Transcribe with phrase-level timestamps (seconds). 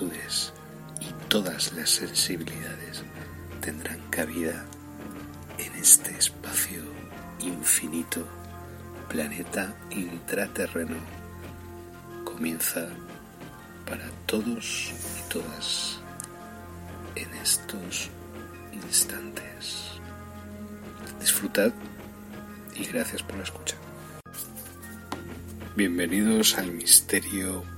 [0.00, 3.02] y todas las sensibilidades
[3.60, 4.64] tendrán cabida
[5.58, 6.82] en este espacio
[7.40, 8.24] infinito,
[9.08, 10.98] planeta intraterreno.
[12.24, 12.90] Comienza
[13.86, 15.98] para todos y todas
[17.16, 18.08] en estos
[18.72, 19.98] instantes.
[21.18, 21.72] Disfrutad
[22.76, 23.74] y gracias por la escucha.
[25.74, 27.77] Bienvenidos al misterio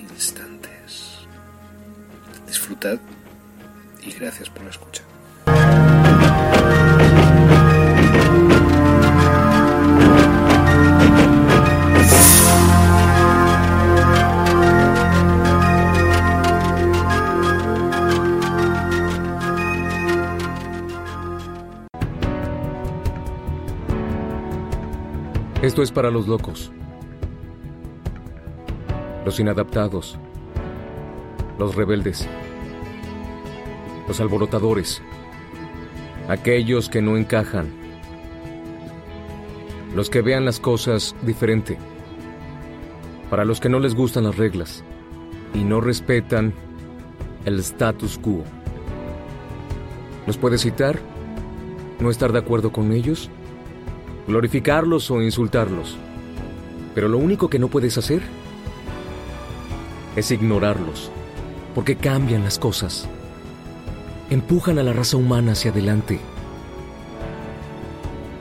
[0.00, 1.18] instantes.
[2.46, 2.98] Disfrutad
[4.02, 5.02] y gracias por la escucha.
[25.62, 26.72] Esto es para los locos,
[29.30, 30.18] los inadaptados,
[31.56, 32.28] los rebeldes,
[34.08, 35.00] los alborotadores,
[36.28, 37.68] aquellos que no encajan,
[39.94, 41.78] los que vean las cosas diferente,
[43.30, 44.82] para los que no les gustan las reglas
[45.54, 46.52] y no respetan
[47.44, 48.42] el status quo.
[50.26, 50.98] ¿Los puedes citar?
[52.00, 53.30] ¿No estar de acuerdo con ellos?
[54.26, 55.96] glorificarlos o insultarlos.
[56.96, 58.22] Pero lo único que no puedes hacer
[60.16, 61.10] es ignorarlos,
[61.74, 63.08] porque cambian las cosas.
[64.30, 66.20] Empujan a la raza humana hacia adelante.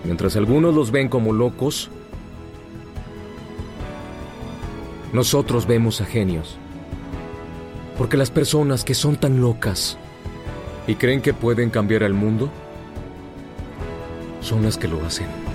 [0.03, 1.89] Mientras algunos los ven como locos,
[5.13, 6.57] nosotros vemos a genios.
[7.97, 9.97] Porque las personas que son tan locas
[10.87, 12.49] y creen que pueden cambiar al mundo,
[14.41, 15.48] son las que lo hacen.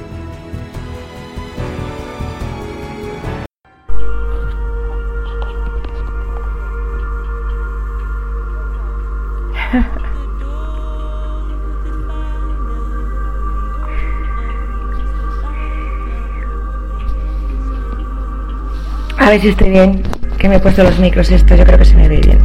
[19.35, 20.01] Ver si estoy bien,
[20.39, 22.39] que me he puesto los micros esto, yo creo que se me ve bien.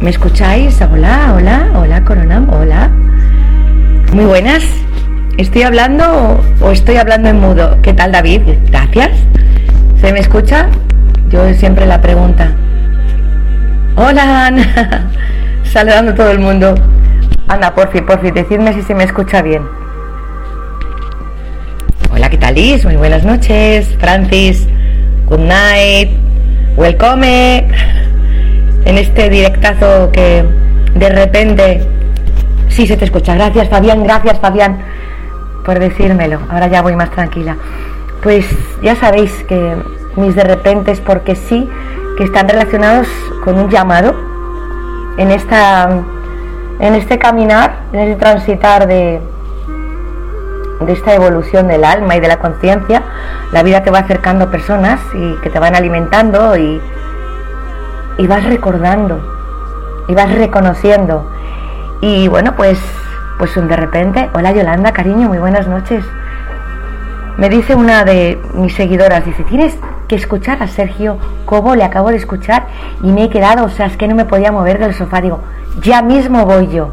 [0.00, 0.80] ¿Me escucháis?
[0.80, 2.88] Hola, hola, hola, Coronam, hola.
[4.12, 4.62] Muy buenas.
[5.38, 7.78] ¿Estoy hablando o estoy hablando en mudo?
[7.82, 8.42] ¿Qué tal, David?
[8.70, 9.10] Gracias.
[10.00, 10.68] ¿Se me escucha?
[11.30, 12.52] Yo siempre la pregunta.
[13.96, 15.10] Hola, Ana.
[15.64, 16.76] Saludando a todo el mundo.
[17.48, 19.62] Ana, por fin, por fin, decidme si se me escucha bien.
[22.12, 22.84] Hola, ¿qué tal, Liz?
[22.84, 23.96] Muy buenas noches.
[23.98, 24.68] Francis,
[25.32, 26.10] good night.
[26.76, 27.66] Welcome.
[28.84, 30.44] En este directazo que
[30.94, 31.88] de repente
[32.68, 33.34] sí se te escucha.
[33.34, 34.04] Gracias, Fabián.
[34.04, 34.84] Gracias, Fabián,
[35.64, 36.38] por decírmelo.
[36.50, 37.56] Ahora ya voy más tranquila.
[38.22, 38.44] Pues
[38.82, 39.74] ya sabéis que
[40.16, 41.66] mis de repente es porque sí
[42.18, 43.08] que están relacionados
[43.42, 44.14] con un llamado
[45.16, 46.02] en esta
[46.78, 49.18] en este caminar, en este transitar de,
[50.86, 53.02] de esta evolución del alma y de la conciencia,
[53.52, 56.80] la vida te va acercando personas y que te van alimentando y,
[58.18, 59.20] y vas recordando
[60.08, 61.30] y vas reconociendo.
[62.00, 62.78] Y bueno, pues
[63.42, 66.04] pues de repente, hola Yolanda, cariño, muy buenas noches.
[67.38, 69.76] Me dice una de mis seguidoras, dice, tienes
[70.06, 72.66] que escuchar a Sergio Cobo, le acabo de escuchar
[73.02, 75.40] y me he quedado, o sea, es que no me podía mover del sofá, digo,
[75.80, 76.90] ya mismo voy yo,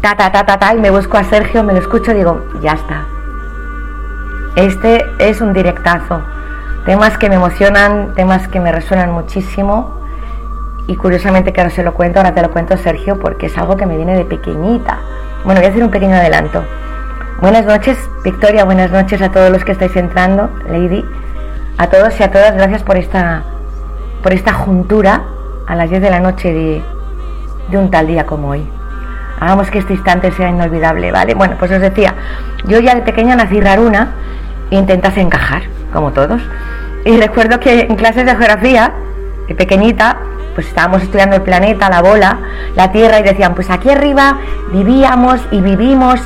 [0.00, 2.72] ta, ta, ta, ta, ta, y me busco a Sergio, me lo escucho, digo, ya
[2.72, 3.19] está.
[4.56, 6.22] Este es un directazo,
[6.84, 10.00] temas que me emocionan, temas que me resuenan muchísimo
[10.88, 13.76] y curiosamente que ahora se lo cuento, ahora te lo cuento Sergio, porque es algo
[13.76, 14.98] que me viene de pequeñita.
[15.44, 16.64] Bueno, voy a hacer un pequeño adelanto.
[17.40, 21.04] Buenas noches, Victoria, buenas noches a todos los que estáis entrando, Lady,
[21.78, 23.44] a todos y a todas, gracias por esta,
[24.20, 25.22] por esta juntura
[25.68, 26.82] a las 10 de la noche de,
[27.70, 28.68] de un tal día como hoy.
[29.38, 31.34] Hagamos que este instante sea inolvidable, ¿vale?
[31.34, 32.14] Bueno, pues os decía,
[32.66, 34.08] yo ya de pequeña nací raruna
[34.70, 35.62] intentas encajar,
[35.92, 36.40] como todos.
[37.04, 38.92] Y recuerdo que en clases de geografía,
[39.48, 40.18] de pequeñita,
[40.54, 42.38] pues estábamos estudiando el planeta, la bola,
[42.74, 44.38] la Tierra, y decían, pues aquí arriba
[44.72, 46.20] vivíamos y vivimos.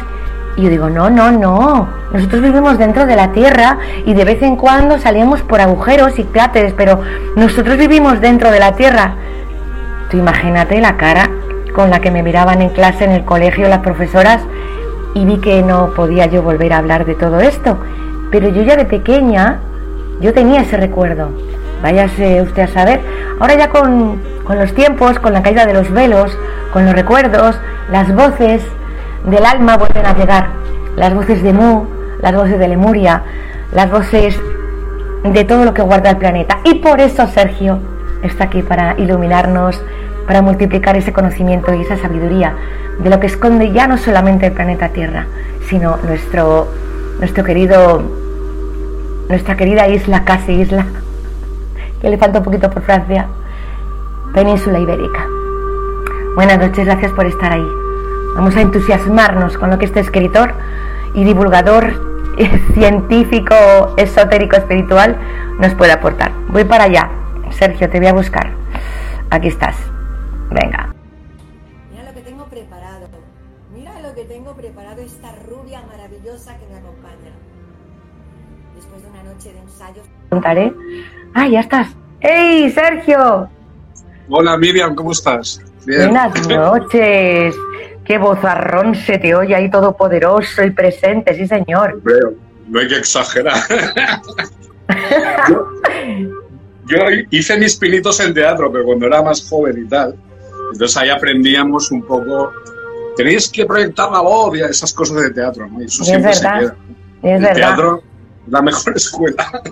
[0.56, 4.42] Y yo digo, no, no, no, nosotros vivimos dentro de la Tierra y de vez
[4.42, 7.00] en cuando salíamos por agujeros y cráteres, pero
[7.34, 9.14] nosotros vivimos dentro de la Tierra.
[10.10, 11.28] Tú imagínate la cara
[11.74, 14.40] con la que me miraban en clase en el colegio las profesoras
[15.14, 17.76] y vi que no podía yo volver a hablar de todo esto.
[18.30, 19.60] Pero yo ya de pequeña,
[20.20, 21.30] yo tenía ese recuerdo.
[21.82, 23.00] Váyase usted a saber.
[23.40, 26.36] Ahora ya con, con los tiempos, con la caída de los velos,
[26.72, 27.58] con los recuerdos,
[27.90, 28.62] las voces
[29.24, 30.48] del alma vuelven a llegar.
[30.96, 31.84] Las voces de Mu,
[32.20, 33.22] las voces de Lemuria,
[33.72, 34.40] las voces
[35.24, 36.58] de todo lo que guarda el planeta.
[36.64, 37.78] Y por eso Sergio
[38.22, 39.82] está aquí para iluminarnos,
[40.26, 42.54] para multiplicar ese conocimiento y esa sabiduría
[42.98, 45.26] de lo que esconde ya no solamente el planeta Tierra,
[45.68, 46.68] sino nuestro,
[47.18, 48.02] nuestro querido,
[49.28, 50.86] nuestra querida isla, casi isla,
[52.00, 53.26] que le falta un poquito por Francia,
[54.32, 55.26] península ibérica.
[56.34, 57.66] Buenas noches, gracias por estar ahí.
[58.34, 60.52] Vamos a entusiasmarnos con lo que este escritor
[61.14, 61.92] y divulgador
[62.74, 63.54] científico,
[63.96, 65.16] esotérico, espiritual
[65.60, 66.32] nos puede aportar.
[66.48, 67.08] Voy para allá.
[67.50, 68.50] Sergio, te voy a buscar.
[69.30, 69.76] Aquí estás.
[70.50, 70.93] Venga.
[80.34, 80.72] Contaré.
[81.32, 81.88] Ah, ya estás.
[82.18, 83.48] ¡Hey, Sergio!
[84.28, 85.60] Hola Miriam, ¿cómo estás?
[85.86, 86.08] Bien.
[86.10, 87.54] Buenas noches.
[88.04, 92.02] Qué vozarrón se te oye ahí todopoderoso y presente, sí señor.
[92.68, 93.54] no hay que exagerar.
[95.48, 95.68] yo,
[96.86, 96.98] yo,
[97.30, 100.16] hice mis pinitos en teatro, pero cuando era más joven y tal.
[100.72, 102.50] Entonces ahí aprendíamos un poco.
[103.16, 105.80] Tenéis que proyectar la voz y esas cosas de teatro, ¿no?
[105.80, 106.58] Y eso siempre es verdad.
[106.60, 106.76] se queda.
[107.22, 107.54] Es El verdad.
[107.54, 108.02] teatro,
[108.48, 109.62] la mejor escuela.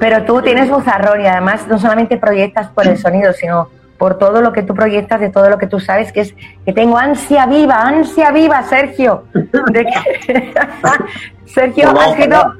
[0.00, 3.68] Pero tú tienes vozarrón y además no solamente proyectas por el sonido, sino
[3.98, 6.72] por todo lo que tú proyectas, de todo lo que tú sabes, que es que
[6.72, 9.24] tengo ansia viva, ansia viva, Sergio.
[9.32, 10.52] De que-
[11.46, 12.54] Sergio ha escrito,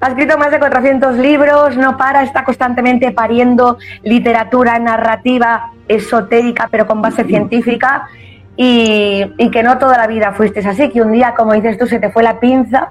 [0.00, 6.86] ha escrito más de 400 libros, no para, está constantemente pariendo literatura narrativa esotérica, pero
[6.86, 8.06] con base científica.
[8.54, 11.86] Y, y que no toda la vida fuiste así, que un día, como dices tú,
[11.86, 12.90] se te fue la pinza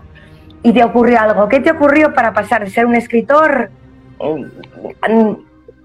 [0.63, 1.47] y te ocurrió algo.
[1.49, 3.69] ¿Qué te ocurrió para pasar de ser un escritor
[4.21, 5.35] mm,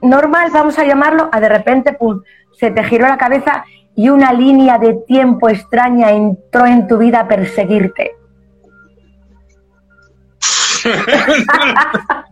[0.03, 2.23] normal, vamos a llamarlo, a de repente pum,
[2.59, 7.20] se te giró la cabeza y una línea de tiempo extraña entró en tu vida
[7.20, 8.13] a perseguirte?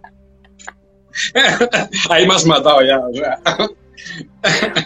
[2.11, 2.99] ahí me has matado ya.
[2.99, 3.39] O sea.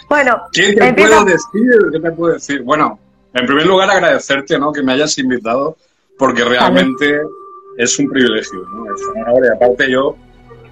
[0.09, 1.73] Bueno, ¿Qué te puedo decir?
[1.93, 2.63] ¿Qué te puedo decir?
[2.63, 2.99] Bueno,
[3.35, 4.73] en primer lugar agradecerte ¿no?
[4.73, 5.77] que me hayas invitado
[6.17, 7.21] porque realmente
[7.77, 8.65] es un privilegio.
[8.73, 8.95] ¿no?
[8.95, 10.17] Es un honor y aparte yo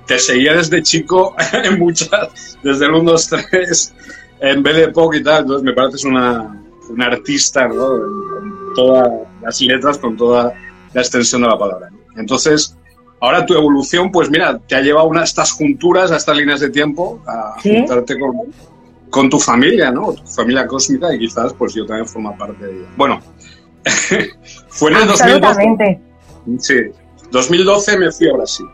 [0.07, 3.95] te seguía desde chico en muchas, desde el 1, 2, 3,
[4.41, 7.97] en BD y tal, entonces me pareces una, una artista ¿no?
[7.97, 9.09] en todas
[9.43, 10.55] las letras, con toda
[10.93, 11.91] la extensión de la palabra.
[11.91, 11.99] ¿no?
[12.21, 12.77] Entonces,
[13.21, 16.71] ahora tu evolución, pues mira, te ha llevado a estas junturas, a estas líneas de
[16.71, 17.75] tiempo, a ¿Sí?
[17.77, 18.37] juntarte con,
[19.11, 20.13] con tu familia, ¿no?
[20.13, 22.89] Tu familia cósmica y quizás pues yo también formo parte de ella.
[22.97, 23.21] Bueno,
[24.69, 25.47] fue en el 2012.
[25.47, 26.01] absolutamente.
[26.59, 26.75] Sí,
[27.31, 28.67] 2012 me fui a Brasil.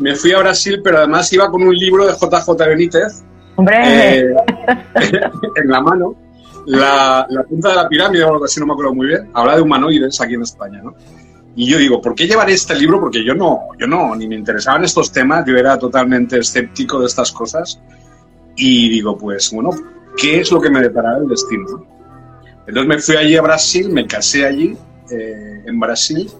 [0.00, 3.24] Me fui a Brasil, pero además iba con un libro de JJ Benítez
[3.58, 4.36] Hombre, eh,
[5.56, 6.14] en la mano.
[6.66, 9.56] La, la punta de la pirámide, o algo así, no me acuerdo muy bien, habla
[9.56, 10.94] de humanoides aquí en España, ¿no?
[11.56, 13.00] Y yo digo, ¿por qué llevaré este libro?
[13.00, 17.06] Porque yo no, yo no, ni me interesaban estos temas, yo era totalmente escéptico de
[17.06, 17.80] estas cosas.
[18.54, 19.70] Y digo, pues bueno,
[20.16, 21.64] ¿qué es lo que me deparará el destino?
[21.68, 21.86] no?
[22.64, 24.76] Entonces me fui allí a Brasil, me casé allí,
[25.10, 26.30] eh, en Brasil,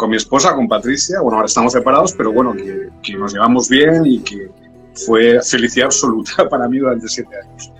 [0.00, 1.20] con mi esposa, con Patricia.
[1.20, 4.48] Bueno, ahora estamos separados, pero bueno, que, que nos llevamos bien y que
[4.94, 7.70] fue felicidad absoluta para mí durante siete años.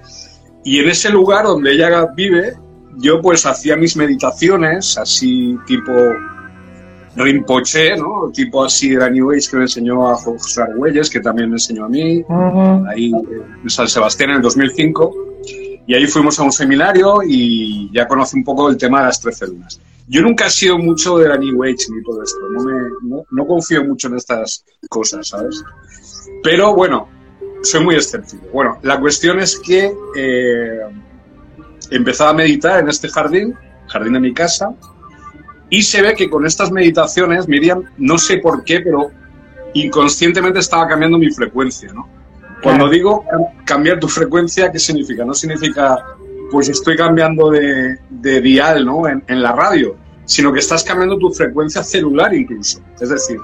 [0.62, 2.52] Y en ese lugar donde ella vive,
[2.98, 5.92] yo pues hacía mis meditaciones, así tipo
[7.16, 8.30] Rinpoche, ¿no?
[8.34, 11.86] Tipo así de New Age que me enseñó a José Argüelles, que también me enseñó
[11.86, 13.12] a mí, ujú, ahí
[13.62, 15.29] en San Sebastián en el 2005.
[15.90, 19.20] Y ahí fuimos a un seminario y ya conocí un poco el tema de las
[19.20, 19.80] trece lunas.
[20.06, 23.25] Yo nunca he sido mucho de la New Age ni todo esto, no, me, no,
[23.28, 25.64] no confío mucho en estas cosas, ¿sabes?
[26.44, 27.09] Pero bueno,
[27.64, 28.47] soy muy escéptico.
[28.52, 30.78] Bueno, la cuestión es que eh,
[31.90, 33.56] empezaba a meditar en este jardín,
[33.88, 34.73] jardín de mi casa,
[35.70, 39.11] y se ve que con estas meditaciones, Miriam, no sé por qué, pero
[39.75, 42.19] inconscientemente estaba cambiando mi frecuencia, ¿no?
[42.62, 42.90] Cuando Claro.
[42.90, 45.25] digo cam- cambiar tu frecuencia, ¿qué significa?
[45.25, 46.05] No significa,
[46.50, 49.09] pues estoy cambiando de, de dial, ¿no?
[49.09, 52.81] En, en la radio, sino que estás cambiando tu frecuencia celular incluso.
[53.00, 53.38] Es decir,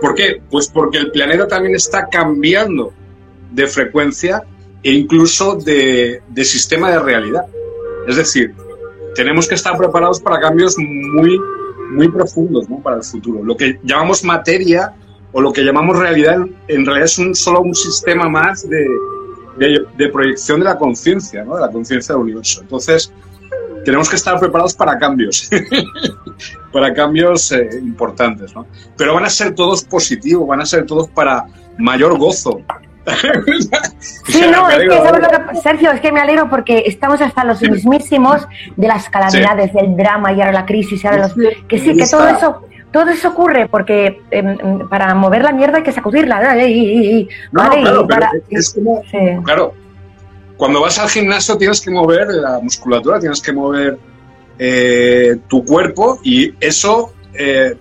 [0.00, 0.40] ¿por qué?
[0.50, 2.92] Pues porque el planeta también está cambiando
[3.52, 4.42] de frecuencia
[4.82, 7.44] e incluso de, de sistema de realidad.
[8.08, 8.54] Es decir,
[9.14, 11.40] tenemos que estar preparados para cambios muy,
[11.90, 12.78] muy profundos ¿no?
[12.80, 13.42] para el futuro.
[13.44, 14.92] Lo que llamamos materia
[15.34, 16.36] o lo que llamamos realidad,
[16.68, 18.86] en realidad es un, solo un sistema más de,
[19.58, 21.56] de, de proyección de la conciencia, ¿no?
[21.56, 22.62] de la conciencia del universo.
[22.62, 23.12] Entonces,
[23.84, 25.50] tenemos que estar preparados para cambios,
[26.72, 28.66] para cambios eh, importantes, ¿no?
[28.96, 31.44] Pero van a ser todos positivos, van a ser todos para
[31.78, 32.60] mayor gozo.
[34.26, 37.44] Sí, no, es que, ¿sabes lo que- Sergio, es que me alegro porque estamos hasta
[37.44, 41.34] los mismísimos de las calamidades, del drama y ahora la crisis, y ahora los...
[41.68, 42.62] que sí, que todo eso,
[42.94, 48.06] todo eso ocurre porque em, para mover la mierda hay que sacudirla, No, claro, pero
[48.06, 49.18] para- es como, sí.
[49.44, 49.74] claro,
[50.56, 53.98] cuando vas al gimnasio tienes que mover la musculatura, tienes que mover
[54.60, 57.74] eh, tu cuerpo y eso eh,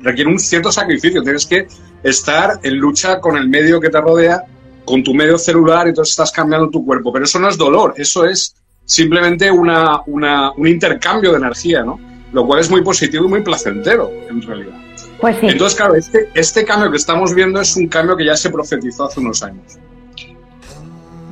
[0.00, 1.22] requiere un cierto sacrificio.
[1.22, 1.68] Tienes que
[2.02, 4.42] estar en lucha con el medio que te rodea,
[4.84, 7.12] con tu medio celular, y entonces estás cambiando tu cuerpo.
[7.12, 12.00] Pero eso no es dolor, eso es simplemente una, una- un intercambio de energía, ¿no?
[12.32, 14.74] Lo cual es muy positivo y muy placentero, en realidad.
[15.20, 15.46] Pues sí.
[15.48, 19.04] Entonces, claro, este, este cambio que estamos viendo es un cambio que ya se profetizó
[19.06, 19.78] hace unos años.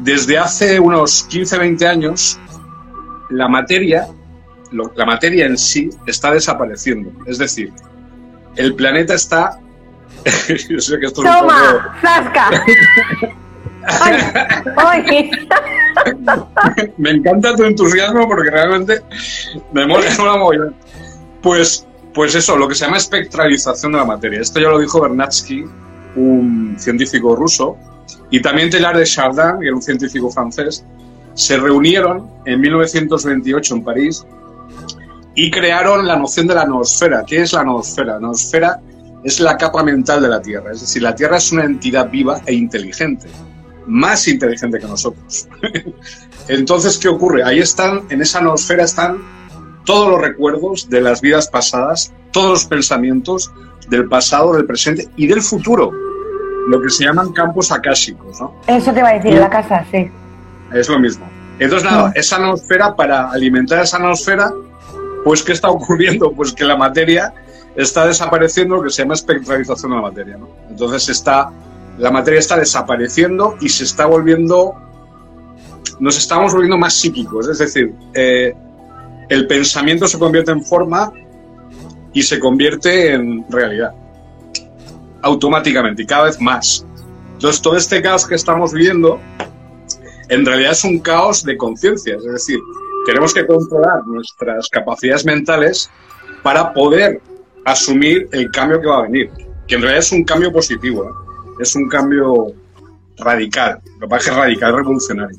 [0.01, 2.39] Desde hace unos 15, 20 años,
[3.31, 4.07] la materia,
[4.73, 7.11] lo- la materia en sí está desapareciendo.
[7.27, 7.73] Es decir,
[8.57, 9.59] el planeta está...
[10.69, 11.55] Yo sé que esto es un poco-
[16.97, 19.03] Me encanta tu entusiasmo porque realmente
[19.73, 20.75] me mola, mola mogollón.
[21.43, 24.41] Pues, pues eso, lo que se llama espectralización de la materia.
[24.41, 25.65] Esto ya lo dijo Bernatsky,
[26.17, 27.77] un científico ruso,
[28.31, 30.85] y también Teilhard de Chardin, que era un científico francés,
[31.35, 34.27] se reunieron en 1928 en París
[35.35, 37.25] y crearon la noción de la noosfera.
[37.25, 38.15] ¿Qué es la noosfera?
[38.15, 38.81] La noosfera
[39.23, 40.73] es la capa mental de la Tierra.
[40.73, 43.29] Es decir, la Tierra es una entidad viva e inteligente,
[43.89, 45.49] más inteligente que nosotros.
[46.49, 47.43] Entonces, ¿qué ocurre?
[47.43, 49.19] Ahí están, en esa noosfera están
[49.85, 53.51] todos los recuerdos de las vidas pasadas, todos los pensamientos
[53.89, 55.91] del pasado, del presente y del futuro,
[56.69, 58.55] lo que se llaman campos akáshicos, ¿no?
[58.67, 60.11] Eso te iba a decir, la casa, sí.
[60.73, 61.27] Es lo mismo.
[61.59, 64.53] Entonces, nada, esa noosfera, para alimentar esa noosfera,
[65.25, 66.33] pues, ¿qué está ocurriendo?
[66.37, 67.33] Pues que la materia
[67.75, 70.49] está desapareciendo, lo que se llama espectralización de la materia, ¿no?
[70.69, 71.51] Entonces, está,
[71.99, 74.75] la materia está desapareciendo y se está volviendo,
[75.99, 78.55] nos estamos volviendo más psíquicos, es decir, eh,
[79.29, 81.13] el pensamiento se convierte en forma
[82.13, 83.93] y se convierte en realidad,
[85.23, 86.87] automáticamente y cada vez más.
[87.35, 89.21] Entonces, todo este caos que estamos viviendo,
[90.29, 92.59] en realidad es un caos de conciencia, es decir,
[93.07, 95.91] tenemos que controlar nuestras capacidades mentales
[96.43, 97.21] para poder
[97.65, 99.31] asumir el cambio que va a venir,
[99.67, 101.28] que en realidad es un cambio positivo.
[101.59, 102.53] Es un cambio
[103.17, 105.39] radical, lo que pasa es que es radical, revolucionario.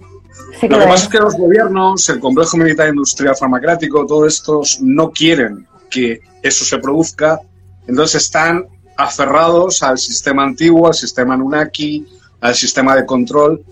[0.60, 1.10] Sí Lo que pasa es.
[1.10, 6.78] que los gobiernos, el complejo militar industrial farmacrático, todos estos no quieren que eso se
[6.78, 7.40] produzca,
[7.88, 8.66] entonces están
[8.98, 12.06] aferrados al sistema antiguo, al sistema Anunnaki,
[12.42, 13.64] al sistema de control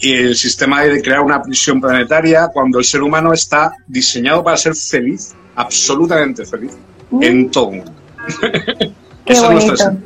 [0.00, 4.56] y el sistema de crear una prisión planetaria cuando el ser humano está diseñado para
[4.56, 6.72] ser feliz, absolutamente feliz,
[7.20, 7.72] en todo.
[8.40, 8.92] Qué
[9.32, 9.66] Esa es bonito.
[9.68, 9.96] nuestra-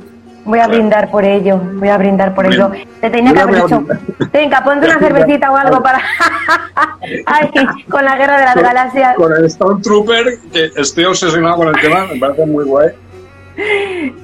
[0.44, 2.70] Voy a brindar por ello, voy a brindar por ello.
[3.00, 3.84] Te tenía que haber dicho,
[4.32, 6.00] venga, ponte una cervecita o algo para...
[7.26, 7.50] Ay,
[7.88, 9.14] con la guerra de las galaxias.
[9.16, 12.88] Con el Stormtrooper, que estoy obsesionado con el tema, me parece muy guay.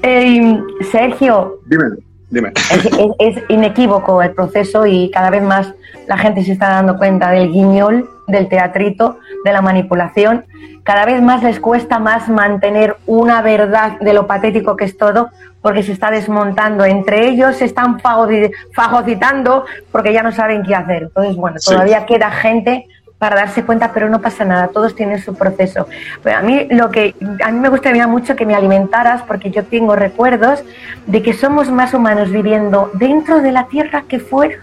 [0.03, 0.61] Eh,
[0.91, 1.85] Sergio, Dime,
[2.31, 2.53] dime.
[2.73, 5.73] es, es- es inequívoco el proceso y cada vez más
[6.07, 10.45] la gente se está dando cuenta del guiñol, del teatrito, de la manipulación.
[10.85, 15.31] Cada vez más les cuesta más mantener una verdad de lo patético que es todo
[15.61, 16.85] porque se está desmontando.
[16.85, 21.03] Entre ellos se están fagocitando porque ya no saben qué hacer.
[21.05, 21.73] Entonces, bueno, Sí.
[21.73, 22.87] todavía queda gente
[23.19, 25.89] para darse cuenta, pero no pasa nada, todos tienen su proceso.
[26.23, 29.65] Pero a mí lo que a mí me gustaría mucho que me alimentaras porque yo
[29.65, 30.63] tengo recuerdos
[31.07, 34.59] de que somos más humanos viviendo dentro de la Tierra que fuera.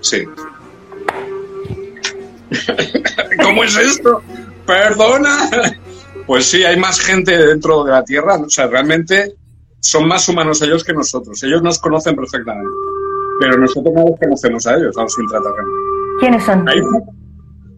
[0.00, 0.26] Sí.
[3.42, 4.22] ¿Cómo es esto?
[4.66, 5.50] Perdona.
[6.26, 8.36] Pues sí, hay más gente dentro de la Tierra.
[8.36, 9.34] O sea, realmente
[9.80, 11.42] son más humanos ellos que nosotros.
[11.42, 12.70] Ellos nos conocen perfectamente.
[13.40, 15.72] Pero nosotros no los conocemos a ellos, a los intraterrenos.
[16.20, 16.68] ¿Quiénes son?
[16.68, 16.80] Hay-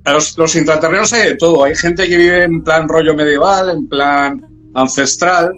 [0.05, 1.63] los, los intraterrenos hay de todo.
[1.65, 5.53] Hay gente que vive en plan rollo medieval, en plan ancestral.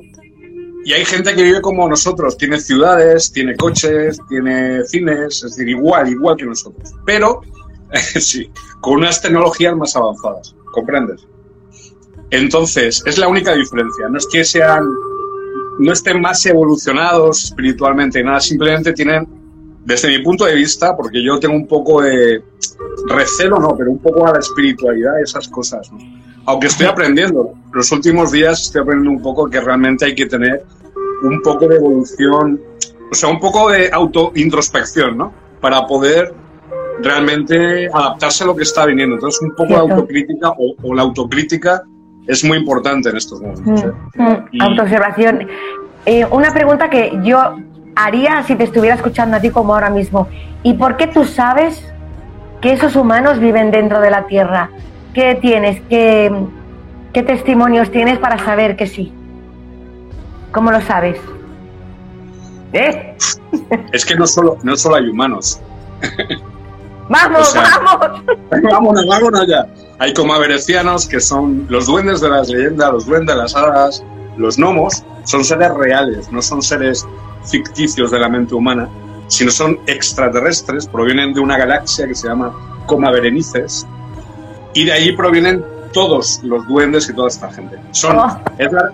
[0.84, 2.36] Y hay gente que vive como nosotros.
[2.36, 5.36] Tiene ciudades, tiene coches, tiene cines.
[5.42, 6.92] Es decir, igual, igual que nosotros.
[7.06, 7.40] Pero,
[8.20, 8.50] sí,
[8.80, 10.54] con unas tecnologías más avanzadas.
[10.72, 11.26] ¿Comprendes?
[12.30, 14.08] Entonces, es la única diferencia.
[14.08, 14.84] No es que sean,
[15.78, 18.40] no estén más evolucionados espiritualmente, nada.
[18.40, 19.26] Simplemente tienen
[19.84, 22.42] desde mi punto de vista, porque yo tengo un poco de
[23.06, 25.98] recelo, no, pero un poco a la espiritualidad y esas cosas, ¿no?
[26.46, 30.64] Aunque estoy aprendiendo, los últimos días estoy aprendiendo un poco que realmente hay que tener
[31.22, 32.60] un poco de evolución,
[33.10, 35.32] o sea, un poco de auto-introspección, ¿no?
[35.60, 36.34] Para poder
[37.00, 39.16] realmente adaptarse a lo que está viniendo.
[39.16, 41.82] Entonces, un poco de autocrítica o, la autocrítica
[42.26, 43.84] es muy importante en estos momentos.
[43.84, 43.92] ¿eh?
[44.16, 45.48] Mm, mm, autoobservación.
[46.06, 47.56] Eh, una pregunta que yo
[47.96, 50.28] haría si te estuviera escuchando a ti como ahora mismo.
[50.62, 51.84] ¿Y por qué tú sabes
[52.60, 54.70] que esos humanos viven dentro de la Tierra?
[55.12, 55.80] ¿Qué tienes?
[55.88, 56.32] ¿Qué,
[57.12, 59.12] qué testimonios tienes para saber que sí?
[60.52, 61.18] ¿Cómo lo sabes?
[62.72, 63.16] ¿Eh?
[63.92, 65.60] Es que no solo, no solo hay humanos.
[67.08, 68.22] ¡Vamos, vamos!
[68.70, 69.66] Vámonos, vámonos ya.
[69.98, 74.02] Hay comaverecianos que son los duendes de las leyendas, los duendes de las hadas,
[74.36, 77.06] los gnomos, son seres reales, no son seres
[77.44, 78.88] ficticios de la mente humana,
[79.28, 82.52] sino son extraterrestres, provienen de una galaxia que se llama
[82.86, 83.86] Coma Berenices,
[84.74, 87.78] y de ahí provienen todos los duendes y toda esta gente.
[87.92, 88.40] Son, oh.
[88.58, 88.90] es, la,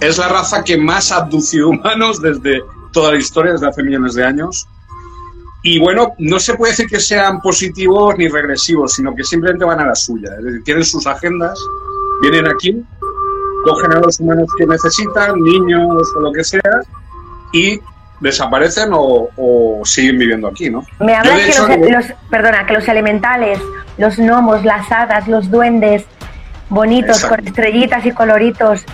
[0.00, 2.62] es la raza que más ha abducido humanos desde
[2.92, 4.68] toda la historia, desde hace millones de años.
[5.66, 9.80] Y bueno, no se puede decir que sean positivos ni regresivos, sino que simplemente van
[9.80, 10.28] a la suya.
[10.38, 11.58] Es decir, tienen sus agendas,
[12.20, 12.84] vienen aquí,
[13.64, 16.82] cogen a los humanos que necesitan, niños o lo que sea,
[17.54, 17.80] y
[18.20, 20.84] desaparecen o, siguen viviendo aquí, ¿no?
[21.00, 23.58] Me hablas que los, perdona, que los elementales,
[23.96, 26.04] los gnomos, las hadas, los duendes,
[26.68, 28.84] bonitos, con estrellitas y coloritos,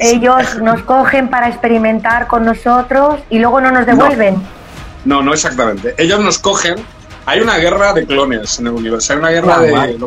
[0.00, 4.34] ellos nos cogen para experimentar con nosotros y luego no nos devuelven.
[4.34, 4.59] No,
[5.04, 5.94] no, exactamente.
[5.98, 6.76] Ellos nos cogen.
[7.26, 9.12] Hay una guerra de clones en el universo.
[9.12, 9.72] Hay una guerra de.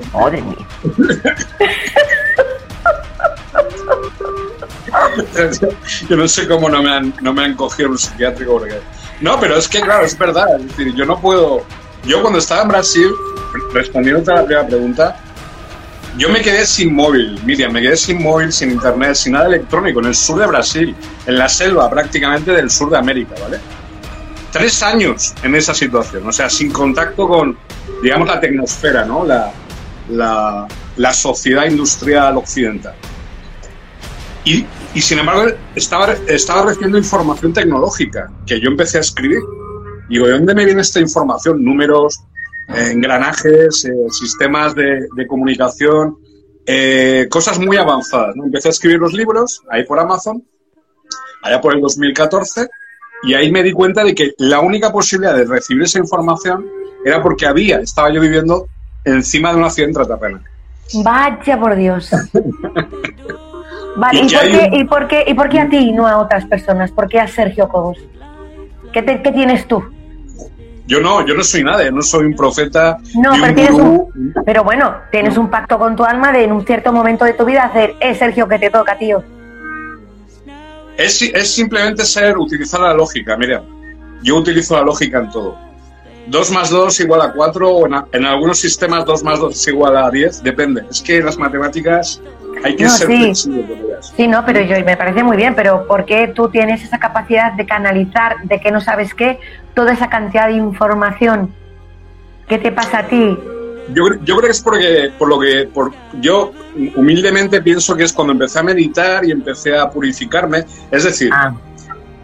[6.09, 8.79] yo no sé cómo no me han, no me han cogido un psiquiátrico porque...
[9.21, 10.59] No, pero es que, claro, es verdad.
[10.59, 11.63] Es decir, yo no puedo...
[12.05, 13.09] Yo cuando estaba en Brasil,
[13.73, 15.17] respondiendo a la primera pregunta,
[16.17, 19.99] yo me quedé sin móvil, Miriam, me quedé sin móvil, sin internet, sin nada electrónico,
[19.99, 23.59] en el sur de Brasil, en la selva prácticamente del sur de América, ¿vale?
[24.53, 27.57] Tres años en esa situación, o sea, sin contacto con,
[28.03, 29.25] digamos, la tecnosfera, ¿no?
[29.25, 29.51] La,
[30.09, 32.93] la, sociedad industrial occidental.
[34.45, 34.63] Y,
[34.93, 39.39] y sin embargo, estaba, estaba recibiendo información tecnológica que yo empecé a escribir.
[40.07, 41.63] Digo, ¿de dónde me viene esta información?
[41.63, 42.19] Números,
[42.69, 46.17] eh, engranajes, eh, sistemas de, comunicación,
[46.65, 48.35] eh, cosas muy avanzadas.
[48.35, 50.43] Empecé a escribir los libros ahí por Amazon,
[51.41, 52.69] allá por el 2014,
[53.23, 56.65] y ahí me di cuenta de que la única posibilidad de recibir esa información
[57.05, 58.67] era porque había, estaba yo viviendo
[59.05, 60.41] encima de una ciudad intraterrena.
[61.03, 62.09] Vaya por Dios.
[63.95, 66.91] Vale, ¿y, por qué, ¿y, por qué, a ti y no a otras personas?
[66.91, 67.99] ¿Por qué a Sergio Cobos?
[68.91, 69.83] ¿Qué, tienes tú?
[70.87, 72.97] Yo no, yo no soy nada, no soy un profeta.
[73.15, 76.65] No, pero, tienes un, pero bueno, tienes un pacto con tu alma de en un
[76.65, 79.23] cierto momento de tu vida hacer, es Sergio que te toca, tío.
[80.97, 83.63] Es, es simplemente ser, utilizar la lógica, mira,
[84.21, 85.57] yo utilizo la lógica en todo.
[86.27, 89.67] 2 más 2 igual a 4, o en, en, algunos sistemas 2 más 2 es
[89.67, 90.85] igual a 10, depende.
[90.89, 92.21] Es que las matemáticas
[92.63, 93.51] hay que ser sí.
[94.15, 97.53] Sí, no, pero yo me parece muy bien, pero ¿por qué tú tienes esa capacidad
[97.53, 99.39] de canalizar, de que no sabes qué,
[99.73, 101.53] toda esa cantidad de información?
[102.47, 103.37] ¿Qué te pasa a ti?
[103.89, 105.91] Yo, yo creo que es porque, por lo que, por,
[106.21, 106.51] yo
[106.95, 110.65] humildemente pienso que es cuando empecé a meditar y empecé a purificarme.
[110.91, 111.53] Es decir, ah.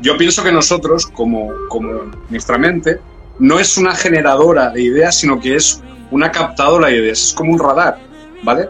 [0.01, 2.99] yo pienso que nosotros, como, como nuestra mente,
[3.39, 7.53] no es una generadora de ideas, sino que es una captadora de ideas, es como
[7.53, 7.97] un radar,
[8.43, 8.69] ¿vale?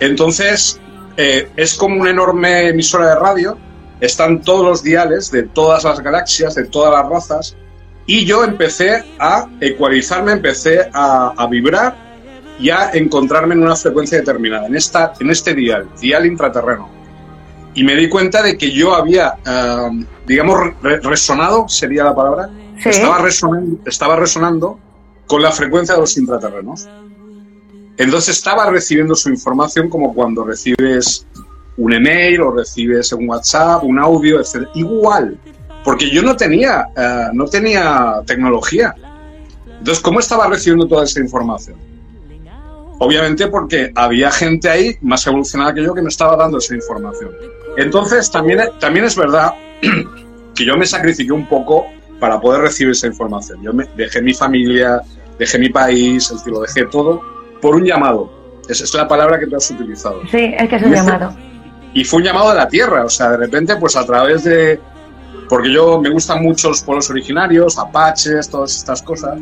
[0.00, 0.80] Entonces,
[1.16, 3.58] eh, es como una enorme emisora de radio,
[4.00, 7.56] están todos los diales de todas las galaxias, de todas las razas,
[8.06, 11.96] y yo empecé a ecualizarme, empecé a, vibrar
[12.62, 16.88] y a encontrarme en una frecuencia determinada, en, esta, en este dial, dial intraterreno.
[17.74, 19.34] Y me di cuenta de que yo había,
[20.26, 22.50] digamos, resonado, sería la palabra,
[22.84, 24.78] estaba, resonando, estaba resonando
[25.26, 26.88] con la frecuencia de los intraterrenos.
[27.96, 31.26] Entonces estaba recibiendo su información como cuando recibes
[31.78, 34.68] un email o recibes un WhatsApp, un audio, etc.
[34.74, 35.36] Igual,
[35.82, 38.94] porque yo no tenía, eh, no tenía tecnología.
[39.66, 41.91] Entonces, ¿cómo estaba recibiendo toda esa información?
[43.04, 47.32] Obviamente porque había gente ahí más evolucionada que yo que me estaba dando esa información.
[47.76, 49.54] Entonces, también, también es verdad
[50.54, 51.86] que yo me sacrifiqué un poco
[52.20, 53.60] para poder recibir esa información.
[53.60, 55.02] Yo me, dejé mi familia,
[55.36, 57.20] dejé mi país, es decir, lo dejé todo
[57.60, 58.30] por un llamado.
[58.68, 60.20] Esa es la palabra que tú has utilizado.
[60.30, 61.36] Sí, es que es un llamado.
[61.94, 64.78] y fue un llamado de la tierra, o sea, de repente, pues a través de,
[65.48, 69.40] porque yo me gustan mucho los pueblos originarios, apaches, todas estas cosas,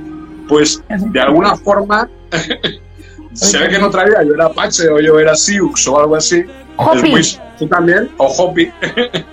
[0.49, 2.09] pues de alguna forma
[3.33, 6.17] se ve que en otra vida yo era apache o yo era Sioux o algo
[6.17, 6.45] así.
[6.77, 7.01] Hopi.
[7.01, 8.71] Después, tú también, o Hopi.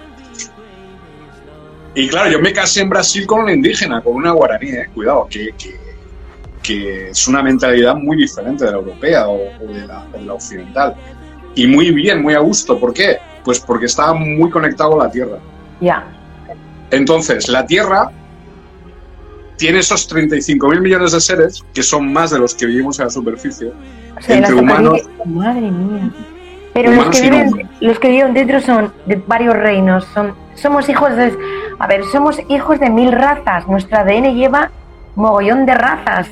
[1.96, 5.28] y claro, yo me casé en Brasil con una indígena, con una guaraní, eh, cuidado,
[5.30, 5.76] que, que,
[6.62, 10.26] que es una mentalidad muy diferente de la europea o, o de, la, o de
[10.26, 10.96] la occidental.
[11.56, 12.80] Y muy bien, muy a gusto.
[12.80, 13.18] ¿Por qué?
[13.44, 15.40] Pues porque estaba muy conectado a la tierra.
[15.80, 16.06] Ya.
[16.92, 18.12] Entonces, la Tierra
[19.58, 23.06] tiene esos 35 mil millones de seres, que son más de los que vivimos en
[23.06, 23.72] la superficie,
[24.18, 25.02] O sea, entre la humanos.
[25.26, 26.12] Madre mía.
[26.74, 30.06] Pero los que viven, los que viven dentro son de varios reinos.
[30.14, 31.36] Son, somos hijos de,
[31.80, 33.68] a ver, somos hijos de mil razas.
[33.68, 34.72] Nuestro ADN lleva
[35.16, 36.28] mogollón de razas.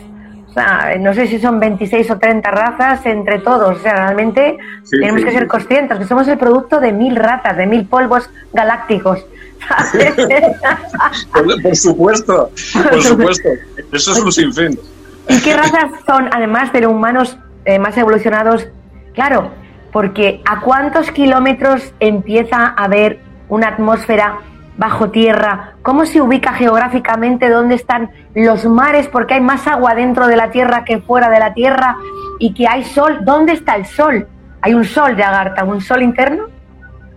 [0.55, 3.77] Sea, no sé si son 26 o 30 razas entre todos.
[3.77, 5.37] O sea, realmente Sí, tenemos sí, que sí.
[5.37, 9.25] ser conscientes que somos el producto de mil razas, de mil polvos galácticos.
[11.63, 12.49] por supuesto,
[12.89, 13.49] por supuesto.
[13.91, 14.79] Eso es un sinfín.
[15.27, 18.67] ¿Y qué razas son, además de los humanos eh, más evolucionados?
[19.13, 19.51] Claro,
[19.91, 24.39] porque ¿a cuántos kilómetros empieza a haber una atmósfera
[24.77, 25.75] bajo tierra?
[25.81, 29.07] ¿Cómo se ubica geográficamente dónde están los mares?
[29.07, 31.97] Porque hay más agua dentro de la tierra que fuera de la tierra
[32.39, 33.19] y que hay sol.
[33.23, 34.27] ¿Dónde está el sol?
[34.61, 36.45] ¿Hay un sol de Agartha, un sol interno?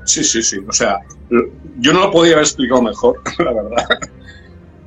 [0.05, 0.59] Sí, sí, sí.
[0.66, 0.99] O sea,
[1.79, 3.87] yo no lo podía haber explicado mejor, la verdad.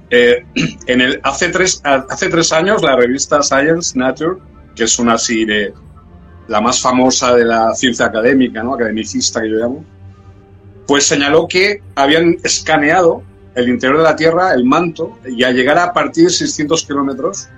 [0.09, 0.45] Eh,
[0.87, 4.41] en el, hace, tres, hace tres años, la revista Science Nature,
[4.75, 5.73] que es una así de
[6.47, 8.73] la más famosa de la ciencia académica, ¿no?
[8.73, 9.85] academicista que yo llamo,
[10.87, 13.23] pues señaló que habían escaneado
[13.55, 17.49] el interior de la Tierra, el manto, y al llegar a partir de 600 kilómetros,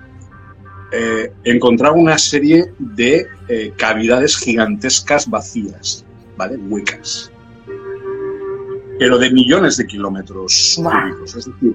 [0.92, 6.04] eh, encontraron una serie de eh, cavidades gigantescas vacías,
[6.36, 6.56] ¿vale?
[6.56, 7.30] Huecas.
[8.98, 11.34] Pero de millones de kilómetros cúbicos.
[11.34, 11.74] Es decir,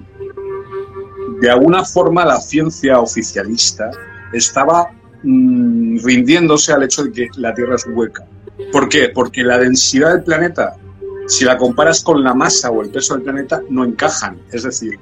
[1.40, 3.90] de alguna forma la ciencia oficialista
[4.32, 4.90] estaba
[5.22, 8.24] mm, rindiéndose al hecho de que la Tierra es hueca.
[8.72, 9.10] ¿Por qué?
[9.10, 10.76] Porque la densidad del planeta,
[11.30, 14.36] si la comparas con la masa o el peso del planeta, no encajan.
[14.50, 14.98] Es decir,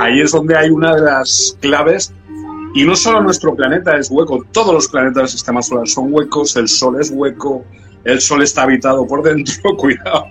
[0.00, 2.12] ahí es donde hay una de las claves.
[2.74, 6.56] Y no solo nuestro planeta es hueco, todos los planetas del sistema solar son huecos,
[6.56, 7.64] el Sol es hueco,
[8.02, 10.26] el Sol está habitado por dentro, cuidado.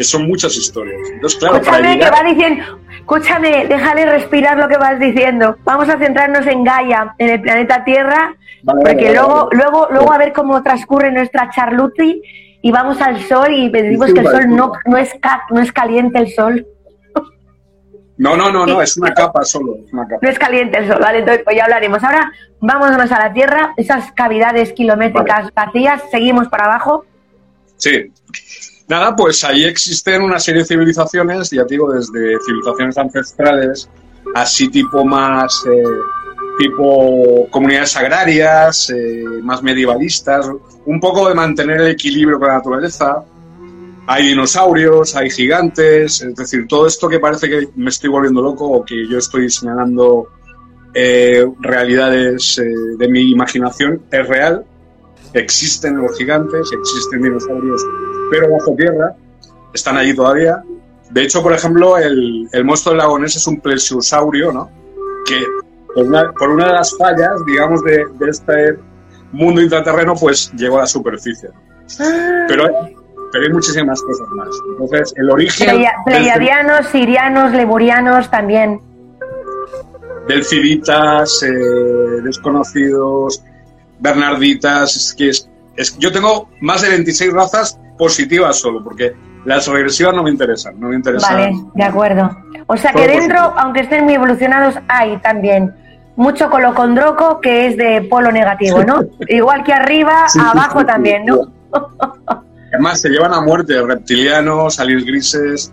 [0.00, 1.00] Son muchas historias.
[1.14, 2.64] Entonces, claro, para escúchame, que va diciendo,
[2.98, 5.56] escúchame, déjale respirar lo que vas diciendo.
[5.64, 9.56] Vamos a centrarnos en Gaia, en el planeta Tierra, Vale, porque vale, luego, vale.
[9.56, 12.22] luego, luego a ver cómo transcurre nuestra charluti
[12.62, 15.10] y vamos al sol y decimos que el sol no, no es
[15.50, 16.66] no es caliente el sol,
[18.18, 20.18] No, no, no, no, es una capa solo, es una capa.
[20.20, 22.04] no es caliente el sol, vale, entonces pues ya hablaremos.
[22.04, 27.04] Ahora vámonos a la Tierra, esas cavidades kilométricas vacías, seguimos para abajo.
[27.76, 28.12] Sí.
[28.88, 33.88] Nada, pues ahí existen una serie de civilizaciones, ya te digo, desde civilizaciones ancestrales,
[34.34, 35.82] así tipo más, eh,
[36.58, 40.50] tipo comunidades agrarias, eh, más medievalistas,
[40.84, 43.24] un poco de mantener el equilibrio con la naturaleza.
[44.06, 48.66] Hay dinosaurios, hay gigantes, es decir, todo esto que parece que me estoy volviendo loco
[48.66, 50.28] o que yo estoy señalando
[50.92, 52.64] eh, realidades eh,
[52.98, 54.64] de mi imaginación es real.
[55.32, 57.82] Existen los gigantes, existen dinosaurios,
[58.30, 59.14] pero bajo tierra,
[59.72, 60.62] están allí todavía.
[61.10, 64.70] De hecho, por ejemplo, el, el monstruo del lago Ness es un plesiosaurio, ¿no?
[65.24, 65.40] Que
[65.94, 68.76] por una, por una de las fallas, digamos, de, de este
[69.32, 71.48] mundo intraterreno, pues llegó a la superficie.
[72.48, 72.96] Pero hay,
[73.32, 74.48] pero hay muchísimas cosas más.
[74.78, 78.80] Entonces, el origen del, Pleiadianos, sirianos, lemurianos también.
[80.28, 81.50] del Civitas, eh,
[82.22, 83.42] desconocidos,
[83.98, 89.12] Bernarditas, es que es, es- yo tengo más de 26 razas positivas solo, porque
[89.44, 91.34] las regresivas no me interesan, no me interesan.
[91.36, 92.30] Vale, de acuerdo.
[92.66, 93.54] O sea que dentro, positivo.
[93.58, 95.74] aunque estén muy evolucionados, hay también
[96.20, 99.00] mucho colocondroco que es de polo negativo, ¿no?
[99.28, 100.86] Igual que arriba, Sí, abajo sí, sí.
[100.86, 101.50] también, ¿no?
[102.72, 105.72] Además, se llevan a muerte reptilianos, aliens grises.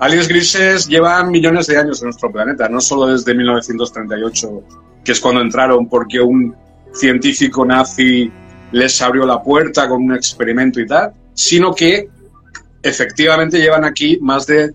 [0.00, 4.62] Aliens grises llevan millones de años en nuestro planeta, no solo desde 1938,
[5.04, 6.54] que es cuando entraron porque un
[6.92, 8.30] científico nazi
[8.72, 12.08] les abrió la puerta con un experimento y tal, sino que
[12.82, 14.72] efectivamente llevan aquí más de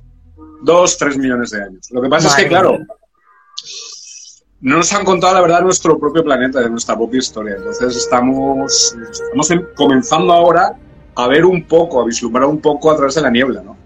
[0.62, 1.90] 2, 3 millones de años.
[1.92, 2.80] Lo que pasa es que, claro.
[4.62, 7.56] No nos han contado la verdad nuestro propio planeta, de nuestra propia historia.
[7.58, 10.76] Entonces estamos, estamos comenzando ahora
[11.16, 13.78] a ver un poco, a vislumbrar un poco a través de la niebla, ¿no?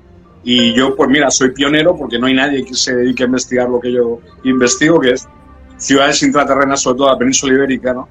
[0.43, 3.69] Y yo, pues mira, soy pionero porque no hay nadie que se dedique a investigar
[3.69, 5.27] lo que yo investigo, que es
[5.77, 8.09] ciudades intraterrenas, sobre todo la península ibérica, ¿no?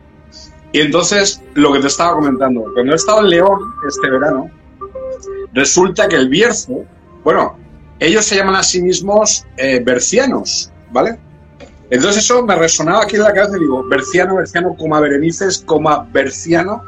[0.72, 4.50] Y entonces, lo que te estaba comentando, cuando he estado en León este verano,
[5.52, 6.84] resulta que el Bierzo,
[7.22, 7.56] bueno,
[8.00, 11.18] ellos se llaman a sí mismos eh, bercianos, ¿vale?
[11.92, 16.08] Entonces eso me resonaba aquí en la cabeza y digo, berciano, berciano, coma berenices, coma
[16.10, 16.82] berciano.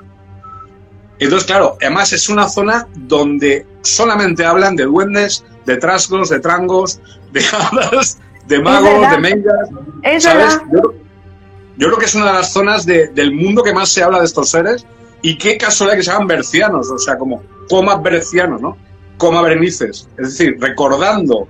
[1.19, 7.01] Entonces, claro, además es una zona donde solamente hablan de duendes, de trasgos, de trangos,
[7.33, 9.69] de hadas, de magos, de mengas.
[10.03, 10.59] Es ¿Sabes?
[10.73, 10.81] Yo,
[11.77, 14.21] yo creo que es una de las zonas de- del mundo que más se habla
[14.21, 14.87] de estos seres
[15.21, 18.79] y qué casualidad que se llaman bercianos, o sea, como comas bercianos, ¿no?
[19.19, 21.47] Coma berenices, es decir, recordando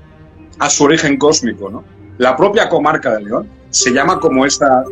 [0.58, 1.84] a su origen cósmico, ¿no?
[2.18, 4.84] La propia comarca de León se llama como esta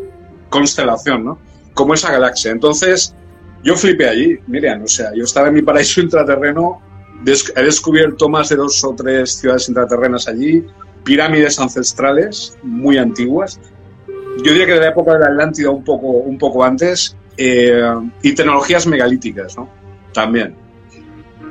[0.48, 1.38] constelación, ¿no?
[1.74, 2.50] Como esa galaxia.
[2.50, 3.14] Entonces,
[3.62, 6.80] yo flipé allí, Miriam, o sea, yo estaba en mi paraíso intraterreno,
[7.24, 10.64] he descubierto más de dos o tres ciudades intraterrenas allí,
[11.04, 13.60] pirámides ancestrales muy antiguas,
[14.38, 17.82] yo diría que de la época de la Atlántida un poco, un poco antes, eh,
[18.22, 19.68] y tecnologías megalíticas, ¿no?
[20.12, 20.54] También.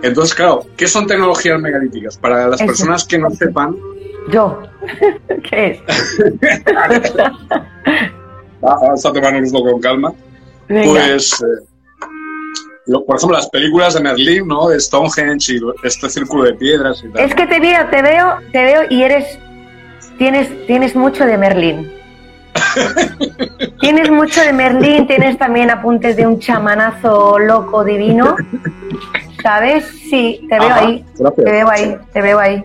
[0.02, 2.18] Entonces, claro, ¿qué son tecnologías megalíticas?
[2.18, 3.76] Para las personas que no sepan,
[4.30, 4.62] Yo.
[5.50, 5.82] ¿Qué es?
[8.64, 10.14] va- vamos a tomárnoslo con calma,
[10.68, 10.84] Venga.
[10.92, 11.46] pues, eh,
[12.88, 14.68] lo- por ejemplo, las películas de Merlín, ¿no?
[14.70, 17.24] De Stonehenge y este círculo de piedras y tal.
[17.26, 19.40] Es que te veo, te veo, te veo y eres.
[20.18, 21.92] Tienes, tienes mucho de Merlín.
[23.82, 28.36] tienes mucho de Merlín, tienes también apuntes de un chamanazo loco divino.
[29.42, 29.86] ¿Sabes?
[30.10, 31.06] Sí, te veo Ajá, ahí.
[31.18, 31.46] gracias.
[31.46, 32.64] Te veo ahí, te veo ahí.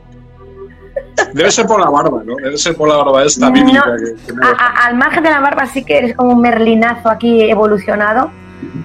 [1.32, 2.34] Debe ser por la barba, ¿no?
[2.36, 4.66] Debe ser por la barba esta No, bíblica que, que me A- deja.
[4.66, 8.30] a- al margen de la barba sí que eres como un merlinazo aquí evolucionado,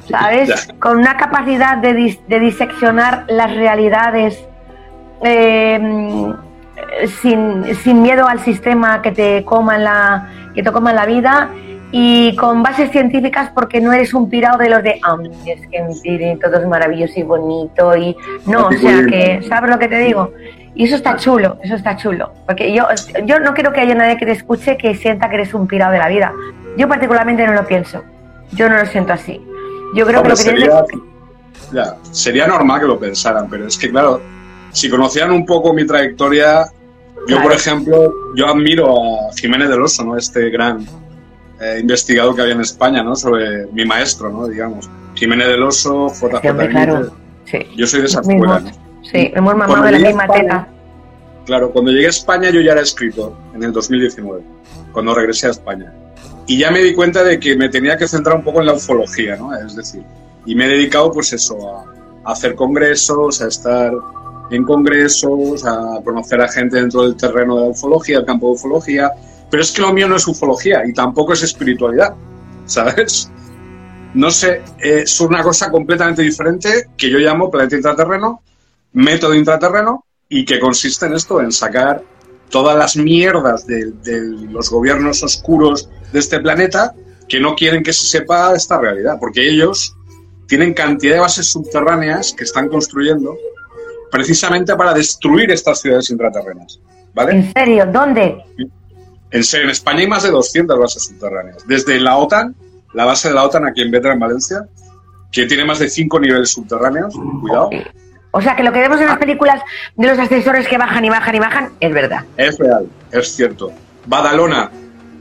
[0.10, 0.50] ¿sabes?
[0.50, 0.56] Ya.
[0.80, 4.44] Con una capacidad de, dis- de diseccionar las realidades
[5.24, 6.34] eh,
[7.22, 11.06] sin, sin miedo al sistema que te coma en la, que te coma en la
[11.06, 11.50] vida
[11.92, 16.38] y con bases científicas porque no eres un pirado de los de "Ah, es que
[16.42, 18.16] todo es maravilloso y bonito y
[18.46, 20.32] no, o sea que, ¿sabes lo que te digo?
[20.74, 22.32] Y eso está chulo, eso está chulo.
[22.46, 22.86] Porque yo,
[23.26, 25.92] yo no quiero que haya nadie que te escuche que sienta que eres un pirado
[25.92, 26.34] de la vida.
[26.78, 28.04] Yo particularmente no lo pienso.
[28.54, 29.42] Yo no lo siento así.
[29.96, 31.12] Yo creo Hombre, que lo que sería, tienes
[31.74, 34.22] ya, sería normal que lo pensaran, pero es que, claro,
[34.72, 37.44] si conocieran un poco mi trayectoria, yo, Claro.
[37.44, 38.88] por ejemplo, yo admiro
[39.30, 40.18] a Jiménez del Oso, ¿no?
[40.18, 40.86] Este gran
[41.62, 43.16] eh, investigador que había en España, ¿no?
[43.16, 44.48] Sobre mi maestro, ¿no?
[44.48, 44.90] Digamos.
[45.16, 47.12] Jiménez del Oso, JJ claro.
[47.46, 48.91] Sí, Yo soy de esa escuela, ¿no?
[49.04, 50.68] Sí, hemos mamado de la misma España- teta.
[51.46, 54.42] Claro, cuando llegué a España yo ya era escritor, en el 2019,
[54.92, 55.92] cuando regresé a España.
[56.48, 58.74] Y ya me di cuenta de que me tenía que centrar un poco en la
[58.74, 59.56] ufología, ¿no?
[59.56, 60.04] Es decir,
[60.46, 61.84] y me he dedicado pues eso, a,
[62.30, 63.92] a hacer congresos, a estar
[64.52, 68.54] en congresos, a conocer a gente dentro del terreno de la ufología, el campo de
[68.54, 69.12] ufología.
[69.50, 72.14] Pero es que lo mío no es ufología y tampoco es espiritualidad,
[72.66, 73.30] ¿sabes?
[74.14, 78.42] No sé, es una cosa completamente diferente que yo llamo planeta intraterreno,
[78.94, 82.04] método intraterreno, y que consiste en esto, en sacar
[82.50, 86.94] todas las mierdas de, de los gobiernos oscuros de este planeta
[87.28, 89.96] que no quieren que se sepa esta realidad, porque ellos
[90.48, 93.38] tienen cantidad de bases subterráneas que están construyendo
[94.12, 96.80] precisamente para destruir estas ciudades intraterrenas,
[97.14, 97.32] ¿vale?
[97.32, 97.86] ¿En serio?
[97.86, 98.44] ¿Dónde?
[99.32, 101.66] En serio, en España hay más de 200 bases subterráneas.
[101.66, 102.54] Desde la OTAN,
[102.94, 104.68] la base de la OTAN aquí en Vetra, en Valencia,
[105.32, 107.70] que tiene más de 5 niveles subterráneos, cuidado,
[108.32, 109.62] O sea, que lo que vemos en las películas
[109.96, 112.24] de los ascensores que bajan y bajan y bajan es verdad.
[112.38, 113.72] es real, es cierto.
[114.06, 114.72] Badalona,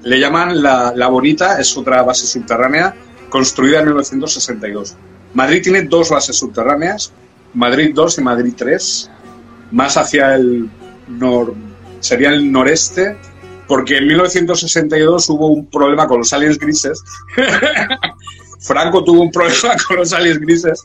[0.03, 2.95] le llaman la, la Bonita, es otra base subterránea
[3.29, 4.97] construida en 1962.
[5.35, 7.13] Madrid tiene dos bases subterráneas,
[7.55, 9.11] Madrid 2 y Madrid 3,
[9.73, 10.69] más hacia el
[11.09, 11.55] nor,
[12.01, 13.17] sería el noreste,
[13.67, 17.03] porque en 1962 hubo un problema con los aliens grises.
[18.61, 20.85] Franco tuvo un problema con los aliens grises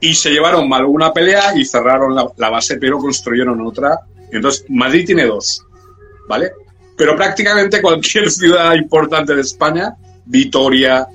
[0.00, 4.00] y se llevaron mal una pelea y cerraron la, base, pero construyeron otra.
[4.30, 5.64] Entonces, Madrid tiene dos,
[6.28, 6.52] ¿vale?
[6.96, 11.06] Pero prácticamente cualquier ciudad importante de España, Vitoria,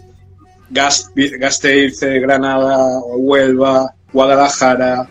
[0.69, 5.08] Gas- Gasteiz, Granada, Huelva, Guadalajara,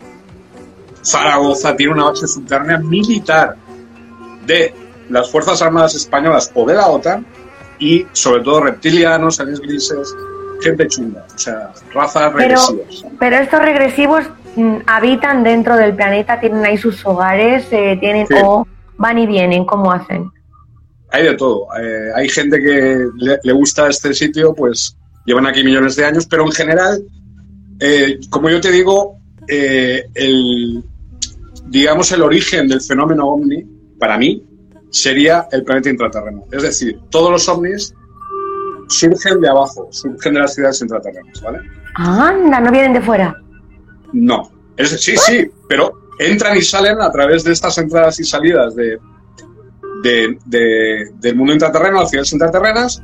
[1.02, 3.56] Zaragoza, tiene una base subterránea militar
[4.46, 4.74] de
[5.08, 7.26] las Fuerzas Armadas Españolas o de la OTAN
[7.78, 10.14] y sobre todo reptilianos, aliens grises,
[10.62, 13.05] gente chunga, o sea, razas regresivas.
[13.18, 14.25] pero estos regresivos
[14.57, 18.35] mm, habitan dentro del planeta, tienen ahí sus hogares, eh, tienen Sí.
[18.42, 20.31] o van y vienen, ¿cómo hacen?
[21.11, 21.66] Hay de todo.
[21.79, 24.96] Eh, hay gente que le, le gusta este sitio, pues
[25.27, 27.03] llevan aquí millones de años, pero en general,
[27.81, 30.83] eh, como yo te digo, el,
[31.66, 33.64] digamos, el origen del fenómeno ovni,
[33.98, 34.42] para mí,
[34.90, 36.44] sería el planeta intraterreno.
[36.53, 37.94] Es decir, todos los ovnis
[38.92, 41.59] surgen de abajo, surgen de las ciudades intraterrenas, ¿vale?
[41.94, 43.35] Anda, no vienen de fuera.
[44.12, 44.50] No.
[44.76, 48.98] Es, sí, sí, pero entran y salen a través de estas entradas y salidas de,
[50.02, 53.02] de- de- del mundo intraterreno, las ciudades intraterrenas.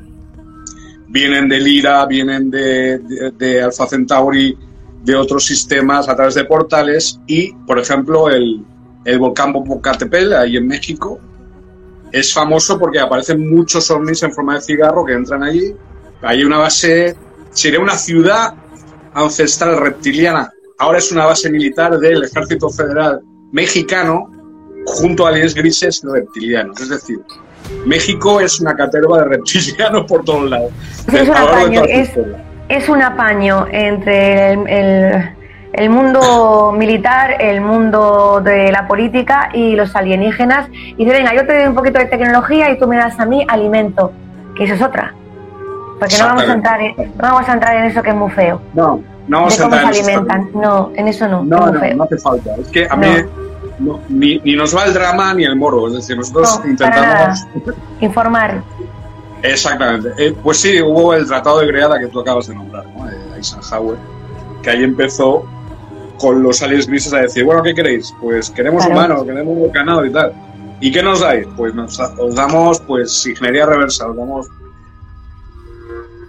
[1.10, 4.56] Vienen de Lira, vienen de, de, de Alpha Centauri,
[5.04, 8.62] de otros sistemas a través de portales y, por ejemplo, el,
[9.04, 11.18] el volcán Popocatépetl, ahí en México,
[12.12, 15.74] es famoso porque aparecen muchos ovnis en forma de cigarro que entran allí.
[16.22, 17.16] Hay una base,
[17.50, 18.54] sería una ciudad
[19.14, 20.50] ancestral reptiliana.
[20.78, 23.20] Ahora es una base militar del Ejército Federal
[23.52, 24.30] Mexicano
[24.86, 26.80] junto a aliens grises reptilianos.
[26.80, 27.18] Es decir,
[27.84, 30.70] México es una caterva de reptilianos por todos lados.
[31.12, 32.44] Es un apaño, toda su es- historia.
[32.68, 35.30] Es un apaño entre el, el-
[35.78, 40.68] el mundo militar, el mundo de la política y los alienígenas.
[40.72, 43.24] Y dice, venga, yo te doy un poquito de tecnología y tú me das a
[43.24, 44.10] mí alimento,
[44.56, 45.14] que eso es otra.
[46.00, 48.30] Porque no vamos a entrar en, no vamos a entrar en eso que es muy
[48.32, 48.60] feo.
[48.74, 50.50] No, no vamos de a entrar se en alimentan.
[50.52, 51.96] No, en eso no, No, es muy no, feo.
[51.96, 52.54] no hace falta.
[52.56, 53.06] Es que a mí
[53.78, 55.86] no, ni, ni nos va el drama ni el moro.
[55.86, 57.46] Es decir, nosotros No, intentamos.
[58.00, 58.62] Informar.
[59.42, 60.08] Exactamente.
[60.18, 63.06] Eh, pues sí, hubo el Tratado de Greada que tú acabas de nombrar, ¿no?
[63.06, 63.96] De Eisenhower,
[64.62, 65.44] que ahí empezó
[66.18, 68.12] con los aliens grises a decir, bueno, ¿qué queréis?
[68.20, 68.98] Pues queremos Claro.
[69.00, 70.32] humanos, queremos ganado y tal.
[70.80, 71.46] ¿Y qué nos dais?
[71.56, 74.48] Pues nos, os damos pues ingeniería reversa, os damos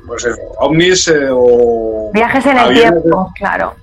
[0.08, 3.75] pues eso, ovnis eh, o Viajes en el tiempo, claro.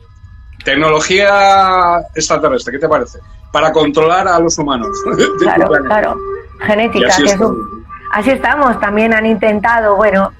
[0.64, 3.18] Tecnología extraterrestre, ¿qué te parece?
[3.52, 4.88] Para controlar a los humanos.
[5.40, 6.16] Claro, claro.
[6.60, 7.46] Genética, así que es está.
[7.46, 7.76] un-
[8.12, 10.32] Así estamos, también han intentado, bueno,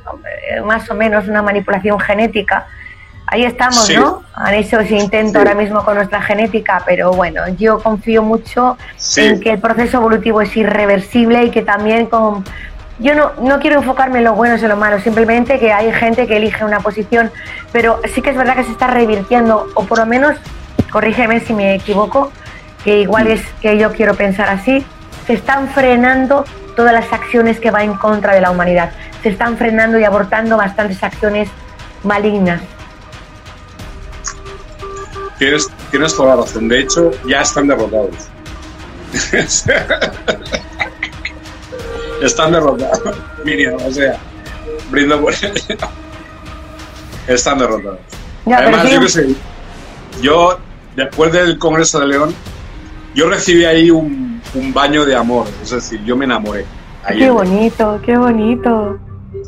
[0.51, 2.67] eh, más o menos una manipulación genética.
[3.29, 3.97] Ahí estamos, Sí.
[3.97, 4.23] ¿no?
[4.35, 5.39] Han hecho ese intento Sí.
[5.39, 9.23] ahora mismo con nuestra genética, pero bueno, yo confío mucho Sí.
[9.23, 12.45] en que el proceso evolutivo es irreversible y que también con...
[12.99, 15.93] Yo no, no quiero enfocarme en lo bueno y en lo malo, simplemente que hay
[15.93, 17.31] gente que elige una posición,
[17.73, 20.37] pero sí que es verdad que se está revirtiendo, o por lo menos,
[20.91, 22.33] corrígeme si me equivoco,
[22.85, 24.87] que igual es que yo quiero pensar así,
[25.27, 28.91] se están frenando todas las acciones que van en contra de la humanidad.
[29.23, 31.49] Se están frenando y abortando bastantes acciones
[32.03, 32.61] malignas.
[35.39, 36.69] Tienes, tienes toda la razón.
[36.69, 38.15] De hecho, ya están derrotados.
[42.23, 43.03] están derrotados.
[43.45, 44.19] Miriam, o sea,
[44.91, 45.35] brindo por.
[47.27, 47.99] Están derrotados.
[48.47, 49.35] Ya, pero Además, sí, yo qué sé,
[50.23, 50.59] yo,
[50.95, 52.35] después del Congreso de León,
[53.15, 55.47] yo recibí ahí un, un baño de amor.
[55.63, 56.65] Es decir, yo me enamoré.
[57.05, 58.99] Ahí qué bonito, qué bonito.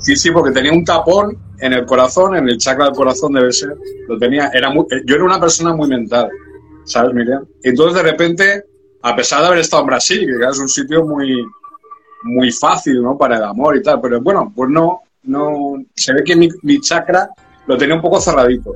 [0.01, 3.53] Sí, sí, porque tenía un tapón en el corazón, en el chakra del corazón debe
[3.53, 3.77] ser.
[4.09, 6.31] Lo tenía, era muy, yo era una persona muy mental,
[6.85, 7.45] ¿sabes, Miriam?
[7.63, 8.65] Entonces de repente,
[9.03, 11.45] a pesar de haber estado en Brasil, que es un sitio muy,
[12.25, 13.17] muy fácil, ¿no?
[13.17, 16.81] Para el amor y tal, pero bueno, pues no, no, se ve que mi, mi
[16.81, 17.29] chakra
[17.67, 18.75] lo tenía un poco cerradito.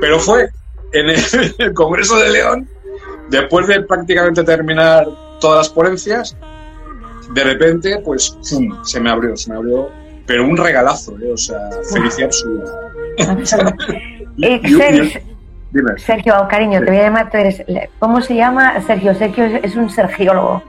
[0.00, 0.48] Pero fue
[0.92, 1.20] en el,
[1.58, 2.68] el Congreso de León,
[3.30, 5.06] después de prácticamente terminar
[5.40, 6.36] todas las ponencias,
[7.32, 8.82] de repente, pues, ¡pum!
[8.84, 9.90] se me abrió, se me abrió,
[10.28, 11.32] pero un regalazo, ¿eh?
[11.32, 11.58] o sea,
[11.92, 12.70] felicidad absoluta.
[14.40, 14.60] Eh,
[15.96, 17.64] Sergio, cariño, te voy a llamar, tú eres,
[17.98, 18.80] ¿cómo se llama?
[18.82, 20.62] Sergio, Sergio es, es un sergiólogo.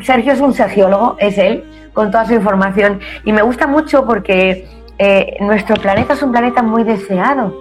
[0.00, 3.00] Sergio es un sergiólogo, es él, con toda su información.
[3.26, 7.54] Y me gusta mucho porque eh, nuestro planeta es un planeta muy deseado.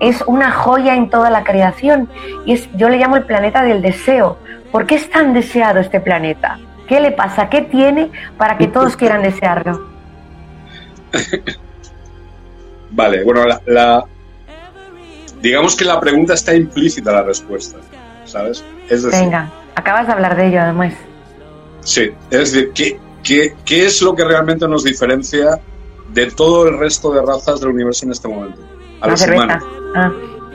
[0.00, 2.10] Es una joya en toda la creación.
[2.44, 4.36] Y es, yo le llamo el planeta del deseo.
[4.70, 6.58] ¿Por qué es tan deseado este planeta?
[6.86, 7.48] ¿Qué le pasa?
[7.48, 9.93] ¿Qué tiene para que todos quieran desearlo?
[12.90, 14.04] Vale, bueno, la, la-
[15.40, 17.78] digamos que la pregunta está implícita la respuesta,
[18.24, 18.64] ¿sabes?
[18.88, 20.94] Es decir, Venga, acabas de hablar de ello además.
[21.80, 25.58] sí, es decir, ¿qué, qué, qué es lo que realmente nos diferencia
[26.12, 28.60] de todo el resto de razas del universo en este momento?
[29.00, 29.42] A La los cerveza.
[29.44, 29.64] humanos.
[29.96, 30.12] Ah.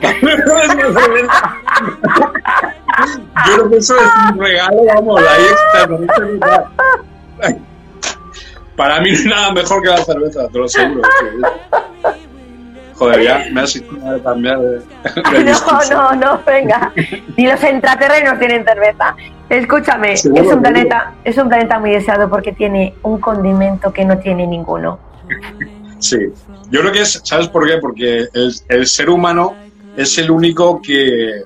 [3.46, 5.88] Yo creo que eso es un regalo, vamos, ahí está.
[8.80, 11.02] Para mí no hay nada mejor que la cerveza, te lo aseguro.
[11.02, 12.12] tío.
[12.94, 13.92] Joder, ya me has hecho
[14.24, 15.44] cambiar de, de.
[15.44, 16.90] No, no, no, venga.
[17.36, 19.14] Ni los intraterrenos tienen cerveza.
[19.50, 24.16] Escúchame, es un planeta, es un planeta muy deseado porque tiene un condimento que no
[24.16, 24.98] tiene ninguno.
[25.98, 26.16] Sí,
[26.70, 27.76] yo creo que es, ¿sabes por qué?
[27.82, 29.56] Porque el, el ser humano
[29.94, 31.42] es el único que,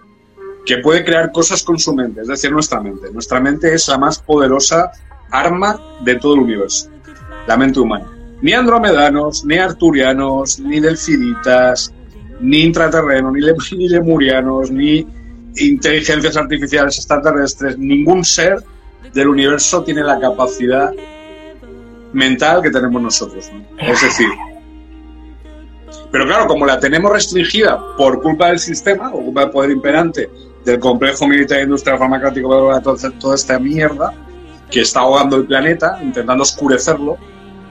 [0.65, 3.11] que puede crear cosas con su mente, es decir, nuestra mente.
[3.13, 4.93] Nuestra mente es la más poderosa
[5.33, 6.91] arma de todo el universo,
[7.47, 8.07] la mente humana.
[8.43, 11.93] Ni andromedanos, ni arturianos, ni delfinitas,
[12.41, 15.07] ni intraterrenos, ni, le- ni lemurianos, ni
[15.57, 18.57] inteligencias artificiales extraterrestres, ningún ser
[19.13, 20.91] del universo tiene la capacidad
[22.13, 23.51] mental que tenemos nosotros.
[23.53, 23.65] ¿no?
[23.89, 24.29] Es decir,
[26.11, 30.31] pero claro, como la tenemos restringida por culpa del sistema, o culpa del poder imperante
[30.65, 34.13] del complejo militar industrial farmacéutico, toda, toda esta mierda
[34.71, 37.17] que está ahogando el planeta, intentando oscurecerlo,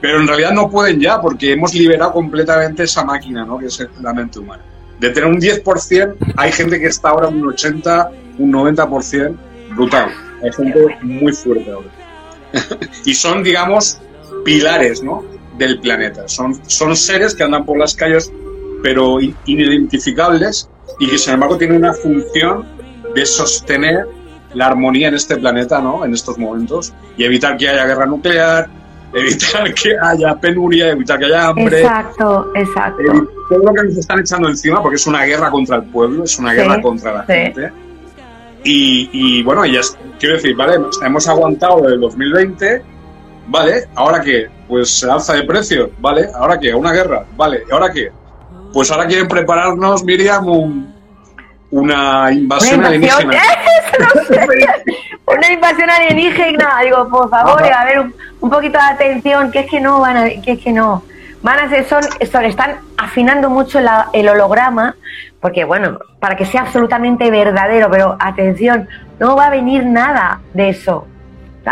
[0.04, 3.56] pero en realidad no pueden ya porque hemos liberado completamente esa máquina, ¿no?
[3.56, 4.62] que es la mente humana.
[5.00, 9.34] De tener un 10%, hay gente que está ahora un 80, un 90%,
[9.74, 10.10] brutal.
[10.42, 11.88] Hay gente muy fuerte ahora.
[13.06, 13.98] y son, digamos,
[14.44, 15.24] pilares ¿no?
[15.56, 16.28] del planeta.
[16.28, 18.30] Son, son seres que andan por las calles,
[18.82, 22.66] pero inidentificables y que, sin embargo, tienen una función
[23.14, 24.04] de sostener
[24.52, 26.04] la armonía en este planeta, ¿no?
[26.04, 28.68] En estos momentos y evitar que haya guerra nuclear,
[29.14, 31.80] evitar que haya penuria, evitar que haya hambre.
[31.80, 33.02] Exacto, exacto.
[33.48, 36.38] todo lo que nos están echando encima, porque es una guerra contra el pueblo, es
[36.38, 37.70] una guerra contra la gente.
[38.64, 39.80] Y, y, bueno, ya
[40.18, 42.82] quiero decir, vale, hemos aguantado desde el 2020,
[43.48, 44.48] vale, ¿ahora qué?
[44.66, 46.74] Pues alza de precio, vale, ¿ahora qué?
[46.74, 48.10] Una guerra, vale, ¿y ahora qué?
[48.72, 50.94] Pues ahora quieren prepararnos, Miriam, un,
[51.70, 53.34] una invasión, alienígena.
[55.26, 56.80] una invasión alienígena.
[56.82, 58.00] Digo, por favor, a ver
[58.40, 61.02] un, poquito de atención, que es que no van a, que es que no.
[61.42, 63.78] Van a ser, son, son están afinando mucho
[64.12, 64.96] el holograma,
[65.40, 70.70] porque bueno, para que sea absolutamente verdadero, pero atención, no va a venir nada de
[70.70, 71.06] eso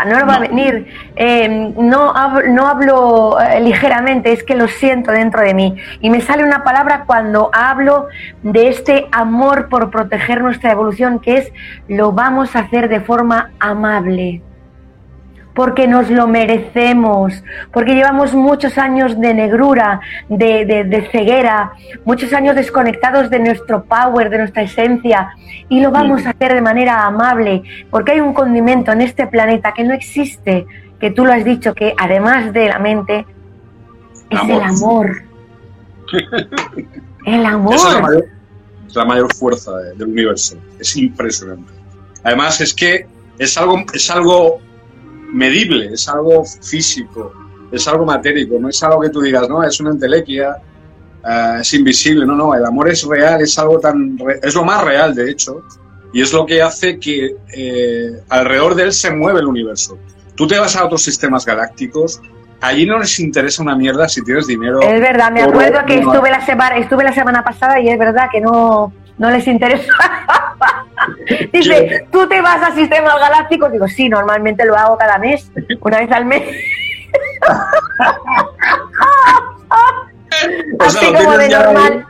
[0.05, 0.87] no lo va a venir.
[1.15, 5.75] Eh, no, hablo, no hablo eh, ligeramente, es que lo siento dentro de mí.
[6.01, 8.07] Y me sale una palabra cuando hablo
[8.41, 11.53] de este amor por proteger nuestra evolución, que es
[11.87, 14.41] lo vamos a hacer de forma amable
[15.53, 21.73] porque nos lo merecemos, porque llevamos muchos años de negrura, de, ceguera,
[22.05, 25.29] muchos años desconectados de nuestro power, de nuestra esencia,
[25.69, 29.73] y lo vamos a hacer de manera amable, porque hay un condimento en este planeta
[29.73, 30.65] que no existe,
[30.99, 33.25] que tú lo has dicho, que además de la mente,
[34.29, 35.23] es el amor.
[37.25, 37.75] el amor.
[37.75, 38.25] es la mayor,
[38.95, 40.57] la mayor fuerza del universo.
[40.79, 41.71] Es impresionante.
[42.23, 43.05] Además, es que
[43.37, 44.61] es algo, es algo
[45.33, 47.33] medible, es algo físico,
[47.71, 50.57] es algo matérico, no es algo que tú digas, no, es una entelequia,
[51.27, 54.83] eh, es invisible, no, no, el amor es real, es algo tan, es lo más
[54.83, 55.63] real de hecho,
[56.13, 59.97] y es lo que hace que eh, alrededor de él se mueve el universo.
[60.35, 62.21] Tú te vas a otros sistemas galácticos,
[62.61, 64.79] allí no les interesa una mierda si tienes dinero.
[64.81, 68.27] Es verdad, me acuerdo que estuve la, semana, estuve la semana pasada y es verdad
[68.31, 69.91] que no, no les interesa.
[71.53, 73.71] Dice, ¿tú te vas a sistemas galácticos?
[73.71, 75.51] Digo, sí, normalmente lo hago cada mes,
[75.81, 76.43] una vez al mes.
[80.79, 82.07] Así como de normal.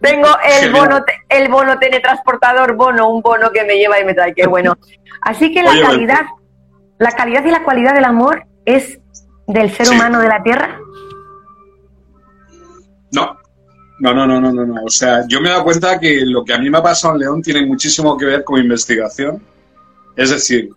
[0.00, 0.28] Tengo
[0.62, 4.46] el bono, el bono teletransportador, bono, un bono que me lleva y me trae, qué
[4.46, 4.76] bueno.
[5.22, 6.22] Así que la calidad,
[6.98, 9.00] la calidad y la cualidad del amor es
[9.46, 10.78] del ser humano de la Tierra.
[13.12, 13.38] No,
[14.04, 14.84] no, no, no, no, no, no.
[14.84, 17.14] O sea, yo me he dado cuenta que lo que a mí me ha pasado
[17.14, 19.42] en León tiene muchísimo que ver con investigación.
[20.14, 20.68] Es decir,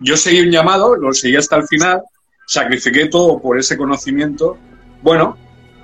[0.00, 2.02] yo seguí un llamado, lo seguí hasta el final,
[2.46, 4.56] sacrifiqué todo por ese conocimiento.
[5.02, 5.36] Bueno,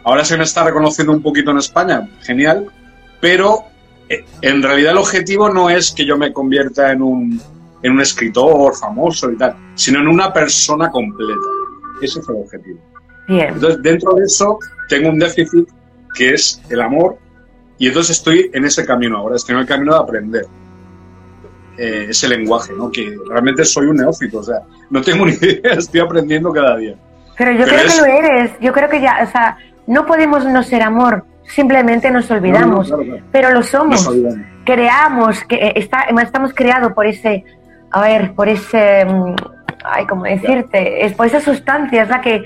[0.04, 2.72] ahora se me está reconociendo un poquito en España, genial,
[3.20, 3.64] pero
[4.08, 7.38] eh, en realidad el objetivo no es que yo me convierta en un,
[7.82, 11.34] en un escritor famoso y tal, sino en una persona completa.
[12.00, 12.95] Ese fue el objetivo.
[13.28, 14.58] Entonces, dentro de eso,
[14.88, 15.68] tengo un déficit
[16.14, 17.18] que es el amor,
[17.78, 20.46] y entonces estoy en ese camino ahora, estoy en el camino de aprender
[21.76, 22.90] eh, ese lenguaje, ¿no?
[22.90, 24.60] Que realmente soy un neófito, o sea,
[24.90, 26.94] no tengo ni idea, estoy aprendiendo cada día.
[27.36, 30.62] Pero yo creo que lo eres, yo creo que ya, o sea, no podemos no
[30.62, 32.92] ser amor, simplemente nos olvidamos,
[33.30, 34.08] pero lo somos.
[34.64, 37.44] Creamos, que eh, está, estamos creados por ese,
[37.90, 39.34] a ver, por ese mm,
[39.86, 41.04] ay, ¿cómo decirte?
[41.04, 42.44] Es por esa sustancia, es la que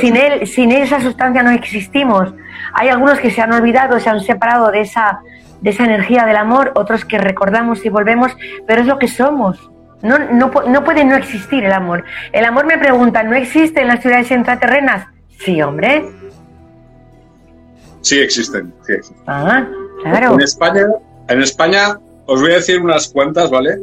[0.00, 2.32] sin él, sin esa sustancia no existimos.
[2.74, 5.20] Hay algunos que se han olvidado, se han separado de esa,
[5.60, 8.36] de esa energía del amor, otros que recordamos y volvemos,
[8.66, 9.70] pero es lo que somos.
[10.02, 12.04] No, no, no puede no existir el amor.
[12.32, 15.06] El amor me pregunta, ¿no existe en las ciudades intraterrenas?
[15.40, 16.04] Sí, hombre.
[18.02, 19.24] Sí existen, sí existen.
[19.26, 19.66] Ah,
[20.02, 20.34] claro.
[20.34, 20.82] En España,
[21.28, 23.78] en España os voy a decir unas cuantas, ¿vale?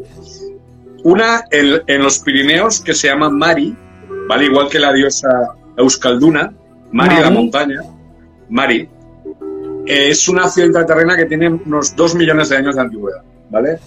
[1.05, 3.75] Una en, los Pirineos que se llama Mari,
[4.27, 4.45] ¿vale?
[4.45, 5.29] Igual que la diosa
[5.77, 6.51] Euskalduna,
[6.91, 7.79] Mari, la montaña,
[8.49, 8.89] Mari.
[9.85, 13.77] Es una ciudad intraterrena que tiene unos dos millones de años de antigüedad, ¿vale?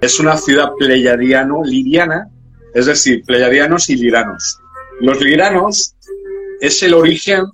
[0.00, 2.28] Es una ciudad pleyadiano-liriana,
[2.74, 4.58] es decir, pleyadianos y liranos.
[5.00, 5.94] Los liranos
[6.60, 7.44] es el origen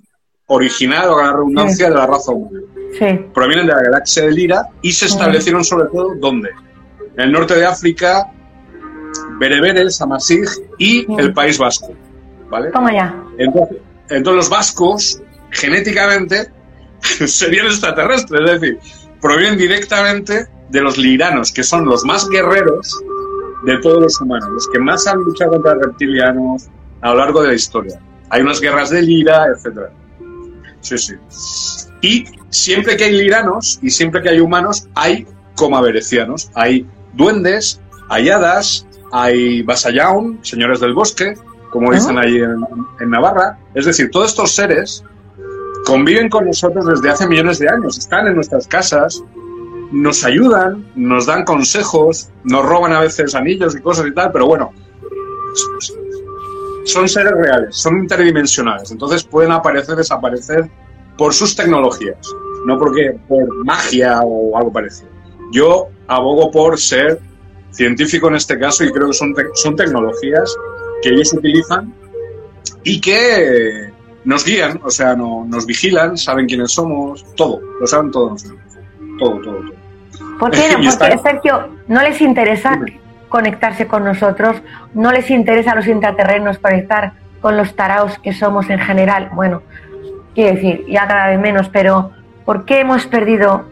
[0.47, 2.65] original, o la redundancia, de la raza humana.
[2.97, 3.05] Sí.
[3.35, 6.49] Provienen de la galaxia de Lira y se establecieron sobre todo, ¿dónde?
[7.17, 8.31] En el norte de África,
[9.39, 10.45] bereberes, amasig
[10.77, 11.93] y el País Vasco.
[12.49, 12.71] ¿Vale?
[12.71, 13.23] Toma ya.
[13.37, 13.77] Entonces,
[14.09, 16.51] los vascos, genéticamente,
[17.25, 18.41] serían extraterrestres.
[18.41, 18.79] Es decir,
[19.21, 23.01] provienen directamente de los liranos, que son los más guerreros
[23.63, 26.67] de todos los humanos, los que más han luchado contra reptilianos
[27.01, 27.99] a lo largo de la historia.
[28.29, 29.89] Hay unas guerras de lira, etc.
[30.81, 31.13] Sí, sí.
[32.01, 36.49] Y siempre que hay liranos y siempre que hay humanos, hay comaverecianos.
[36.55, 41.35] Hay duendes, hay hadas, hay vasallaun, señores del bosque,
[41.69, 42.65] como dicen ahí en,
[42.99, 43.57] en Navarra.
[43.73, 45.03] Es decir, todos estos seres
[45.85, 49.23] conviven con nosotros desde hace millones de años, están en nuestras casas,
[49.91, 54.47] nos ayudan, nos dan consejos, nos roban a veces anillos y cosas y tal, pero
[54.47, 54.71] bueno,
[56.85, 60.69] son seres reales, son interdimensionales, entonces pueden aparecer, desaparecer
[61.17, 62.17] por sus tecnologías,
[62.65, 65.09] no porque por magia o algo parecido.
[65.51, 67.19] Yo abogo por ser
[67.71, 70.55] científico en este caso y creo que son, son tecnologías
[71.01, 71.93] que ellos utilizan
[72.83, 73.91] y que
[74.23, 78.43] nos guían, o sea, no, nos vigilan, saben quiénes somos, todo, lo saben todos
[79.17, 79.81] Todo, todo, todo.
[80.39, 80.91] ¿Por qué no?
[80.97, 82.79] Porque, Sergio, no les interesa
[83.29, 84.57] conectarse con nosotros,
[84.93, 89.29] no les interesa a los intraterrenos conectar con los taraos que somos en general.
[89.33, 89.63] Bueno,
[90.35, 92.11] quiero decir, ya cada vez menos, pero
[92.45, 93.70] ¿por qué hemos perdido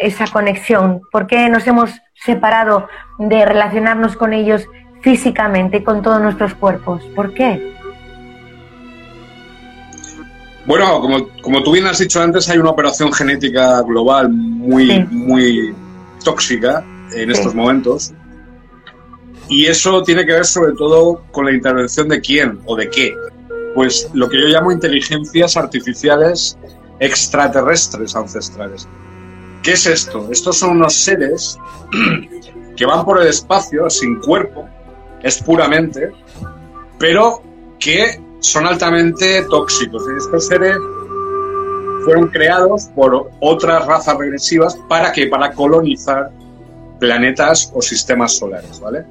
[0.00, 1.02] esa conexión?
[1.12, 2.88] ¿Por qué nos hemos separado
[3.18, 4.66] de relacionarnos con ellos
[5.02, 7.02] físicamente, con todos nuestros cuerpos?
[7.14, 7.74] ¿Por qué?
[10.66, 15.74] Bueno, como, como tú bien has dicho antes, hay una operación genética global muy, muy
[16.22, 18.12] tóxica en estos momentos.
[19.48, 23.14] Y eso tiene que ver sobre todo con la intervención de quién o de qué.
[23.74, 26.56] Pues lo que yo llamo inteligencias artificiales
[27.00, 28.86] extraterrestres ancestrales.
[29.62, 30.28] ¿Qué es esto?
[30.30, 31.58] Estos son unos seres
[32.76, 34.68] que van por el espacio sin cuerpo,
[35.22, 36.12] es puramente,
[36.98, 37.42] pero
[37.78, 40.02] que son altamente tóxicos.
[40.16, 40.76] Estos seres
[42.04, 46.30] fueron creados por otras razas regresivas para que para colonizar
[46.98, 49.04] planetas o sistemas solares, ¿vale?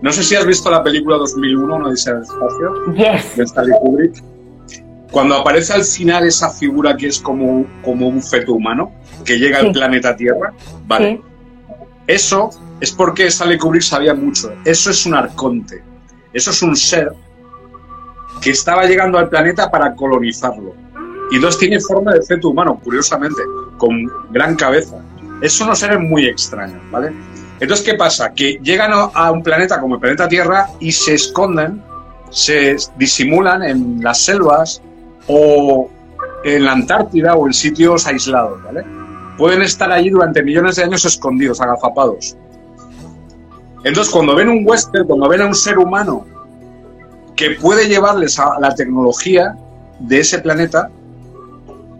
[0.00, 3.36] No sé si has visto la película 2001, No dice el espacio, yes.
[3.36, 4.22] de Stanley Kubrick.
[5.10, 8.92] Cuando aparece al final esa figura que es como, como un feto humano,
[9.24, 10.52] que llega al planeta Tierra,
[10.86, 11.20] ¿vale?
[12.06, 12.50] Eso
[12.80, 14.52] es porque Stanley Kubrick sabía mucho.
[14.64, 15.82] Eso es un arconte.
[16.32, 17.12] Eso es un ser
[18.40, 20.74] que estaba llegando al planeta para colonizarlo.
[21.30, 23.42] Y entonces tiene forma de feto humano, curiosamente,
[23.76, 23.92] con
[24.30, 24.96] gran cabeza.
[25.40, 27.12] Eso no seres muy extraños, ¿vale?
[27.60, 28.32] Entonces, ¿qué pasa?
[28.32, 31.82] Que llegan a un planeta como el planeta Tierra y se esconden,
[32.30, 34.80] se disimulan en las selvas
[35.28, 35.88] o
[36.44, 38.84] en la Antártida o en sitios aislados, ¿vale?
[39.36, 42.36] Pueden estar allí durante millones de años escondidos, agazapados.
[43.84, 46.26] Entonces, cuando ven un huésped, cuando ven a un ser humano
[47.36, 49.56] que puede llevarles a la tecnología
[50.00, 50.90] de ese planeta,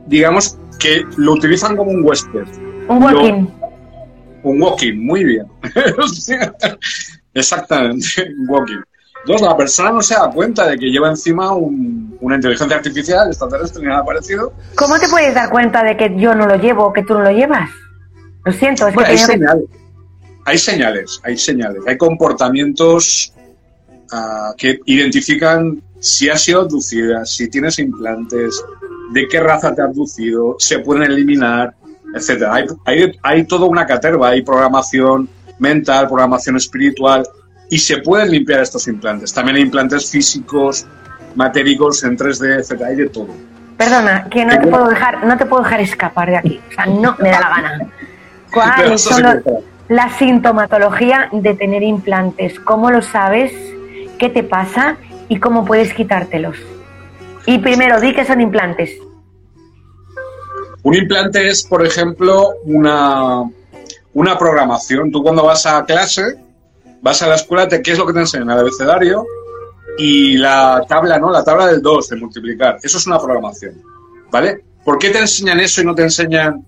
[0.06, 2.44] digamos que lo utilizan como un huésped.
[2.88, 3.46] Un walking.
[4.42, 5.46] un walking, muy bien.
[7.34, 8.06] Exactamente,
[8.38, 8.80] un walking.
[9.28, 13.82] Entonces la persona no se da cuenta de que lleva encima una inteligencia artificial extraterrestre
[13.82, 14.54] ni nada parecido.
[14.74, 17.20] ¿Cómo te puedes dar cuenta de que yo no lo llevo o que tú no
[17.20, 17.68] lo llevas?
[18.46, 19.64] Lo siento, es que hay, señales,
[20.46, 23.34] hay señales, hay señales, hay comportamientos
[24.56, 28.64] que identifican si has sido abducida, si tienes implantes,
[29.12, 31.74] de qué raza te ha abducido, se pueden eliminar,
[32.14, 32.54] etcétera.
[32.54, 37.28] Hay, hay, hay toda una caterva, hay programación mental, programación espiritual,
[37.70, 39.32] y se pueden limpiar estos implantes.
[39.32, 40.86] También hay implantes físicos,
[41.34, 43.28] matéricos en 3D, etcétera, hay de todo.
[43.76, 46.60] Perdona, que no te puedo dejar, no te puedo dejar escapar de aquí.
[46.70, 47.90] O sea, no me da la gana.
[48.52, 49.08] ¿Cuál es
[49.88, 52.58] la sintomatología de tener implantes?
[52.60, 53.52] ¿Cómo lo sabes?
[54.18, 54.98] qué te pasa
[55.28, 56.56] y cómo puedes quitártelos.
[57.46, 58.90] Y primero, di que son implantes.
[60.82, 63.42] Un implante es, por ejemplo, una,
[64.12, 65.10] una programación.
[65.10, 66.36] Tú cuando vas a clase,
[67.02, 68.50] vas a la escuela, ¿qué es lo que te enseñan?
[68.50, 69.26] El abecedario
[69.96, 71.30] y la tabla, ¿no?
[71.30, 72.78] La tabla del 2 de multiplicar.
[72.82, 73.82] Eso es una programación,
[74.30, 74.64] ¿vale?
[74.84, 76.64] ¿Por qué te enseñan eso y no te enseñan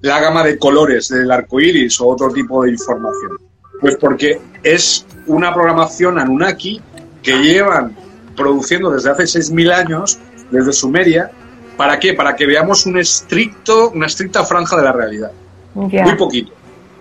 [0.00, 3.38] la gama de colores del arco iris o otro tipo de información?
[3.80, 6.80] Pues porque es una programación Anunnaki
[7.22, 7.96] que llevan
[8.36, 10.18] produciendo desde hace 6.000 años,
[10.50, 11.30] desde Sumeria.
[11.76, 12.14] ¿Para qué?
[12.14, 15.32] Para que veamos un estricto, una estricta franja de la realidad.
[15.74, 16.52] Muy poquito,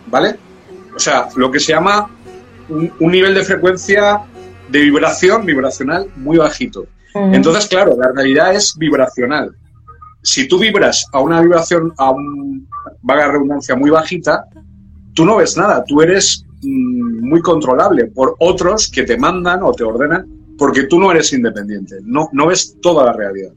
[0.08, 0.38] ¿vale?
[0.96, 2.10] O sea, lo que se llama
[2.70, 4.22] un, nivel de frecuencia
[4.70, 6.86] de vibración, vibracional, muy bajito.
[7.16, 9.56] Entonces, claro, la realidad es vibracional.
[10.24, 12.68] Si tú vibras a una vibración, a un,
[13.02, 14.46] vaga redundancia, muy bajita,
[15.14, 19.74] tú no ves nada, tú eres Mm, muy controlable por otros que te mandan o
[19.74, 20.26] te ordenan
[20.58, 23.52] porque tú no eres independiente, no, no ves toda la realidad.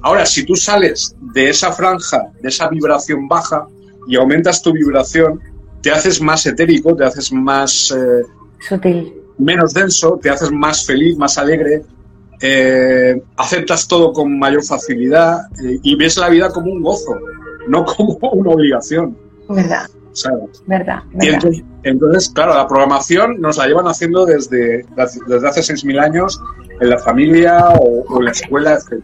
[0.00, 3.66] Ahora, si tú sales de esa franja, de esa vibración baja,
[4.08, 5.40] y aumentas tu vibración,
[5.82, 7.90] te haces más etérico, te haces más...
[7.96, 8.22] eh,
[8.60, 9.12] Sutil.
[9.38, 11.82] menos denso, te haces más feliz, más alegre,
[12.40, 17.16] eh, aceptas todo con mayor facilidad eh, y ves la vida como un gozo,
[17.68, 19.16] no como una obligación.
[19.48, 20.62] Verdad, ¿sabes?
[20.66, 21.34] verdad, Y verdad.
[21.34, 24.84] entonces, entonces, claro, la programación nos la llevan haciendo desde,
[25.26, 26.40] desde hace 6.000 años
[26.80, 29.02] en la familia o, o en la escuela, etc.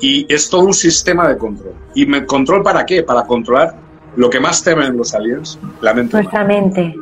[0.00, 1.72] Y es todo un sistema de control.
[1.94, 3.02] ¿Y me, control para qué?
[3.04, 3.74] Para controlar
[4.16, 6.16] lo que más temen los aliens, la mente.
[6.16, 6.22] humana.
[6.30, 6.94] Nuestra mente.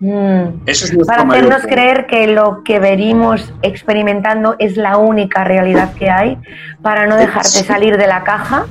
[0.00, 0.62] Mm.
[0.66, 1.82] Es nuestro Para mayor hacernos problema.
[1.82, 6.38] creer que lo que venimos experimentando es la única realidad que hay,
[6.82, 8.66] para no dejarte salir de la caja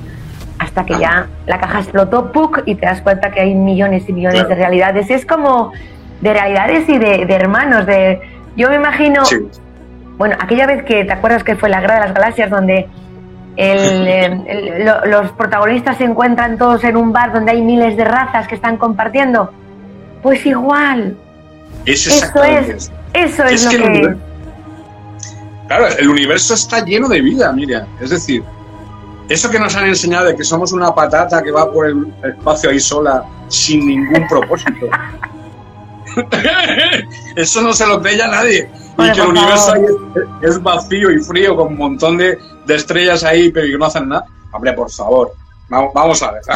[0.59, 2.63] hasta que ya la caja explotó, ¡puc!
[2.65, 4.49] y te das cuenta que hay millones y millones Claro.
[4.49, 5.09] de realidades.
[5.09, 5.71] Y es como
[6.19, 7.85] de realidades y de, de hermanos.
[7.87, 8.19] De,
[8.55, 9.37] yo me imagino, Sí.
[10.17, 12.87] bueno, aquella vez que te acuerdas que fue la Guerra de las Galaxias, donde
[13.57, 17.95] el, eh, el- lo- los protagonistas se encuentran todos en un bar donde hay miles
[17.97, 19.51] de razas que están compartiendo.
[20.23, 21.15] Pues igual,
[21.85, 23.43] Es eso es, eso.
[23.45, 24.17] es, Es lo que que, el
[25.67, 27.85] Claro, el universo está lleno de vida, Miriam.
[28.01, 28.43] Es decir,
[29.29, 32.69] eso que nos han enseñado de que somos una patata que va por el espacio
[32.69, 34.87] ahí sola sin ningún propósito.
[37.35, 38.69] eso no se lo cree ya nadie.
[38.97, 39.77] Bueno, y que el universo favor.
[39.77, 43.77] ahí es, es vacío y frío con un montón de, de estrellas ahí, pero que
[43.77, 44.25] no hacen nada.
[44.51, 45.33] Hombre, por favor,
[45.69, 46.41] vamos, vamos a ver.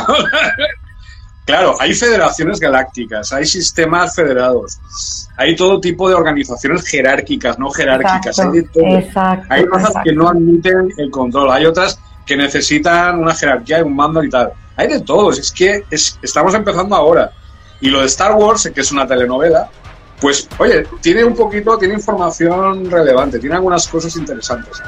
[1.46, 4.80] Claro, hay federaciones galácticas, hay sistemas federados,
[5.38, 8.98] hay todo tipo de organizaciones jerárquicas, no jerárquicas, Exacto, hay de todo.
[8.98, 10.00] exacto, Hay exacto.
[10.06, 14.30] que no admiten el control, hay otras que necesitan una jerarquía y un mando y
[14.32, 14.54] tal.
[14.76, 17.30] Hay de todos, es que es- estamos empezando ahora.
[17.80, 19.70] Y lo de Star Wars, que es una telenovela,
[20.20, 24.82] pues, oye, tiene un poquito, tiene información relevante, tiene algunas cosas interesantes.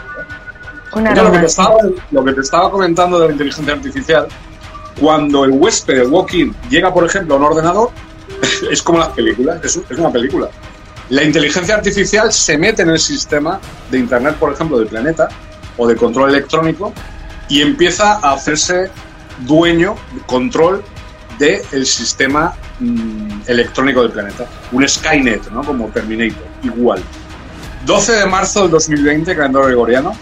[0.98, 1.76] Una Mira, lo, que te estaba,
[2.12, 4.28] lo que te estaba comentando de la inteligencia artificial,
[5.00, 7.92] cuando el huésped, el walk-in, llega, por ejemplo, a un ordenador,
[8.72, 10.50] es como las películas, es, es una película.
[11.10, 15.30] La inteligencia artificial se mete en el sistema de Internet, por ejemplo, del planeta
[15.78, 16.94] o de control electrónico
[17.48, 18.92] y empieza a hacerse
[19.46, 19.96] dueño,
[20.26, 20.84] control
[21.40, 24.46] del sistema mm, electrónico del planeta.
[24.72, 25.64] Un Skynet, ¿no?
[25.64, 27.02] Como Terminator, igual.
[27.86, 30.14] 12 de marzo del 2020, calendario gregoriano,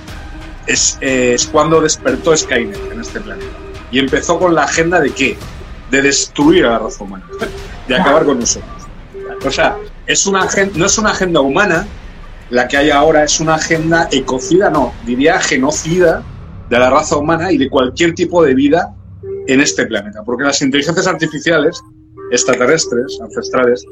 [0.67, 3.51] es, eh, es cuando despertó Skynet en este planeta.
[3.91, 5.37] Y empezó con la agenda de qué?
[5.91, 7.25] De destruir a la raza humana,
[7.87, 8.71] de acabar con nosotros.
[9.45, 11.85] O sea, es una no es una agenda humana
[12.49, 16.23] la que hay ahora, es una agenda ecocida, no, diría genocida
[16.69, 18.93] de la raza humana y de cualquier tipo de vida
[19.47, 20.23] en este planeta.
[20.23, 21.81] Porque las inteligencias artificiales,
[22.31, 23.85] extraterrestres, ancestrales,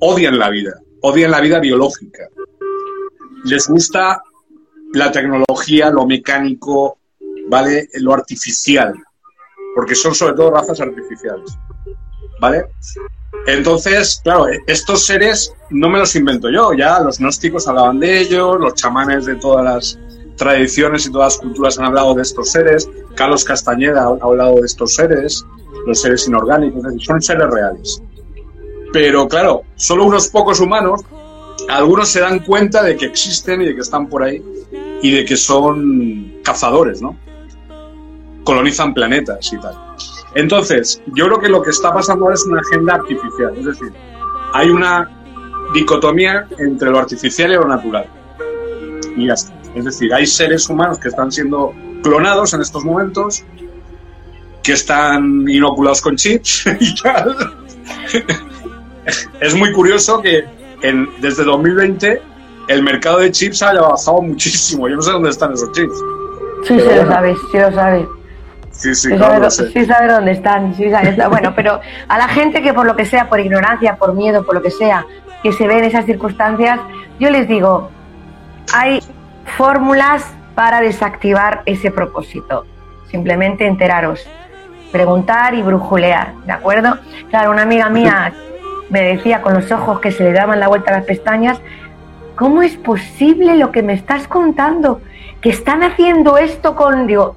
[0.00, 2.28] odian la vida, odian la vida biológica.
[3.44, 4.22] Les gusta
[4.92, 6.98] la tecnología, lo mecánico,
[7.48, 7.88] ¿vale?
[7.94, 8.94] Lo artificial.
[9.74, 11.56] Porque son sobre todo razas artificiales.
[12.40, 12.66] ¿Vale?
[13.46, 18.58] Entonces, claro, estos seres no me los invento yo, ya los gnósticos hablaban de ellos,
[18.58, 19.98] los chamanes de todas las
[20.36, 24.66] tradiciones y todas las culturas han hablado de estos seres, Carlos Castañeda ha hablado de
[24.66, 25.44] estos seres,
[25.86, 28.02] los seres inorgánicos, es decir, son seres reales.
[28.92, 31.02] Pero claro, solo unos pocos humanos,
[31.68, 34.42] algunos se dan cuenta de que existen y de que están por ahí
[35.02, 37.16] y de que son cazadores, ¿no?
[38.44, 39.74] Colonizan planetas y tal.
[40.34, 43.92] Entonces, yo creo que lo que está pasando ahora es una agenda artificial, es decir,
[44.52, 45.10] hay una
[45.72, 48.06] dicotomía entre lo artificial y lo natural.
[49.16, 49.54] Y ya está.
[49.74, 51.72] Es decir, hay seres humanos que están siendo
[52.02, 53.44] clonados en estos momentos,
[54.62, 57.36] que están inoculados con chips y tal.
[59.40, 60.44] es muy curioso que
[61.20, 62.22] desde 2020
[62.70, 64.88] el mercado de chips haya bajado muchísimo.
[64.88, 65.92] Yo no sé dónde están esos chips.
[66.66, 67.10] Sí, sí lo bueno.
[67.12, 68.06] sabes, sí lo sabes.
[68.70, 69.72] Sí, sí, Sí, claro, sabe, lo sé.
[69.72, 73.04] sí sabe dónde están, sí sabe Bueno, pero a la gente que por lo que
[73.04, 75.04] sea, por ignorancia, por miedo, por lo que sea,
[75.42, 76.78] que se ve en esas circunstancias,
[77.18, 77.90] yo les digo,
[78.72, 79.00] hay
[79.56, 82.64] fórmulas para desactivar ese propósito.
[83.10, 84.26] Simplemente enteraros,
[84.92, 86.98] preguntar y brujulear, ¿de acuerdo?
[87.30, 88.32] Claro, una amiga mía
[88.88, 91.60] me decía con los ojos que se le daban la vuelta a las pestañas,
[92.40, 95.02] ¿cómo es posible lo que me estás contando?
[95.42, 97.36] Que están haciendo esto con, digo,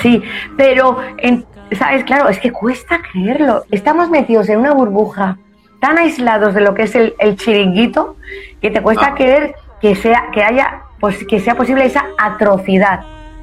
[0.00, 0.22] Sí,
[0.56, 1.44] pero, en-
[1.78, 2.04] ¿sabes?
[2.04, 3.64] Claro, es que cuesta creerlo.
[3.70, 5.36] Estamos metidos en una burbuja
[5.80, 8.16] tan aislados de lo que es el, el chiringuito
[8.62, 9.14] que te cuesta Ah.
[9.14, 13.00] creer que sea que haya pues que sea posible esa atrocidad.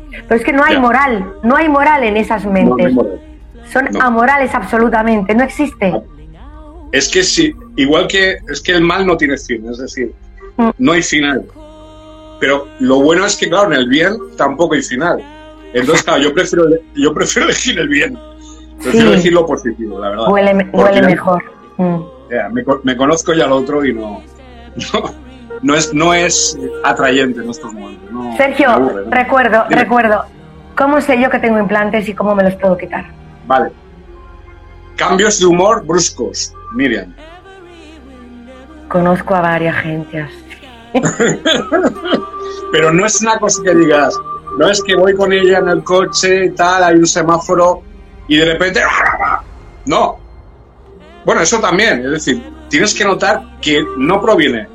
[0.10, 0.80] Pero es que no hay Ya.
[0.80, 2.96] moral, no hay moral en esas mentes.
[2.96, 3.06] no.
[3.72, 4.02] Son no.
[4.02, 5.94] amorales absolutamente, no existe.
[6.92, 10.12] Es que sí, igual que es que el mal no tiene fin, es decir.
[10.78, 11.46] No hay final.
[12.40, 15.20] Pero lo bueno es que, claro, en el bien tampoco hay final.
[15.74, 18.18] Entonces, claro, yo prefiero, yo prefiero elegir el bien.
[18.82, 19.16] Prefiero Sí.
[19.16, 20.30] decir lo positivo, la verdad.
[20.30, 20.54] Huele,
[21.04, 21.44] mejor.
[21.78, 22.00] Mm.
[22.52, 24.22] me, co- me conozco ya al otro y no,
[24.94, 25.04] no,
[25.62, 28.12] no es, no es atrayente en estos momentos.
[28.12, 29.12] no- Sergio, aburre, ¿no?
[29.12, 29.82] recuerdo, Dime.
[29.84, 30.26] recuerdo.
[30.76, 33.06] ¿Cómo sé yo que tengo implantes y cómo me los puedo quitar?
[33.46, 33.72] Vale.
[34.96, 37.14] Cambios de humor bruscos, Miriam.
[38.92, 40.28] Conozco a varias gentes.
[42.72, 44.20] Pero no es una cosa que digas,
[44.58, 47.82] no es que voy con ella en el coche y tal, hay un semáforo
[48.28, 48.82] y de repente...
[49.84, 50.20] No.
[51.26, 54.68] Bueno, eso también, es decir, tienes que notar que no proviene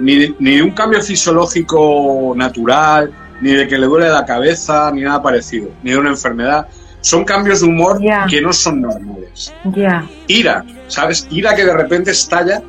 [0.00, 4.90] ni de, ni de un cambio fisiológico natural, ni de que le duele la cabeza,
[4.92, 6.66] ni nada parecido, ni de una enfermedad.
[7.00, 9.54] Son cambios de humor que no son normales.
[9.64, 10.04] Ya.
[10.26, 11.28] ira, ¿sabes?
[11.30, 12.60] Ira que de repente estalla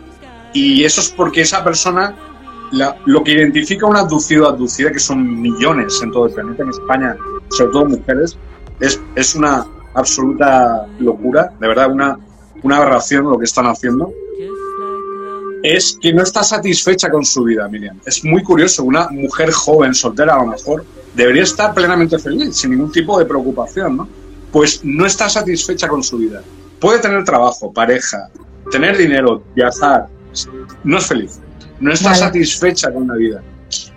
[0.54, 2.16] y eso es porque esa persona,
[3.06, 6.70] lo que identifica un abducido o abducida, que son millones en todo el planeta, en
[6.70, 7.18] España,
[7.50, 8.38] sobre todo mujeres,
[8.80, 12.18] es, es una absoluta locura, de verdad, una,
[12.64, 14.12] una aberración lo que están haciendo.
[15.62, 18.00] Es que no está satisfecha con su vida, Miriam.
[18.06, 22.72] Es muy curioso, una mujer joven, soltera a lo mejor, debería estar plenamente feliz, sin
[22.72, 24.08] ningún tipo de preocupación, ¿no?
[24.54, 26.42] Pues no está satisfecha con su vida
[26.80, 28.30] puede tener trabajo, pareja,
[28.72, 30.08] tener dinero, viajar,
[30.84, 31.40] no es feliz,
[31.80, 32.20] no está Vale.
[32.20, 33.42] satisfecha con la vida.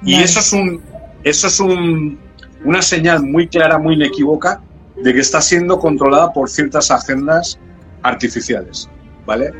[0.03, 0.24] Y Vale.
[0.24, 0.83] eso es un,
[1.24, 2.18] eso es un,
[2.64, 4.61] una señal muy clara, muy inequívoca
[5.03, 7.59] de que está siendo controlada por ciertas agendas
[8.03, 8.89] artificiales,
[9.26, 9.53] ¿vale?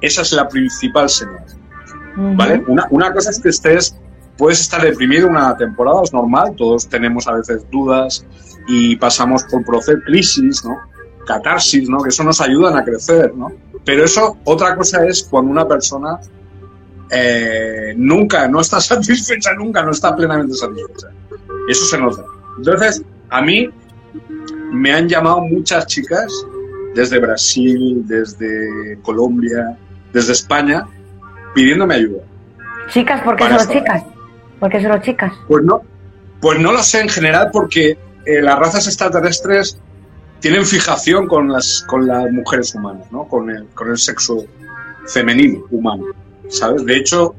[0.00, 1.44] Esa es la principal señal.
[2.16, 2.62] ¿vale?
[2.66, 3.96] Una, una cosa es que estés,
[4.36, 8.24] puedes estar deprimido una temporada, es normal, todos tenemos a veces dudas
[8.66, 10.76] y pasamos por procesos, crisis, ¿no?
[11.26, 11.98] Catarsis, ¿no?
[12.02, 13.52] Que eso nos ayudan a crecer, ¿no?
[13.84, 16.18] Pero eso, otra cosa es cuando una persona
[17.10, 21.08] eh, nunca, no está satisfecha, nunca, no está plenamente satisfecha.
[21.68, 22.24] Eso se nota.
[22.58, 23.68] Entonces, a mí
[24.72, 26.32] me han llamado muchas chicas
[26.94, 29.76] desde Brasil, desde Colombia,
[30.12, 30.86] desde España,
[31.54, 32.22] pidiéndome ayuda.
[32.88, 34.02] Chicas, ¿por qué solo chicas?
[34.60, 35.32] ¿Por qué solo chicas?
[35.48, 35.82] Pues no,
[36.40, 39.78] pues no lo sé en general porque eh, las razas extraterrestres
[40.44, 43.24] tienen fijación con las, con las mujeres humanas, ¿no?
[43.24, 44.44] Con el, con el sexo
[45.06, 46.04] femenino humano,
[46.50, 46.84] ¿sabes?
[46.84, 47.34] De hecho,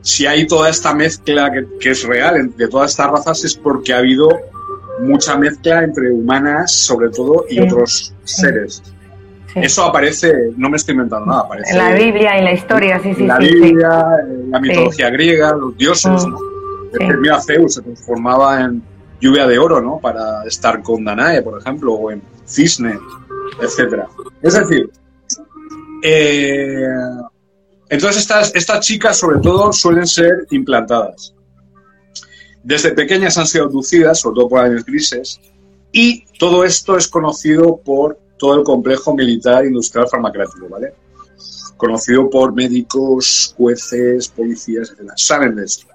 [0.00, 3.92] si hay toda esta mezcla que, que es real entre todas estas razas es porque
[3.92, 4.28] ha habido
[4.98, 8.82] mucha mezcla entre humanas, sobre todo, y Sí, otros seres.
[9.52, 9.60] Sí.
[9.60, 13.14] Eso aparece, no me estoy inventando nada, aparece en la Biblia, en la historia, sí,
[13.14, 13.54] sí, la sí.
[13.54, 14.04] Biblia,
[14.50, 16.30] la mitología griega, los dioses, Mm.
[16.30, 16.38] ¿no?
[17.20, 18.82] Mira Zeus se transformaba en
[19.20, 19.98] lluvia de oro, ¿no?
[20.00, 22.98] Para estar con Danae, por ejemplo, o en cisne,
[23.60, 24.08] etcétera.
[24.42, 24.90] Es decir,
[26.02, 26.86] eh,
[27.88, 31.34] entonces estas, estas chicas sobre todo suelen ser implantadas.
[32.62, 35.40] Desde pequeñas han sido abducidas, sobre todo por años grises,
[35.90, 40.94] y todo esto es conocido por todo el complejo militar industrial farmacéutico, ¿vale?
[41.76, 45.14] Conocido por médicos, jueces, policías, etcétera.
[45.16, 45.86] Saben de esto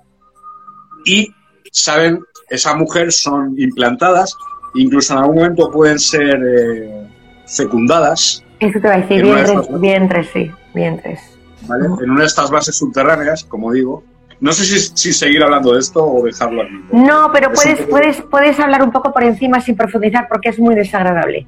[1.08, 1.34] y
[1.72, 4.36] saben, esa mujer son implantadas,
[4.76, 7.08] incluso en algún momento pueden ser eh,
[7.46, 11.20] fecundadas, Eso te va a decir, vientres, vientres, sí, vientres.
[11.68, 11.86] ¿vale?
[12.02, 14.04] En una de estas bases subterráneas, como digo.
[14.40, 16.80] No sé si, si seguir hablando de esto o dejarlo aquí.
[16.92, 20.60] No, pero puedes, poco- puedes, puedes hablar un poco por encima sin profundizar porque es
[20.60, 21.48] muy desagradable.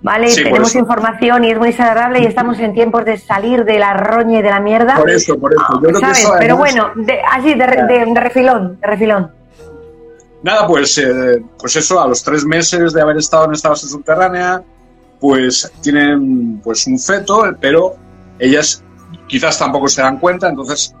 [0.00, 0.28] ¿Vale?
[0.30, 3.92] Sí, Tenemos información y es muy desagradable y estamos en tiempos de salir de la
[3.94, 4.96] roña y de la mierda.
[4.96, 5.62] Por eso, por eso.
[5.74, 6.18] Yo creo que ¿Sabes?
[6.20, 9.30] eso, Pero bueno, de- así, de, re- de- de refilón, de refilón.
[10.42, 13.88] Nada, pues, eh, pues eso, a los tres meses de haber estado en esta base
[13.88, 14.62] subterránea,
[15.20, 17.94] pues tienen pues un feto, pero
[18.38, 18.82] ellas
[19.28, 20.94] quizás tampoco se dan cuenta, entonces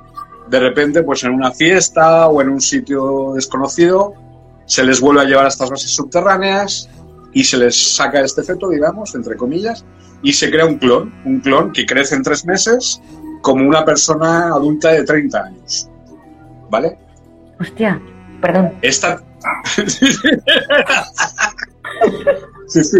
[0.48, 4.14] de repente, pues en una fiesta o en un sitio desconocido,
[4.66, 6.88] se les vuelve a llevar a estas bases subterráneas
[7.32, 9.84] y se les saca este feto, digamos, entre comillas,
[10.22, 13.00] y se crea un clon, un clon que crece en tres meses
[13.40, 15.88] como una persona adulta de 30 años.
[16.70, 16.96] ¿Vale?
[17.60, 18.00] Hostia,
[18.40, 18.72] perdón.
[18.82, 19.22] Esta.
[22.68, 22.98] Sí, sí.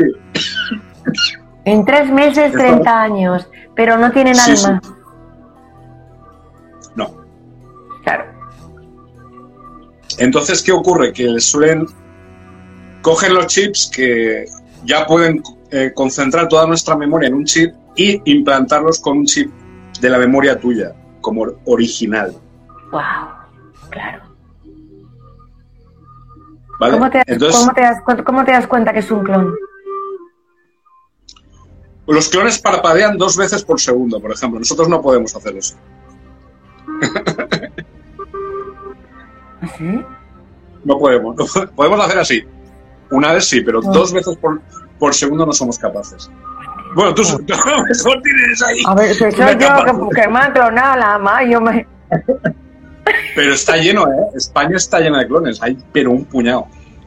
[1.64, 4.80] En tres meses, Esto- 30 años, pero no tienen Sí, alma.
[6.96, 7.14] No.
[8.04, 8.24] Claro.
[10.18, 11.12] Entonces, ¿qué ocurre?
[11.12, 11.86] Que suelen.
[13.02, 14.44] Cogen los chips que
[14.84, 19.50] ya pueden eh, concentrar toda nuestra memoria en un chip y implantarlos con un chip
[20.00, 22.32] de la memoria tuya, como original.
[22.92, 23.00] Wow.
[23.90, 24.22] Claro.
[26.82, 26.94] ¿Vale?
[26.98, 29.22] ¿Cómo te, das, Entonces, cómo te das cuen- cómo te das cuenta que es un
[29.24, 29.54] clon?
[32.08, 34.58] los clones parpadean dos veces por segundo, por ejemplo.
[34.58, 35.76] Nosotros no podemos hacer eso.
[39.60, 40.04] ¿Así?
[40.84, 41.36] No podemos.
[41.36, 42.42] no podemos hacer así.
[43.10, 43.90] Una vez sí, pero Ah.
[43.92, 44.60] dos veces por,
[44.98, 46.30] por segundo no somos capaces.
[46.94, 48.82] Bueno, tú, tú a lo mejor tienes ahí.
[48.86, 51.86] A ver, soy yo que, que me han clonado la más, yo me...
[53.34, 54.26] Pero está lleno, ¿eh?
[54.36, 56.66] España está llena de clones, hay pero un puñado.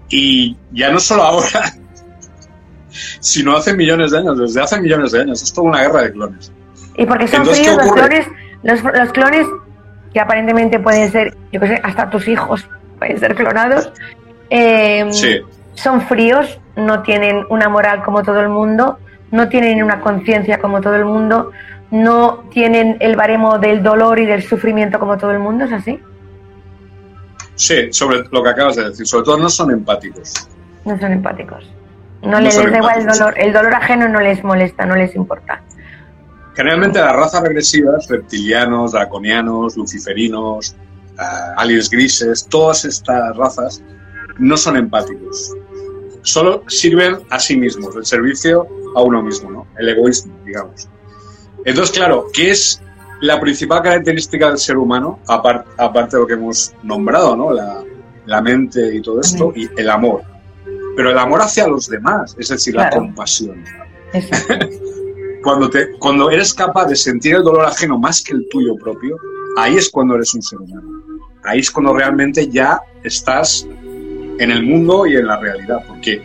[0.09, 1.73] Y ya no solo ahora,
[3.19, 5.41] sino hace millones de años, desde hace millones de años.
[5.41, 6.51] Es toda una guerra de clones.
[6.97, 8.27] Y porque son Entonces, fríos ¿qué los clones,
[8.63, 9.47] los, los clones
[10.13, 12.67] que aparentemente pueden ser, yo qué sé, hasta tus hijos
[12.99, 13.91] pueden ser clonados,
[14.49, 15.41] eh, Sí.
[15.73, 18.97] son fríos, no tienen una moral como todo el mundo,
[19.31, 21.51] no tienen una conciencia como todo el mundo,
[21.95, 25.99] no tienen el baremo del dolor y del sufrimiento como todo el mundo, ¿es así?
[27.55, 29.07] Sí, sobre lo que acabas de decir.
[29.07, 30.49] Sobre todo no son empáticos.
[30.83, 31.63] No son empáticos.
[32.21, 35.15] No, No les, da igual el dolor, el dolor ajeno no les molesta, no les
[35.15, 35.61] importa.
[36.53, 40.75] Generalmente las razas regresivas, reptilianos, draconianos, luciferinos,
[41.17, 43.81] ah, aliens grises, todas estas razas
[44.37, 45.53] no son empáticos.
[46.23, 49.67] Solo sirven a sí mismos, el servicio a uno mismo, ¿no?
[49.77, 50.89] El egoísmo, digamos.
[51.65, 52.81] Entonces, claro, ¿qué es
[53.21, 57.51] la principal característica del ser humano, apar- aparte de lo que hemos nombrado, ¿no?
[57.53, 57.81] La,
[58.25, 60.21] la mente y todo esto, y el amor.
[60.95, 63.63] Pero el amor hacia los demás, es decir, la compasión
[65.43, 69.17] cuando, te, cuando eres capaz de sentir el dolor ajeno más que el tuyo propio,
[69.57, 70.89] ahí es cuando eres un ser humano.
[71.43, 73.67] Ahí es cuando realmente ya estás
[74.39, 76.23] en el mundo y en la realidad, porque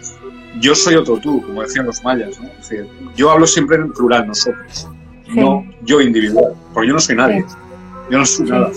[0.61, 2.41] yo soy otro tú, como decían los mayas.
[2.41, 2.49] ¿no?
[2.49, 4.89] Es decir, yo hablo siempre en plural, nosotros,
[5.33, 5.41] Sí.
[5.41, 7.45] no yo individual, porque yo no soy nadie,
[8.11, 8.71] yo no soy nada.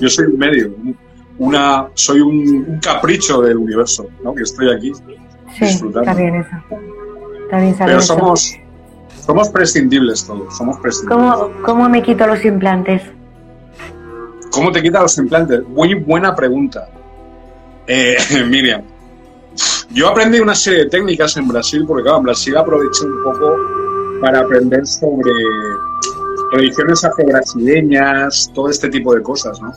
[0.00, 0.96] Yo soy un medio, un-
[1.38, 2.36] una, soy un,
[2.68, 4.34] un capricho del universo, ¿no?
[4.34, 4.92] que estoy aquí.
[5.56, 6.10] Sí, Disfrutando.
[6.10, 6.56] está bien eso.
[7.44, 8.14] Está bien Pero eso.
[8.14, 8.54] somos,
[9.24, 11.32] somos prescindibles todos, somos prescindibles.
[11.32, 13.02] ¿Cómo, ¿Cómo me quito los implantes?
[14.50, 15.62] ¿Cómo te quitas los implantes?
[15.68, 16.88] Muy buena pregunta.
[17.86, 18.16] Eh,
[18.48, 18.82] Miriam,
[19.90, 23.54] yo aprendí una serie de técnicas en Brasil, porque claro, en Brasil aproveché un poco
[24.20, 25.30] para aprender sobre
[26.52, 29.72] religiones afro-brasileñas, todo este tipo de cosas, ¿no?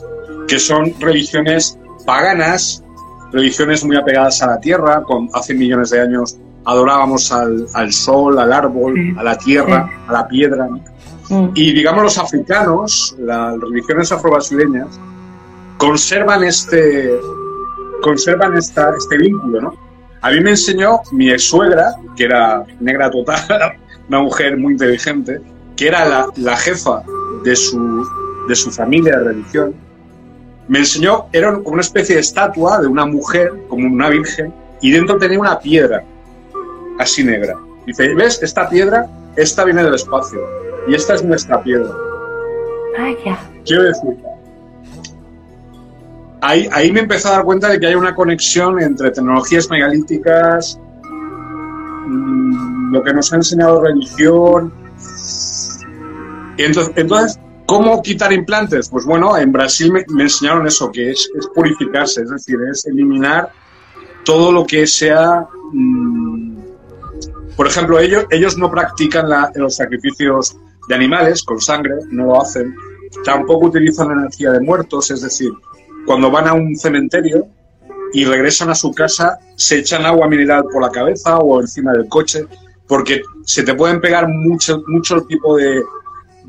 [0.46, 2.82] Que son religiones paganas,
[3.32, 8.38] religiones muy apegadas a la tierra, con, hace millones de años adorábamos al, al sol,
[8.38, 9.14] al árbol, Sí.
[9.18, 10.80] a la tierra, a la piedra, ¿no?
[11.54, 14.88] Y digamos los africanos, las religiones afro-brasileñas,
[15.78, 17.18] conservan este
[18.02, 19.74] conservan esta, este vínculo, ¿no?
[20.20, 23.38] A mí me enseñó mi ex suegra, que era negra total,
[24.12, 25.40] una mujer muy inteligente,
[25.74, 27.02] que era la, la jefa
[27.44, 28.06] de su,
[28.46, 29.74] de su familia de religión.
[30.68, 34.52] Me enseñó, era como una especie de estatua de una mujer, como una virgen,
[34.82, 36.04] y dentro tenía una piedra,
[36.98, 37.56] así negra.
[37.86, 38.42] Dice, ¿ves?
[38.42, 39.06] Esta piedra,
[39.36, 40.40] esta viene del espacio,
[40.86, 41.90] y esta es nuestra piedra.
[42.98, 43.38] Vaya.
[43.64, 44.16] Quiero decir,
[46.42, 50.78] ahí, ahí me empecé a dar cuenta de que hay una conexión entre tecnologías megalíticas,
[52.06, 54.72] mm, lo que nos ha enseñado religión.
[56.58, 58.90] Entonces, ¿cómo quitar implantes?
[58.90, 63.50] Pues bueno, en Brasil me, enseñaron eso, que es, purificarse, es decir, es eliminar
[64.24, 65.46] todo lo que sea...
[65.72, 66.52] mm,
[67.56, 70.56] por ejemplo, ellos, ellos no practican los sacrificios
[70.88, 72.74] de animales con sangre, no lo hacen.
[73.24, 75.50] Tampoco utilizan energía de muertos, es decir,
[76.06, 77.46] cuando van a un cementerio
[78.12, 82.08] y regresan a su casa, se echan agua mineral por la cabeza o encima del
[82.08, 82.46] coche,
[82.86, 85.82] porque se te pueden pegar mucho, mucho tipo de,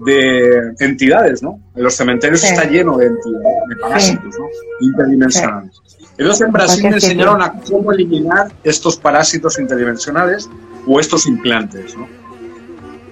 [0.05, 1.59] de entidades, ¿no?
[1.75, 2.47] En los cementerios Sí.
[2.47, 4.45] está lleno de entidades, de parásitos, ¿no?
[4.81, 5.81] Interdimensionales.
[6.17, 10.49] Entonces en Brasil me enseñaron a cómo eliminar estos parásitos interdimensionales
[10.85, 12.07] o estos implantes, ¿no?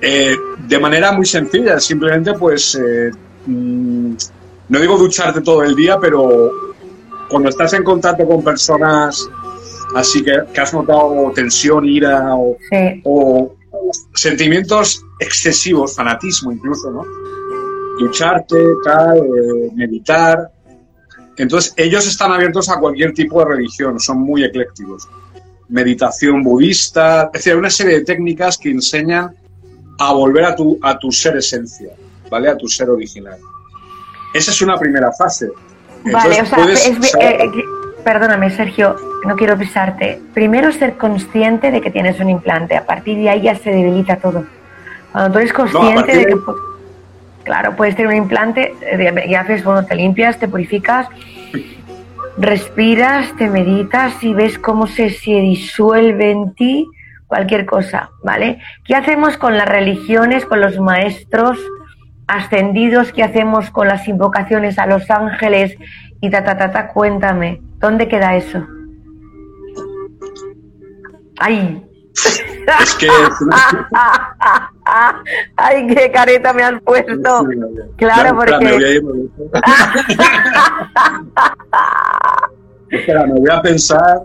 [0.01, 0.35] Eh,
[0.67, 3.11] de manera muy sencilla, simplemente pues, eh,
[3.45, 4.13] mm,
[4.69, 6.51] no digo ducharte todo el día, pero
[7.29, 9.27] cuando estás en contacto con personas
[9.95, 13.01] así que, que has notado tensión, ira o, Sí.
[13.03, 13.53] o
[14.13, 17.03] sentimientos excesivos, fanatismo incluso, ¿no?
[17.99, 20.51] Ducharte, tal, eh, meditar.
[21.37, 25.07] Entonces, ellos están abiertos a cualquier tipo de religión, son muy eclécticos.
[25.69, 29.33] Meditación budista, es decir, hay una serie de técnicas que enseñan
[29.99, 31.89] a volver a tu, a tu ser esencia,
[32.29, 32.49] ¿vale?
[32.49, 33.37] A tu ser original.
[34.33, 35.49] Esa es una primera fase.
[36.11, 37.51] Vale, Entonces, o sea, puedes es- eh, eh,
[38.03, 38.95] perdóname, Sergio,
[39.25, 40.21] no quiero pisarte.
[40.33, 44.17] Primero ser consciente de que tienes un implante, a partir de ahí ya se debilita
[44.17, 44.45] todo.
[45.11, 46.35] Cuando tú eres consciente de que,
[47.43, 51.07] claro, puedes tener un implante, eh, y haces, bueno, te limpias, te purificas,
[52.37, 56.87] respiras, te meditas y ves cómo se, se disuelve en ti
[57.27, 58.59] cualquier cosa, ¿vale?
[58.83, 61.57] ¿Qué hacemos con las religiones, con los maestros
[62.27, 63.11] ascendidos?
[63.11, 65.75] ¿Qué hacemos con las invocaciones a los ángeles?
[66.21, 68.65] Y ta, ta, ta, ta, cuéntame, ¿dónde queda eso?
[71.39, 71.83] ¡Ay!
[72.13, 73.07] Es que
[75.55, 77.47] Ay, qué careta me has puesto.
[77.97, 79.01] Claro, porque.
[82.89, 84.23] Espera, me voy a pensar.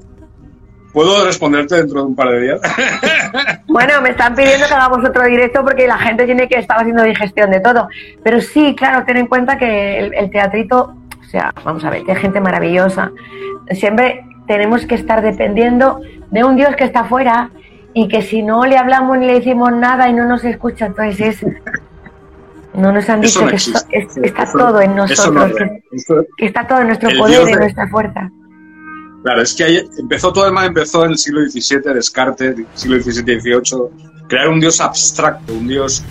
[0.97, 2.61] ¿Puedo responderte dentro de un par de días?
[3.69, 7.03] Bueno, me están pidiendo que hagamos otro directo porque la gente tiene que estar haciendo
[7.03, 7.89] digestión de todo.
[8.23, 12.13] Pero sí, claro, ten en cuenta que el, teatrito, o sea, vamos a ver, que
[12.13, 13.13] hay gente maravillosa.
[13.73, 17.51] Siempre tenemos que estar dependiendo de un Dios que está afuera
[17.93, 21.21] y que si no le hablamos ni le decimos nada y no nos escucha, entonces
[21.21, 21.47] es...
[22.73, 25.53] No nos han dicho que está todo en nosotros,
[26.39, 28.31] que, está todo en nuestro poder, y en nuestra fuerza.
[29.27, 33.41] Claro, es que empezó todo el mal, empezó en el siglo XVII, Descartes, siglo XVII
[33.41, 36.05] XVIII, crear un dios abstracto, un dios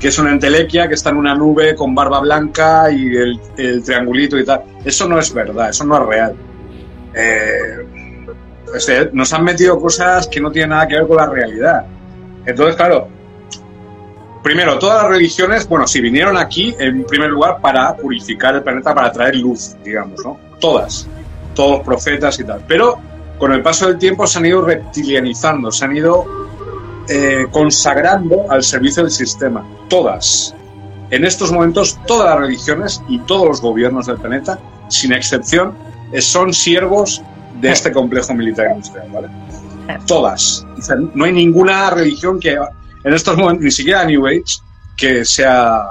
[0.00, 3.40] que es una entelequia, que está en una nube con barba blanca y el,
[3.84, 4.64] triangulito y tal.
[4.84, 6.34] Eso no es verdad, eso no es real.
[7.14, 7.76] Eh,
[9.12, 11.86] nos han metido cosas que no tienen nada que ver con la realidad.
[12.44, 13.06] Entonces, claro,
[14.42, 18.92] primero, todas las religiones, bueno, sí, vinieron aquí en primer lugar para purificar el planeta,
[18.92, 20.40] para traer luz, digamos, ¿no?
[20.58, 21.08] Todas
[21.58, 22.62] todos profetas y tal.
[22.68, 23.00] Pero
[23.36, 26.24] con el paso del tiempo se han ido reptilianizando, se han ido
[27.08, 29.66] eh, consagrando al servicio del sistema.
[29.88, 30.54] Todas.
[31.10, 35.76] En estos momentos, todas las religiones y todos los gobiernos del planeta, sin excepción,
[36.12, 37.22] eh, son siervos
[37.60, 39.08] de este complejo militar industrial.
[39.10, 39.28] ¿vale?
[40.06, 40.64] Todas.
[41.12, 44.62] no hay ninguna religión que en estos momentos, ni siquiera New Age,
[44.96, 45.82] que sea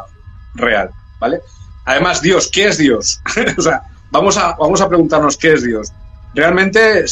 [0.56, 0.92] real.
[1.20, 1.42] ¿vale?
[1.84, 3.22] Además, Dios, ¿qué es Dios?
[3.58, 5.94] o sea, vamos a, vamos a preguntarnos qué es Dios.
[6.34, 7.06] ¿Realmente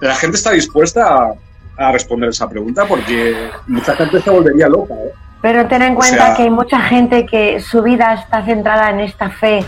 [0.00, 1.34] la gente está dispuesta
[1.76, 2.86] a, responder esa pregunta?
[2.86, 4.94] Porque mucha gente se volvería loca.
[4.94, 5.12] ¿eh?
[5.40, 9.30] Pero ten en cuenta que hay mucha gente que su vida está centrada en esta
[9.30, 9.64] fe.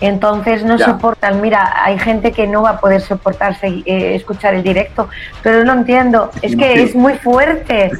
[0.00, 1.40] Entonces no soportan.
[1.40, 5.08] Mira, hay gente que no va a poder soportarse eh, escuchar el directo,
[5.42, 6.30] pero no entiendo.
[6.42, 7.92] Es que es muy fuerte.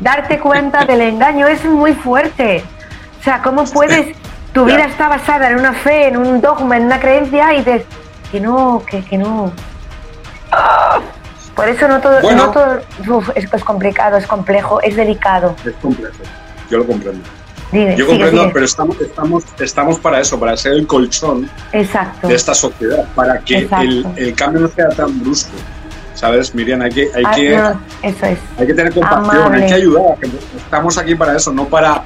[0.00, 2.64] Darte cuenta del engaño es muy fuerte.
[3.20, 4.16] O sea, ¿cómo puedes
[4.52, 7.84] tu vida está basada en una fe, en un dogma, en una creencia y dices
[8.30, 9.52] que no, que, que no.
[11.54, 12.80] Por eso no todo, no todo
[13.34, 15.54] es, complicado, es complejo, es delicado.
[15.64, 16.16] Es complejo,
[16.70, 17.22] yo lo comprendo.
[17.96, 22.28] yo comprendo, pero estamos, estamos, estamos para eso, para ser el colchón Exacto.
[22.28, 25.52] de esta sociedad, para que el, el, cambio no sea tan brusco.
[26.14, 26.80] ¿Sabes, Miriam?
[26.82, 28.38] Hay que, hay ah, que, eso es.
[28.58, 30.16] hay que tener compasión, hay que ayudar.
[30.56, 32.04] Estamos aquí para eso, no para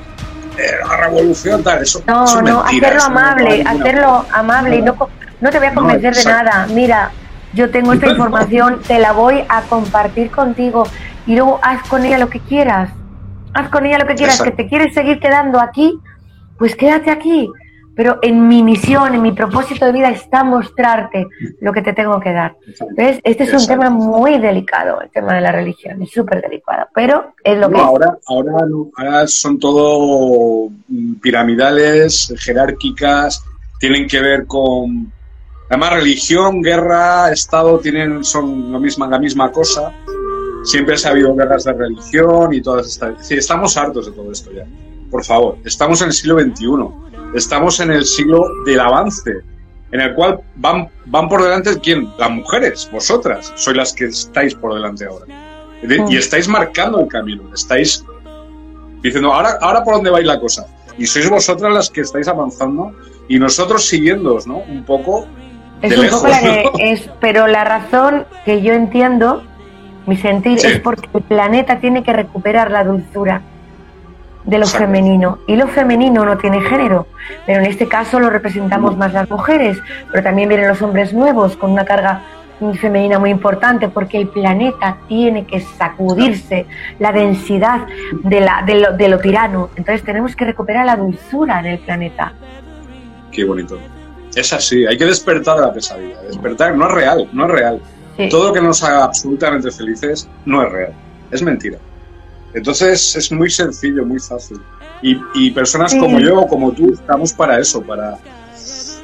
[0.88, 2.02] la revolución, tal, eso.
[2.06, 4.96] No, no, hacerlo amable, hacerlo amable y no,
[5.40, 6.66] no te voy a convencer de nada.
[6.70, 7.10] Mira,
[7.52, 10.84] yo tengo esta información, te la voy a compartir contigo
[11.26, 12.90] y luego haz con ella lo que quieras.
[13.54, 15.98] Haz con ella lo que quieras, que te quieres seguir quedando aquí,
[16.58, 17.50] pues quédate aquí
[17.96, 21.26] pero en mi misión, en mi propósito de vida está mostrarte
[21.60, 22.54] lo que te tengo que dar.
[22.94, 23.20] ¿Ves?
[23.24, 27.32] Este es un tema muy delicado, el tema de la religión, es súper delicado, pero
[27.42, 28.52] es lo que ahora, Ahora,
[28.96, 30.68] ahora son todo
[31.22, 33.42] piramidales, jerárquicas,
[33.80, 35.10] tienen que ver con...
[35.70, 39.90] Además, religión, guerra, Estado tienen, son lo misma, la misma cosa.
[40.62, 43.26] Siempre ha habido guerras de religión y todas estas...
[43.26, 44.64] Sí, estamos hartos de todo esto ya.
[45.10, 49.30] Por favor, estamos en el siglo XXI estamos en el siglo del avance,
[49.92, 52.08] en el cual van, van por delante quién?
[52.18, 55.26] Las mujeres, vosotras, sois las que estáis por delante ahora.
[56.08, 58.04] Y estáis marcando el camino, estáis
[59.02, 60.66] diciendo, ahora, ahora por dónde va la cosa.
[60.98, 62.92] Y sois vosotras las que estáis avanzando
[63.28, 64.58] y nosotros siguiéndoos, ¿no?
[64.58, 65.26] Un poco
[65.82, 69.42] es un poco la que es, pero la razón que yo entiendo,
[70.06, 73.42] mi sentir, es porque el planeta tiene que recuperar la dulzura
[74.46, 75.38] de lo femenino.
[75.46, 77.06] Y lo femenino no tiene género,
[77.44, 79.78] pero en este caso lo representamos más las mujeres,
[80.10, 82.22] pero también vienen los hombres nuevos con una carga
[82.80, 86.64] femenina muy importante porque el planeta tiene que sacudirse
[86.98, 87.86] la densidad
[88.22, 89.68] de, la, de, lo, de lo tirano.
[89.76, 92.32] Entonces tenemos que recuperar la dulzura en el planeta.
[93.30, 93.78] Qué bonito.
[94.34, 96.20] Es así, hay que despertar de la pesadilla.
[96.22, 97.80] Despertar no es real, no es real.
[98.30, 100.92] Todo lo que nos haga absolutamente felices no es real,
[101.30, 101.78] es mentira.
[102.56, 104.58] Entonces es muy sencillo, muy fácil.
[105.02, 108.18] Y, personas como yo, como tú, estamos para eso, para,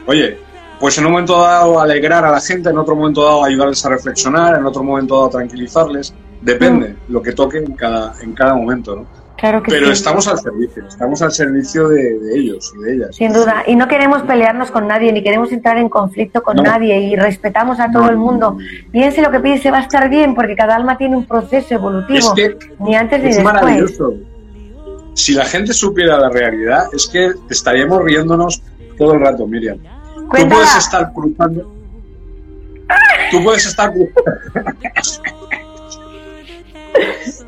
[0.07, 0.39] oye,
[0.81, 3.91] pues en un momento dado alegrar a la gente, en otro momento dado ayudarles a
[3.91, 8.97] reflexionar, en otro momento dado tranquilizarles, depende lo que toque en cada, en cada momento,
[8.97, 9.07] ¿no?
[9.43, 13.17] Pero estamos al servicio, estamos al servicio de, ellos y de ellas.
[13.17, 17.01] Sin duda, y no queremos pelearnos con nadie, ni queremos entrar en conflicto con nadie,
[17.01, 18.57] y respetamos a todo el mundo.
[18.93, 22.35] Piense lo que piense, va a estar bien, porque cada alma tiene un proceso evolutivo,
[22.79, 23.45] ni antes ni después.
[23.45, 24.15] Maravilloso.
[25.15, 28.63] Si la gente supiera la realidad, es que estaríamos riéndonos
[28.97, 29.79] todo el rato, Miriam.
[30.15, 31.75] Tú puedes estar cruzando.
[33.33, 35.33] Tú puedes estar cruzando.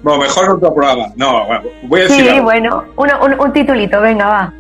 [0.03, 1.07] Bueno, mejor otro programa.
[1.17, 2.23] No, bueno, voy a decir.
[2.25, 2.45] Sí, algo.
[2.45, 4.53] bueno, uno- un, un titulito, venga, va.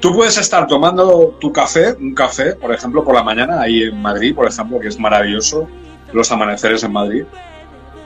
[0.00, 4.00] Tú puedes estar tomando tu café, un café, por ejemplo, por la mañana, ahí en
[4.02, 5.66] Madrid, por ejemplo, que es maravilloso,
[6.12, 7.24] los amaneceres en Madrid.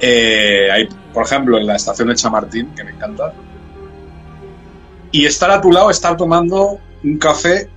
[0.01, 3.33] Eh, ahí, por ejemplo, en la estación de Chamartín, que me encanta.
[5.11, 7.69] Y estar a tu lado, estar tomando un café,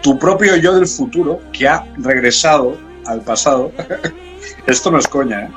[0.00, 3.72] tu propio yo del futuro, que ha regresado al pasado.
[4.66, 5.50] Esto no es coña, ¿eh?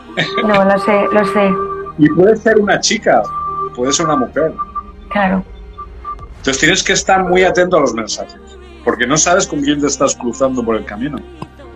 [0.45, 1.51] No, lo sé, lo sé,
[1.97, 3.21] Y puede ser una chica,
[3.75, 4.53] puede ser una mujer.
[5.09, 5.43] claro.
[6.37, 8.35] Entonces tienes que estar muy atento a los mensajes,
[8.83, 11.17] porque no sabes con quién te estás cruzando por el camino.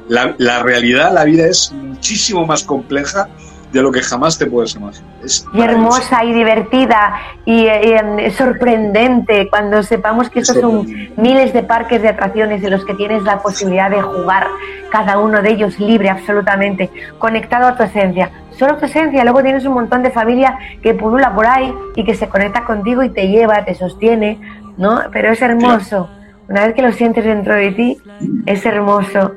[0.09, 3.29] La, la realidad, la vida es muchísimo más compleja
[3.71, 5.09] de lo que jamás te puedes imaginar.
[5.23, 10.85] Es Y hermosa y divertida y, eh, em, sorprendente cuando sepamos que estos son
[11.17, 14.47] miles de parques de atracciones en los que tienes la posibilidad de jugar,
[14.89, 18.31] cada uno de ellos libre absolutamente, conectado a tu esencia.
[18.51, 22.15] Solo tu esencia, luego tienes un montón de familia que pulula por ahí y que
[22.15, 24.39] se conecta contigo y te lleva, te sostiene,
[24.77, 25.01] ¿no?
[25.11, 26.09] Pero es hermoso.
[26.47, 27.97] Una vez que lo sientes dentro de ti,
[28.45, 29.33] es hermoso.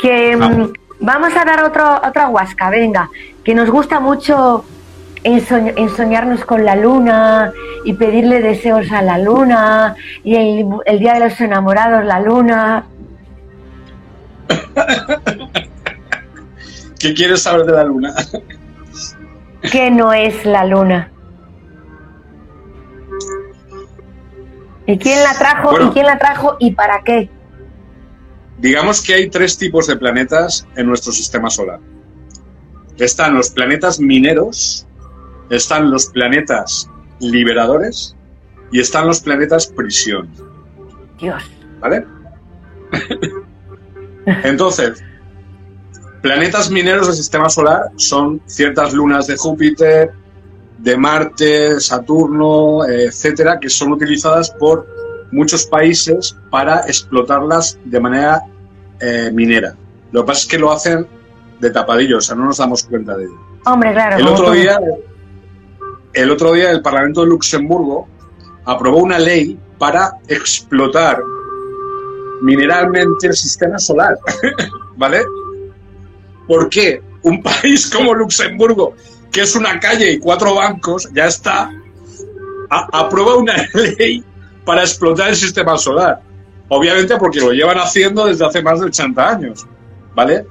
[0.00, 3.08] Que mm, vamos a dar otro, otra huasca, venga,
[3.44, 4.64] que nos gusta mucho
[5.24, 7.52] ensoñ- ensoñarnos con la luna
[7.84, 12.84] y pedirle deseos a la luna y el, el día de los enamorados la luna.
[16.98, 18.14] ¿Qué quieres saber de la luna?
[19.72, 21.08] ¿Qué no es la luna?
[24.86, 25.70] ¿Y quién la trajo?
[25.70, 25.88] Bueno.
[25.88, 26.56] ¿Y quién la trajo?
[26.58, 27.30] ¿Y para qué?
[28.58, 31.78] Digamos que hay tres tipos de planetas en nuestro sistema solar.
[33.02, 34.86] Están los planetas mineros,
[35.50, 36.88] están los planetas
[37.18, 38.14] liberadores
[38.70, 40.30] y están los planetas prisión.
[41.18, 41.42] Dios.
[41.80, 42.06] ¿Vale?
[44.44, 45.02] Entonces,
[46.20, 50.12] planetas mineros del sistema solar son ciertas lunas de Júpiter,
[50.78, 54.86] de Marte, Saturno, etcétera, que son utilizadas por
[55.32, 58.42] muchos países para explotarlas de manera
[59.00, 59.74] eh, minera.
[60.12, 61.04] Lo que pasa es que lo hacen
[61.62, 63.38] de tapadillo, o sea, no nos damos cuenta de ello.
[63.66, 64.16] Hombre, claro.
[64.18, 64.78] El otro día,
[66.12, 68.08] el otro día el Parlamento de Luxemburgo
[68.64, 71.22] aprobó una ley para explotar
[72.42, 74.18] mineralmente el sistema solar,
[74.96, 75.22] ¿vale?
[76.48, 78.94] ¿Por qué un país como Luxemburgo,
[79.30, 81.70] que es una calle y cuatro bancos, ya está,
[82.70, 83.54] a- aprueba una
[83.98, 84.24] ley
[84.64, 86.20] para explotar el sistema solar?
[86.68, 89.66] Obviamente porque lo llevan haciendo desde hace más de 80 años,
[90.14, 90.44] ¿vale?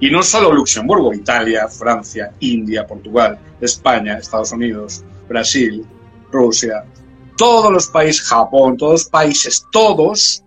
[0.00, 5.84] Y no solo Luxemburgo, Italia, Francia, India, Portugal, España, Estados Unidos, Brasil,
[6.30, 6.84] Rusia,
[7.36, 10.44] todos los países, Japón, todos los países, todos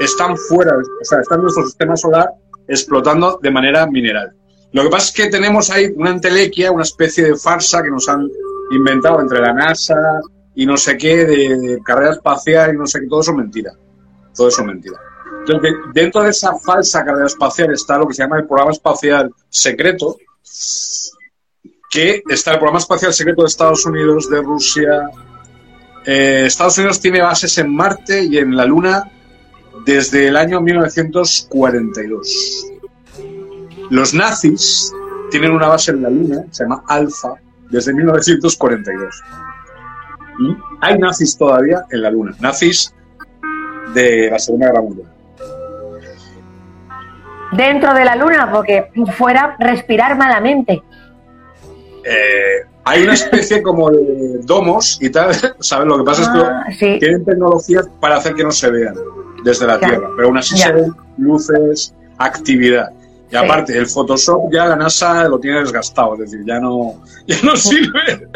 [0.00, 2.30] están fuera, o sea, están nuestro sistema solar
[2.66, 4.32] explotando de manera mineral.
[4.72, 8.08] Lo que pasa es que tenemos ahí una entelequia, una especie de farsa que nos
[8.08, 8.28] han
[8.70, 10.20] inventado entre la NASA
[10.54, 13.72] y no sé qué, de, carrera espacial y no sé qué, todo eso es mentira.
[14.34, 14.98] Todo eso es mentira.
[15.40, 18.70] Entonces, de- dentro de esa falsa carrera espacial está lo que se llama el programa
[18.72, 20.16] espacial secreto,
[21.90, 25.10] que está el programa espacial secreto de Estados Unidos, de Rusia.
[26.06, 29.10] Eh, Estados Unidos tiene bases en Marte y en la Luna
[29.84, 32.66] desde el año 1942.
[33.90, 34.92] Los nazis
[35.30, 37.34] tienen una base en la Luna, se llama Alfa,
[37.70, 39.14] desde 1942.
[40.40, 42.94] Y hay nazis todavía en la Luna, nazis
[43.94, 45.11] de la Segunda Guerra Mundial.
[47.52, 50.82] Dentro de la luna, porque fuera respirar malamente.
[52.04, 55.86] Eh, hay una especie como de domos y tal, ¿sabes?
[55.86, 56.98] Lo que pasa Ah, es que sí.
[56.98, 58.94] tienen tecnología para hacer que no se vean
[59.44, 59.88] desde la Ya.
[59.88, 60.66] Tierra, pero aún así Ya.
[60.66, 62.90] se ven luces, actividad.
[63.28, 63.36] Y Sí.
[63.36, 66.94] aparte, el Photoshop ya la NASA lo tiene desgastado, es decir, ya no,
[67.26, 68.28] ya no sirve.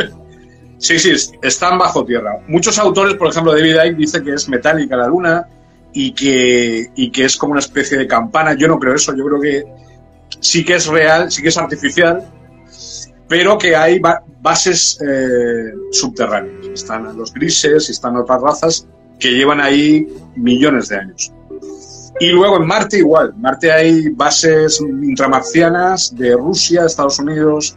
[0.79, 2.39] Sí, sí, es- están bajo tierra.
[2.49, 5.47] Muchos autores, por ejemplo, David Icke dice que es metálica la luna
[5.99, 8.53] y que, y que es como una especie de campana.
[8.53, 9.65] Yo no creo eso, yo creo que
[10.41, 12.23] sí que es real, sí que es artificial,
[13.27, 16.67] pero que hay ba- bases eh, subterráneas.
[16.75, 18.87] Están los grises y están otras razas
[19.19, 20.07] que llevan ahí
[20.37, 21.33] millones de años.
[22.21, 23.33] Y luego en Marte igual.
[23.35, 27.77] En Marte hay bases intramarcianas de Rusia, Estados Unidos,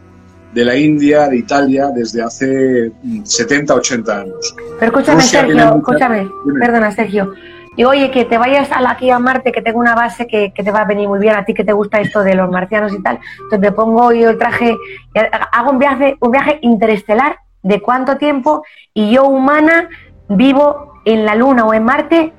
[0.52, 4.54] de la India, de Italia, desde hace mm, 70, 80 años.
[4.78, 7.32] Pero escúchame, Rusia Sergio, escúchame, perdona, Sergio.
[7.76, 10.64] Digo, oye, que te vayas a aquí a Marte, que tengo una base que, que
[10.64, 12.92] te va a venir muy bien, a ti que te gusta esto de los marcianos
[12.92, 13.20] y tal.
[13.34, 14.76] Entonces me pongo yo el traje,
[15.14, 15.18] y
[15.52, 18.64] hago un viaje, un viaje interestelar de cuánto tiempo
[18.94, 19.88] y yo humana
[20.28, 22.32] vivo en la Luna o en Marte.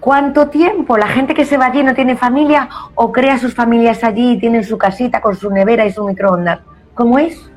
[0.00, 0.98] ¿Cuánto tiempo?
[0.98, 4.38] La gente que se va allí no tiene familia o crea sus familias allí y
[4.38, 6.60] tienen su casita con su nevera y su microondas.
[6.94, 7.50] ¿Cómo es?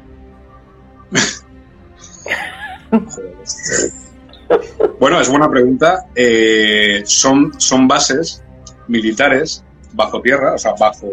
[5.00, 6.08] bueno, es buena pregunta.
[6.16, 8.44] Eh, son, son bases
[8.88, 9.64] militares
[9.94, 11.12] bajo tierra, o sea, bajo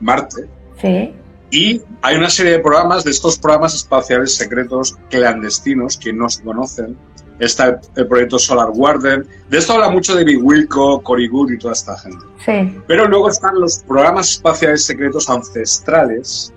[0.00, 0.48] Marte.
[0.80, 1.14] Sí.
[1.50, 6.42] Y hay una serie de programas, de estos programas espaciales secretos clandestinos que no se
[6.42, 6.96] conocen.
[7.38, 9.26] Está el, proyecto Solar Warden.
[9.48, 12.24] De esto habla mucho David Wilco, Cory Good y toda esta gente.
[12.44, 12.80] Sí.
[12.86, 16.52] Pero luego están los programas espaciales secretos ancestrales,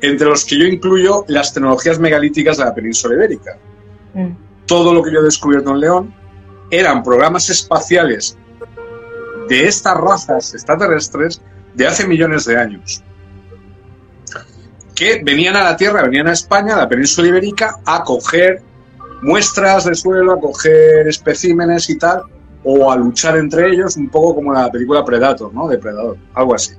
[0.00, 3.56] entre los que yo incluyo las tecnologías megalíticas de la península ibérica.
[4.14, 4.51] Mm.
[4.66, 6.14] Todo lo que yo he descubierto en León
[6.70, 8.36] eran programas espaciales
[9.48, 11.42] de estas razas extraterrestres
[11.74, 13.02] de hace millones de años
[14.94, 18.62] que venían a la Tierra, venían a España, a la península ibérica, a coger
[19.22, 22.22] muestras de suelo, a coger especímenes y tal,
[22.64, 25.68] o a luchar entre ellos, un poco como la película Predator, ¿no?
[25.68, 26.74] Depredador, algo así.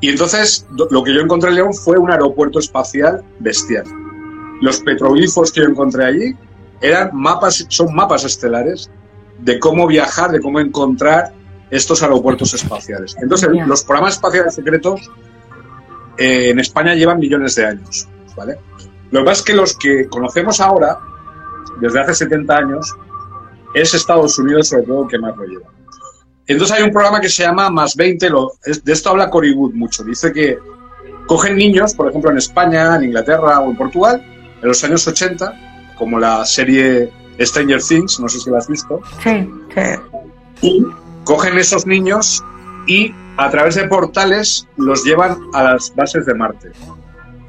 [0.00, 3.84] Y entonces lo que yo encontré en León fue un aeropuerto espacial bestial.
[4.60, 6.36] Los petroglifos que yo encontré allí
[6.80, 8.90] eran mapas, son mapas estelares
[9.38, 11.32] de cómo viajar, de cómo encontrar
[11.70, 13.16] estos aeropuertos espaciales.
[13.20, 15.10] Entonces, los programas espaciales secretos
[16.16, 18.56] eh, en España llevan millones de años, ¿vale?
[19.10, 20.98] Lo que pasa es que los que conocemos ahora,
[21.80, 22.94] desde hace 70 años,
[23.74, 25.70] es Estados Unidos sobre todo que más lo lleva.
[26.46, 29.74] Entonces hay un programa que se llama Más 20, lo, de esto habla Cory Wood
[29.74, 30.58] mucho, dice que
[31.26, 34.22] cogen niños, por ejemplo en España, en Inglaterra o en Portugal,
[34.62, 35.65] en los años 80,
[35.96, 39.00] como la serie Stranger Things, no sé si la has visto.
[39.22, 39.80] Sí, sí.
[40.62, 40.86] Y
[41.24, 42.42] cogen esos niños
[42.86, 46.72] y a través de portales los llevan a las bases de Marte.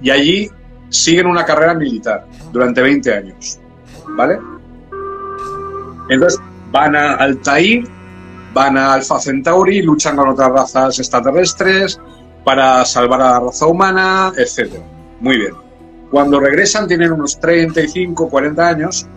[0.01, 0.51] Y allí
[0.89, 3.59] siguen una carrera militar durante 20 años.
[4.09, 4.39] ¿Vale?
[6.09, 6.39] Entonces
[6.71, 7.87] van a Altair,
[8.53, 11.99] van a Alpha Centauri, luchan con otras razas extraterrestres
[12.43, 14.75] para salvar a la raza humana, etc.
[15.19, 15.66] Muy bien.
[16.11, 19.07] Cuando regresan tienen unos 35, 40 años,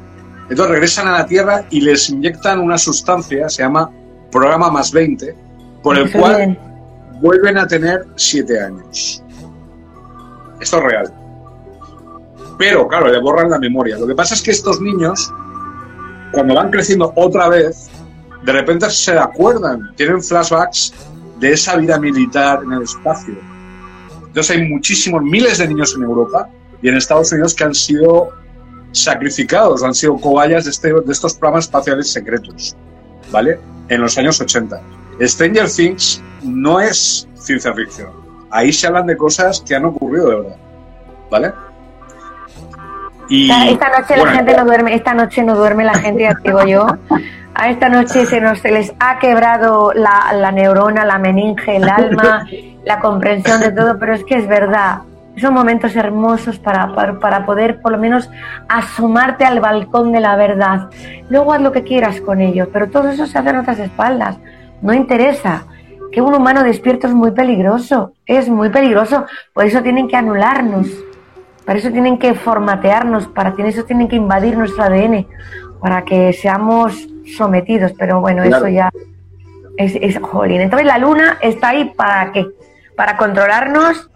[0.48, 3.90] entonces regresan a la Tierra y les inyectan una sustancia, se llama
[4.32, 5.34] programa más 20,
[5.82, 6.58] por el cual
[7.20, 9.22] vuelven a tener 7 años.
[10.60, 11.14] Esto es real.
[12.58, 13.96] Pero, claro, le borran la memoria.
[13.96, 15.32] Lo que pasa es que estos niños,
[16.32, 17.88] cuando van creciendo otra vez,
[18.44, 20.92] de repente se acuerdan, tienen flashbacks
[21.38, 23.34] de esa vida militar en el espacio.
[24.26, 26.48] Entonces hay muchísimos, miles de niños en Europa
[26.82, 28.30] y en Estados Unidos que han sido
[28.92, 32.76] sacrificados, han sido cobayas de, este, de estos programas espaciales secretos,
[33.30, 33.58] ¿vale?
[33.88, 34.80] En los años 80.
[35.20, 38.10] Stranger Things no es ciencia ficción.
[38.50, 40.56] Ahí se hablan de cosas que han ocurrido de verdad,
[41.30, 41.52] ¿vale?
[43.28, 46.64] Y, esta, noche la gente no duerme, esta noche no duerme la gente, ya digo
[46.64, 46.86] yo.
[47.54, 51.88] A esta noche se nos se les ha quebrado la, la neurona, la meninge, el
[51.88, 52.44] alma,
[52.84, 55.02] la comprensión de todo, pero es que es verdad.
[55.36, 58.28] Son momentos hermosos para, para, poder por lo menos
[58.68, 60.90] asomarte al balcón de la verdad.
[61.28, 64.38] Luego haz lo que quieras con ellos, pero todo eso se hace en otras espaldas.
[64.82, 65.66] No interesa.
[66.12, 69.26] Que un humano despierto es muy peligroso, es muy peligroso.
[69.52, 70.88] Por eso tienen que anularnos,
[71.64, 75.28] para eso tienen que formatearnos, para eso tienen que invadir nuestro ADN,
[75.80, 77.92] para que seamos sometidos.
[77.96, 78.90] Pero bueno, eso ya
[79.76, 80.60] es, es jolín.
[80.60, 82.48] Entonces la luna está ahí para qué?
[82.96, 84.09] Para controlarnos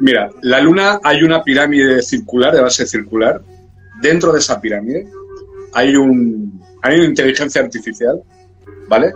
[0.00, 3.40] Mira, la Luna hay una pirámide circular, de base circular.
[4.00, 5.06] Dentro de esa pirámide
[5.72, 8.20] hay, un, hay una inteligencia artificial,
[8.88, 9.12] ¿vale?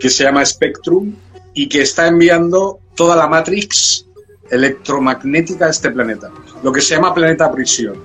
[0.00, 1.14] Que se llama Spectrum
[1.54, 4.06] y que está enviando toda la matrix
[4.50, 6.30] electromagnética a este planeta,
[6.62, 7.96] lo que se llama planeta prisión.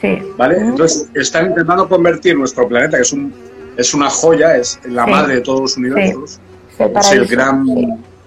[0.00, 0.18] Sí.
[0.36, 0.58] ¿Vale?
[0.58, 3.34] Entonces están intentando convertir nuestro planeta, que es, un,
[3.76, 6.40] es una joya, es la madre de todos los universos,
[6.78, 7.66] es el gran,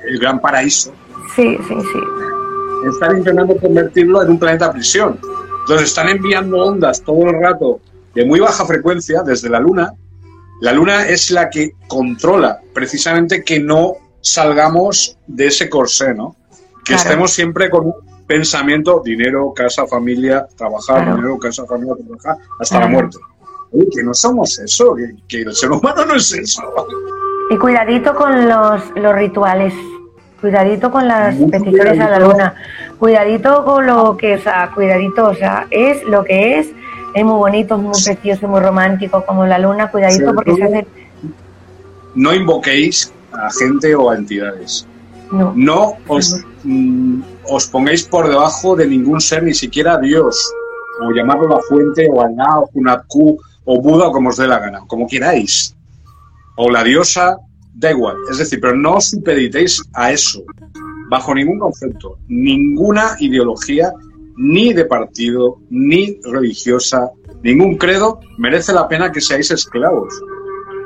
[0.05, 0.93] el gran paraíso.
[1.35, 1.99] Sí, sí, sí
[2.89, 5.19] están intentando convertirlo en un planeta prisión.
[5.61, 7.79] Entonces están enviando ondas todo el rato
[8.13, 9.93] de muy baja frecuencia desde la Luna.
[10.61, 16.35] La Luna es la que controla precisamente que no salgamos de ese corsé, ¿no?
[16.85, 17.93] Que estemos siempre con un
[18.27, 23.17] pensamiento, dinero, casa, familia, trabajar, dinero, casa, familia, trabajar, hasta la muerte.
[23.91, 24.95] que no somos eso,
[25.27, 26.61] que, el ser humano no es eso.
[27.49, 29.73] Y cuidadito con los, los rituales
[30.43, 32.53] cuidadito con las peticiones a la luna,
[32.99, 36.67] cuidadito con lo que, o sea, cuidadito, o sea, es lo que es,
[37.13, 40.87] es muy bonito, muy precioso, muy romántico, como la luna, cuidadito porque se hace...
[42.13, 44.85] No invoquéis a gente o a entidades.
[45.31, 50.53] No, no os, mm, os pongáis por debajo de ningún ser, ni siquiera Dios,
[50.99, 54.81] o llamarlo la fuente, o Alá, o Kunatku, o Buda, como os dé la gana,
[54.87, 55.73] como queráis.
[56.57, 57.37] O la diosa,
[57.73, 58.17] da igual.
[58.29, 60.43] Es decir, pero no os supeditéis a eso,
[61.09, 63.91] bajo ningún concepto, ninguna ideología,
[64.35, 67.11] ni de partido, ni religiosa,
[67.43, 70.13] ningún credo merece la pena que seáis esclavos.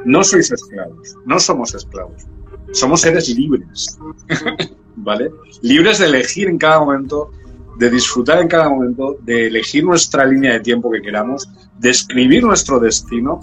[0.06, 2.24] No sois esclavos, no somos esclavos.
[2.72, 3.98] Somos seres libres,
[4.98, 5.32] ¿vale?
[5.62, 7.32] Libres de elegir en cada momento,
[7.78, 11.50] de disfrutar en cada momento, de elegir nuestra línea de tiempo que queramos,
[11.80, 13.40] de escribir nuestro destino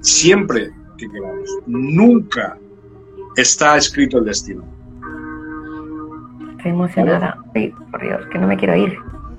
[0.00, 1.50] siempre que queramos.
[1.66, 2.58] Nunca
[3.36, 4.62] está escrito el destino.
[6.56, 7.38] Estoy emocionada.
[7.54, 8.96] Ay, por Dios, que no me quiero ir.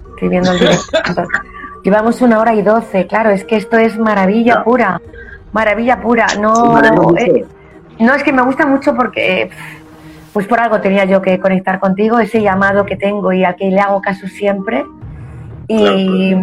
[0.10, 0.98] Estoy viendo el directo.
[1.84, 5.02] Llevamos una hora y doce, claro, es que esto es maravilla pura.
[5.52, 6.28] Maravilla pura.
[6.40, 6.80] No,
[7.18, 7.46] eh,
[8.00, 9.50] no, es que me gusta mucho porque,
[10.32, 13.70] pues por algo tenía yo que conectar contigo, ese llamado que tengo y al que
[13.70, 14.86] le hago caso siempre.
[15.68, 16.36] Y,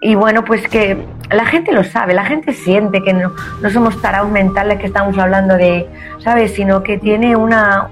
[0.00, 0.96] y bueno, pues que
[1.30, 3.32] la gente lo sabe, la gente siente que no,
[3.62, 5.86] no somos tarados mentales que estamos hablando de,
[6.18, 6.52] ¿sabes?
[6.54, 7.88] Sino que tiene una,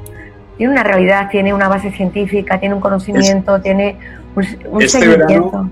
[0.56, 3.98] tiene una realidad, tiene una base científica, tiene un conocimiento, tiene
[4.36, 5.50] un, un Este seguimiento.
[5.50, 5.70] verano-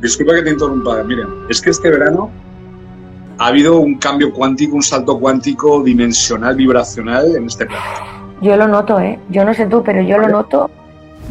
[0.00, 1.30] Disculpa que te interrumpa, Miriam.
[1.48, 2.28] Es que este verano
[3.38, 8.04] ha habido un cambio cuántico, un salto cuántico dimensional, vibracional en este planeta.
[8.40, 9.18] Yo lo noto, ¿eh?
[9.30, 10.70] Yo no sé tú, pero yo lo noto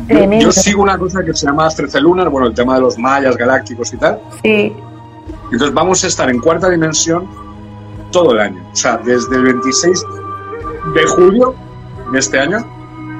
[0.07, 2.97] Yo, yo sigo una cosa que se llama Astrece Lunar, bueno, el tema de los
[2.97, 4.19] mayas galácticos y tal.
[4.43, 4.73] Sí,
[5.51, 7.27] Entonces vamos a estar en cuarta dimensión
[8.11, 8.61] todo el año.
[8.71, 10.05] O sea, desde el 26
[10.95, 11.55] de julio
[12.11, 12.57] de este año,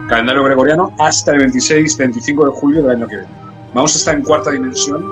[0.09, 3.31] calendario gregoriano, hasta el 26-25 de julio del año que viene.
[3.73, 5.05] Vamos a estar en cuarta dimensión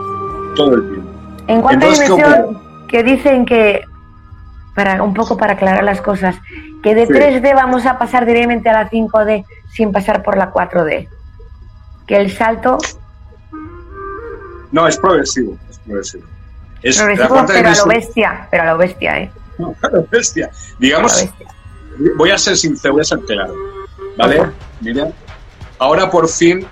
[0.56, 1.10] todo el tiempo.
[1.48, 3.82] En cuarta Entonces, ¿qué dimensión, que dicen que,
[4.76, 6.36] para un poco para aclarar las cosas,
[6.84, 7.14] que de Sí.
[7.14, 11.08] 3D vamos a pasar directamente a la 5D sin pasar por la 4D.
[12.10, 12.78] Que el salto
[14.72, 16.24] No, es progresivo, es progresivo.
[16.82, 19.32] Es progresivo, pero a lo bestia, pero a lo bestia, ¿eh?
[19.60, 20.48] No, a lo bestia.
[20.48, 21.48] A lo Digamos, bestia.
[22.18, 23.54] voy a ser sincero, voy a ser claro.
[24.18, 24.42] ¿Vale?
[24.82, 25.12] Mira,
[25.78, 26.66] ahora por fin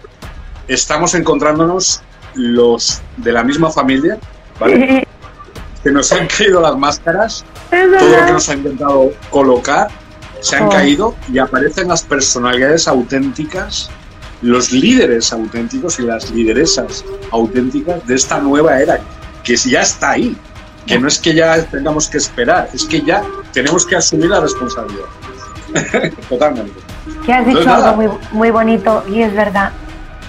[0.68, 2.02] estamos encontrándonos
[2.34, 4.18] los de la misma familia,
[4.60, 5.08] ¿vale?
[5.84, 7.86] Que nos han caído las máscaras, todo
[8.20, 9.88] lo que nos han intentado colocar,
[10.42, 10.70] se han Oh.
[10.70, 13.90] caído y aparecen las personalidades auténticas,
[14.42, 19.00] los líderes auténticos y las lideresas auténticas de esta nueva era,
[19.44, 20.36] que ya está ahí.
[20.86, 24.40] Que no es que ya tengamos que esperar, es que ya tenemos que asumir la
[24.40, 25.06] responsabilidad.
[26.30, 26.80] Totalmente.
[27.26, 29.74] Que has dicho algo muy, muy bonito y es verdad.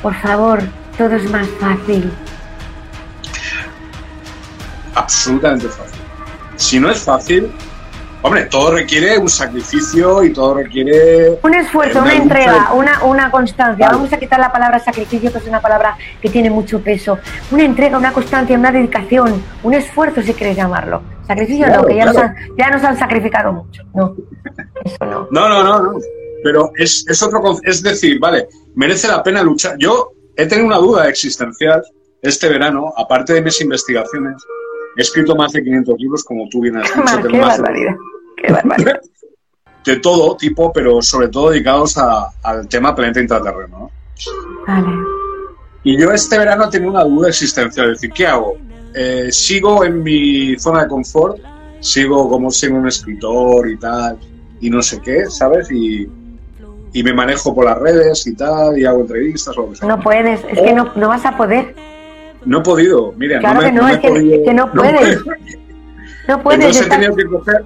[0.02, 0.60] Por favor,
[0.97, 2.10] todo es más fácil.
[4.98, 6.01] absolutamente fácil.
[6.56, 7.51] Si no es fácil,
[8.23, 13.31] hombre, todo requiere un sacrificio y todo requiere Un esfuerzo, Una una entrega, una, una
[13.31, 13.86] constancia.
[13.86, 13.99] Vale.
[13.99, 17.19] Vamos a quitar la palabra sacrificio, que es una palabra que tiene mucho peso.
[17.51, 21.03] Una entrega, una constancia, una dedicación, un esfuerzo, si quieres llamarlo.
[21.27, 23.82] Sacrificio Claro, no, que ya, nos han, ya nos han sacrificado mucho.
[23.95, 24.16] No,
[24.85, 25.28] eso no.
[25.31, 25.99] No, no, no, no.
[26.43, 29.77] Pero es, es otro es decir, vale, merece la pena luchar.
[29.78, 31.82] Yo he tenido una duda existencial
[32.23, 34.43] este verano, aparte de mis investigaciones.
[34.98, 37.28] He escrito más de 500 libros, como tú bien has dicho.
[37.28, 37.96] Qué de- barbaridad.
[38.36, 39.00] Qué barbaridad.
[39.84, 43.78] de todo tipo, pero sobre todo dedicados a- al tema planeta intraterreno.
[43.78, 43.90] ¿no?
[44.66, 44.86] Vale.
[45.84, 48.56] Y yo este verano tenido una duda existencial, es decir, ¿qué hago?
[48.94, 51.38] Eh, ¿Sigo en mi zona de confort?
[51.80, 54.18] ¿Sigo como siendo un escritor y tal?
[54.60, 55.70] Y no sé qué, ¿sabes?
[55.70, 56.08] Y,
[56.92, 59.88] y me manejo por las redes y tal, y hago entrevistas o lo que sea.
[59.88, 61.74] No puedes, es que no, no vas a poder.
[62.44, 65.19] No he podido, mira, Claro no me, que no, es que- podido- que no puedes.
[66.28, 66.60] No puedes.
[66.60, 67.65] Entonces he tenido que coger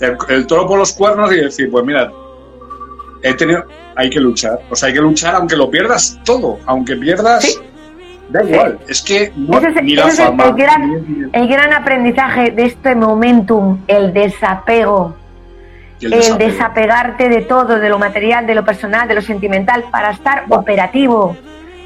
[0.00, 2.12] el, el toro por los cuernos y decir, pues mira,
[3.22, 3.64] he tenido,
[3.96, 4.60] hay que luchar.
[4.70, 7.58] O sea, hay que luchar aunque lo pierdas todo, aunque pierdas, Sí.
[8.28, 8.78] da igual.
[8.88, 12.64] Es que no, Ese es, ni la ese es el, gran, el gran aprendizaje de
[12.66, 15.16] este momentum, el desapego.
[16.00, 16.50] el el desapego.
[16.50, 21.34] desapegarte de todo, de lo material, de lo personal, de lo sentimental, para estar operativo,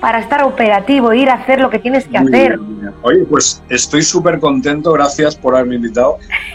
[0.01, 2.59] para estar operativo, ir a hacer lo que tienes que Muy hacer.
[2.59, 2.93] bien.
[3.03, 6.17] Oye, pues estoy súper contento, gracias por haberme invitado.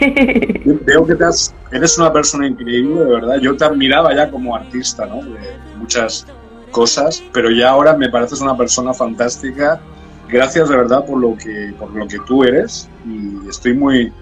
[0.84, 3.36] Veo que te has- eres una persona increíble, de verdad.
[3.40, 5.16] Yo te admiraba ya como artista, ¿no?
[5.22, 5.38] De
[5.78, 6.26] muchas
[6.70, 9.80] cosas, pero ya ahora me pareces una persona fantástica.
[10.28, 14.12] Gracias de verdad por lo que, por lo que tú eres y estoy muy,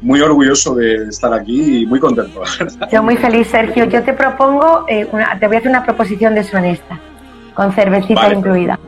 [0.00, 2.40] muy orgulloso de estar aquí y muy contento.
[2.60, 2.88] verdad.
[2.92, 3.84] Yo muy feliz, Sergio.
[3.86, 7.00] Yo te propongo, eh, una- te voy a hacer una proposición deshonesta,
[7.54, 8.34] con cervecita Vale.
[8.36, 8.78] incluida.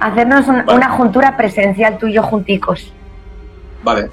[0.00, 0.76] Hacernos un- Vale.
[0.76, 2.92] una juntura presencial tú y yo junticos.
[3.82, 4.10] Vale.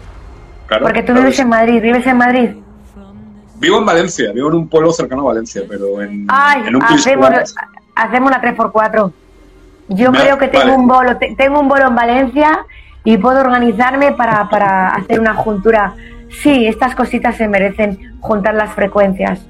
[0.67, 1.49] Claro, Porque tú claro vives en.
[1.49, 2.49] Madrid, ¿vives en Madrid?
[3.55, 6.83] Vivo en Valencia, vivo en un pueblo cercano a Valencia, pero en, Ay, en un
[6.83, 7.29] hacemos,
[7.95, 9.11] hacemos la 3x4.
[9.89, 10.77] Yo creo que tengo vale.
[10.77, 12.59] un bolo, te- tengo un bolo en Valencia
[13.03, 15.93] y puedo organizarme para, para hacer una juntura.
[16.29, 19.41] Sí, estas cositas se merecen juntar las frecuencias,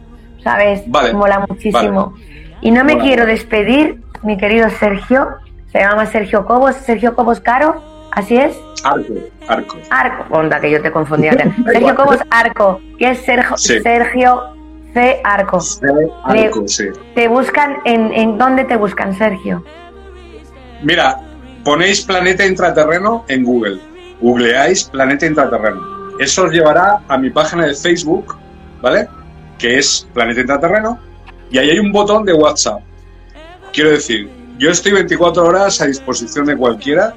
[0.43, 0.81] ¿sabes?
[0.87, 2.13] Vale, Mola muchísimo.
[2.61, 3.03] Y no me Mola.
[3.05, 5.37] quiero despedir, mi querido Sergio,
[5.71, 7.81] Se llama Sergio Cobos, Sergio Cobos Caro,
[8.11, 8.57] ¿así es?
[8.83, 9.13] Arco,
[9.47, 9.77] Arco.
[9.91, 11.33] Arco, onda que yo te confundía.
[11.65, 13.79] Sergio Cobos Arco, que es Sergio, Sí.
[13.81, 14.41] Sergio
[14.93, 15.21] C.
[15.23, 15.59] Arco.
[15.59, 15.85] C.
[16.23, 16.85] Arco, sí.
[17.13, 19.63] ¿Te buscan en, en dónde te buscan, Sergio?
[20.81, 21.19] Mira,
[21.63, 23.79] ponéis planeta intraterreno en Google.
[24.21, 25.81] Googleáis planeta intraterreno.
[26.19, 28.35] Eso os llevará a mi página de Facebook,
[28.81, 29.07] ¿vale?
[29.57, 30.99] Que es Planeta Intraterreno.
[31.49, 32.81] Y ahí hay un botón de WhatsApp.
[33.73, 37.13] Quiero decir, yo estoy 24 horas a disposición de cualquiera.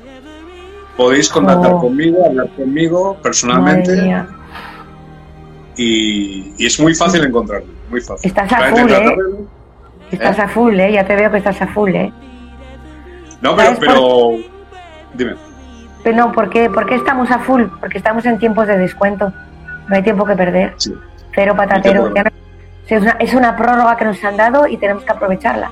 [0.97, 1.81] Podéis contactar Oh.
[1.81, 3.93] conmigo, hablar conmigo personalmente.
[5.77, 7.69] Y, y es muy fácil encontrarme.
[7.91, 8.29] Muy fácil.
[8.29, 8.83] Estás a full, ¿eh?
[8.83, 9.37] Intraterreno.
[10.11, 10.43] Estás ¿Eh?
[10.43, 10.93] a full, ¿eh?
[10.93, 12.13] Ya te veo que estás a full, ¿eh?
[13.41, 14.31] No, pero, ¿Sabes por- pero.
[15.15, 15.35] Dime.
[16.05, 17.63] Pero no, ¿por qué, ¿por qué estamos a full?
[17.81, 19.33] Porque estamos en tiempos de descuento.
[19.89, 20.75] No hay tiempo que perder.
[20.77, 20.93] Sí.
[21.35, 22.09] Cero patatero.
[22.11, 22.15] No-
[22.91, 25.71] una, es una prórroga que nos han dado y tenemos que aprovecharla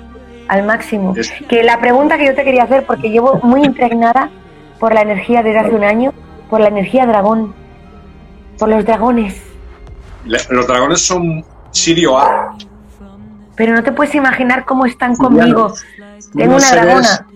[0.50, 1.14] al máximo.
[1.16, 4.30] Es- Que la pregunta que yo te quería hacer, porque llevo muy impregnada
[4.80, 6.12] por la energía desde hace un año,
[6.50, 7.54] por la energía dragón,
[8.58, 9.40] por los dragones.
[10.24, 12.56] Los dragones son Sirio A.
[13.56, 15.72] Pero no te puedes imaginar cómo están conmigo.
[16.36, 17.26] Tengo Unos una dragona.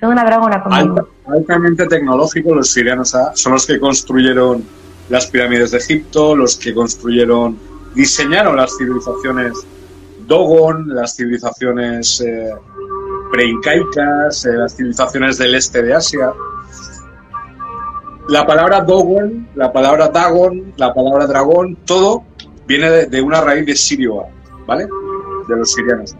[0.00, 0.96] Tengo una dragona conmigo.
[0.98, 3.34] alta- altamente tecnológicos, los sirianos A.
[3.36, 4.64] Son los que construyeron
[5.08, 7.56] las pirámides de Egipto, los que construyeron,
[7.94, 9.52] diseñaron las civilizaciones
[10.26, 12.54] Dogon, las civilizaciones eh,
[13.30, 16.32] preincaicas, eh, las civilizaciones del este de Asia.
[18.28, 22.24] La palabra Dogon, la palabra Dagon, la palabra dragón, todo
[22.66, 24.22] viene de, de una raíz de Sirio
[24.66, 24.88] ¿vale?
[25.48, 26.16] De los sirianos.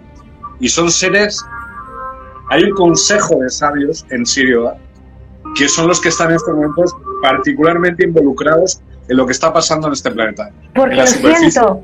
[0.61, 1.45] Y son seres
[2.49, 4.77] hay un consejo de sabios en Sirio A,
[5.57, 9.87] que son los que están en estos momentos particularmente involucrados en lo que está pasando
[9.87, 10.51] en este planeta.
[10.75, 11.51] Porque lo superficie.
[11.51, 11.83] siento.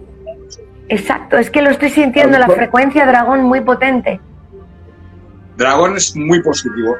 [0.90, 4.20] Exacto, es que lo estoy sintiendo, la frecuencia dragón muy potente.
[5.56, 6.96] Dragón es muy positivo.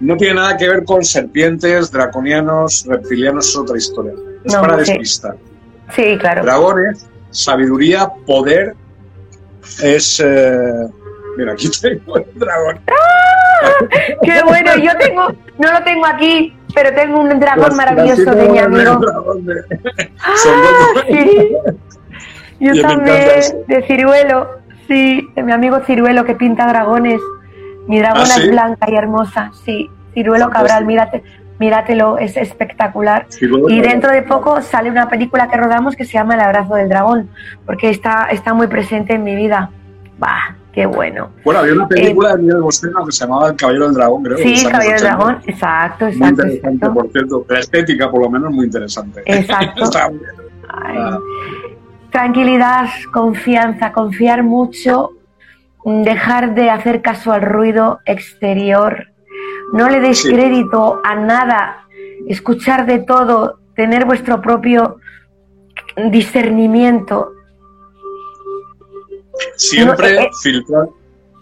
[0.00, 4.12] No tiene nada que ver con serpientes, draconianos, reptilianos, es otra historia.
[4.44, 4.92] Es No, para sí.
[4.92, 5.36] despistar.
[5.94, 6.42] Sí, claro.
[6.44, 8.74] Dragones, sabiduría, poder,
[9.82, 10.20] es...
[10.24, 10.86] eh,
[11.36, 12.78] Mira, aquí tengo el dragón.
[14.22, 18.48] Qué bueno, yo tengo, no lo tengo aquí, pero tengo un dragón Las- maravilloso de
[18.48, 18.96] mi amigo.
[19.00, 19.64] dragón de-
[20.22, 20.34] Ah,
[21.08, 21.56] sí.
[22.60, 24.48] Yo también, de Ciruelo,
[24.88, 27.20] sí, de mi amigo Ciruelo que pinta dragones.
[27.86, 28.42] Mi dragona ¿Ah, sí?
[28.42, 29.90] es blanca y hermosa, sí.
[30.14, 31.22] Ciruelo Cabral, mírate,
[31.58, 33.26] míratelo, es espectacular.
[33.68, 36.88] Y dentro de poco sale una película que rodamos que se llama El abrazo del
[36.88, 37.28] dragón,
[37.64, 39.70] porque está, está muy presente en mi vida.
[40.18, 41.30] Bah, qué bueno.
[41.44, 44.38] Bueno, había una película de Miguel Bostero que se llamaba El Caballero del Dragón, creo.
[44.38, 45.16] Sí, años Caballero del 80.
[45.16, 46.94] Dragón, exacto, Muy exacto, interesante, exacto.
[46.94, 47.46] por cierto.
[47.48, 49.22] La estética, por lo menos, muy interesante.
[49.26, 49.84] Exacto.
[49.84, 50.30] Está muy bien.
[50.68, 50.96] Ay.
[50.98, 51.18] Ah.
[52.20, 55.10] Tranquilidad, confianza, confiar mucho,
[55.84, 59.08] mm, dejar de hacer caso al ruido exterior,
[59.74, 60.30] no le des Sí.
[60.32, 61.86] crédito a nada,
[62.26, 64.96] escuchar de todo, tener vuestro propio
[66.10, 67.32] discernimiento.
[69.56, 70.88] Siempre No, eh, filtrar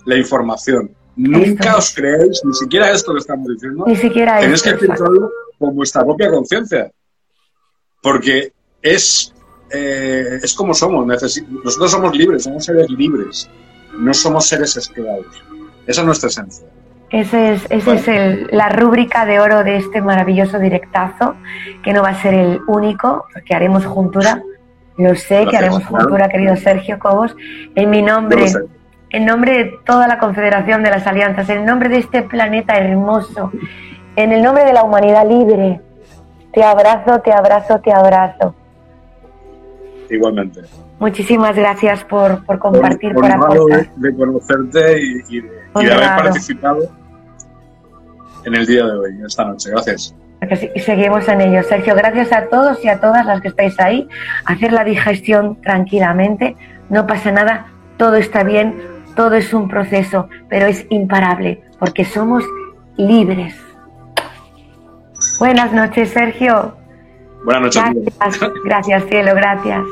[0.06, 0.90] la información.
[1.14, 1.78] Nunca Esto.
[1.78, 5.76] os creéis, ni siquiera esto que estamos diciendo, Ni siquiera tenéis esto, que filtrarlo con
[5.76, 6.90] vuestra propia conciencia.
[8.02, 8.52] Porque
[8.82, 9.32] es,
[9.74, 11.06] eh, es como somos.
[11.06, 13.50] Nosotros somos libres, somos seres libres.
[13.98, 15.26] No somos seres esclavos.
[15.86, 16.66] Esa es nuestra esencia.
[17.10, 21.34] Ese es, ese es el- la rúbrica de oro de este maravilloso directazo,
[21.82, 24.42] que no va a ser el único, porque haremos juntura.
[24.96, 26.04] Lo sé que haremos claro.
[26.04, 27.36] juntura, querido Sergio Cobos.
[27.74, 28.46] En mi nombre,
[29.10, 33.52] en nombre de toda la Confederación de las Alianzas, en nombre de este planeta hermoso,
[34.16, 35.80] en el nombre de la humanidad libre,
[36.52, 38.54] te abrazo, te abrazo, te abrazo.
[40.14, 40.60] Igualmente.
[40.98, 43.94] Muchísimas gracias por, por compartir, por, de, aportar.
[43.96, 45.48] de conocerte y, y de,
[45.80, 46.88] y de haber participado
[48.44, 49.70] en el día de hoy, esta noche.
[49.70, 50.14] Gracias.
[50.74, 51.62] Y seguimos en ello.
[51.62, 54.08] Sergio, gracias a todos y a todas las que estáis ahí.
[54.44, 56.56] Hacer la digestión tranquilamente.
[56.90, 57.66] No pasa nada.
[57.96, 58.74] Todo está bien.
[59.16, 62.44] Todo es un proceso, pero es imparable porque somos
[62.96, 63.54] libres.
[65.38, 66.76] Buenas noches, Sergio.
[67.44, 68.14] Buenas noches.
[68.18, 69.84] Gracias, gracias, cielo, gracias.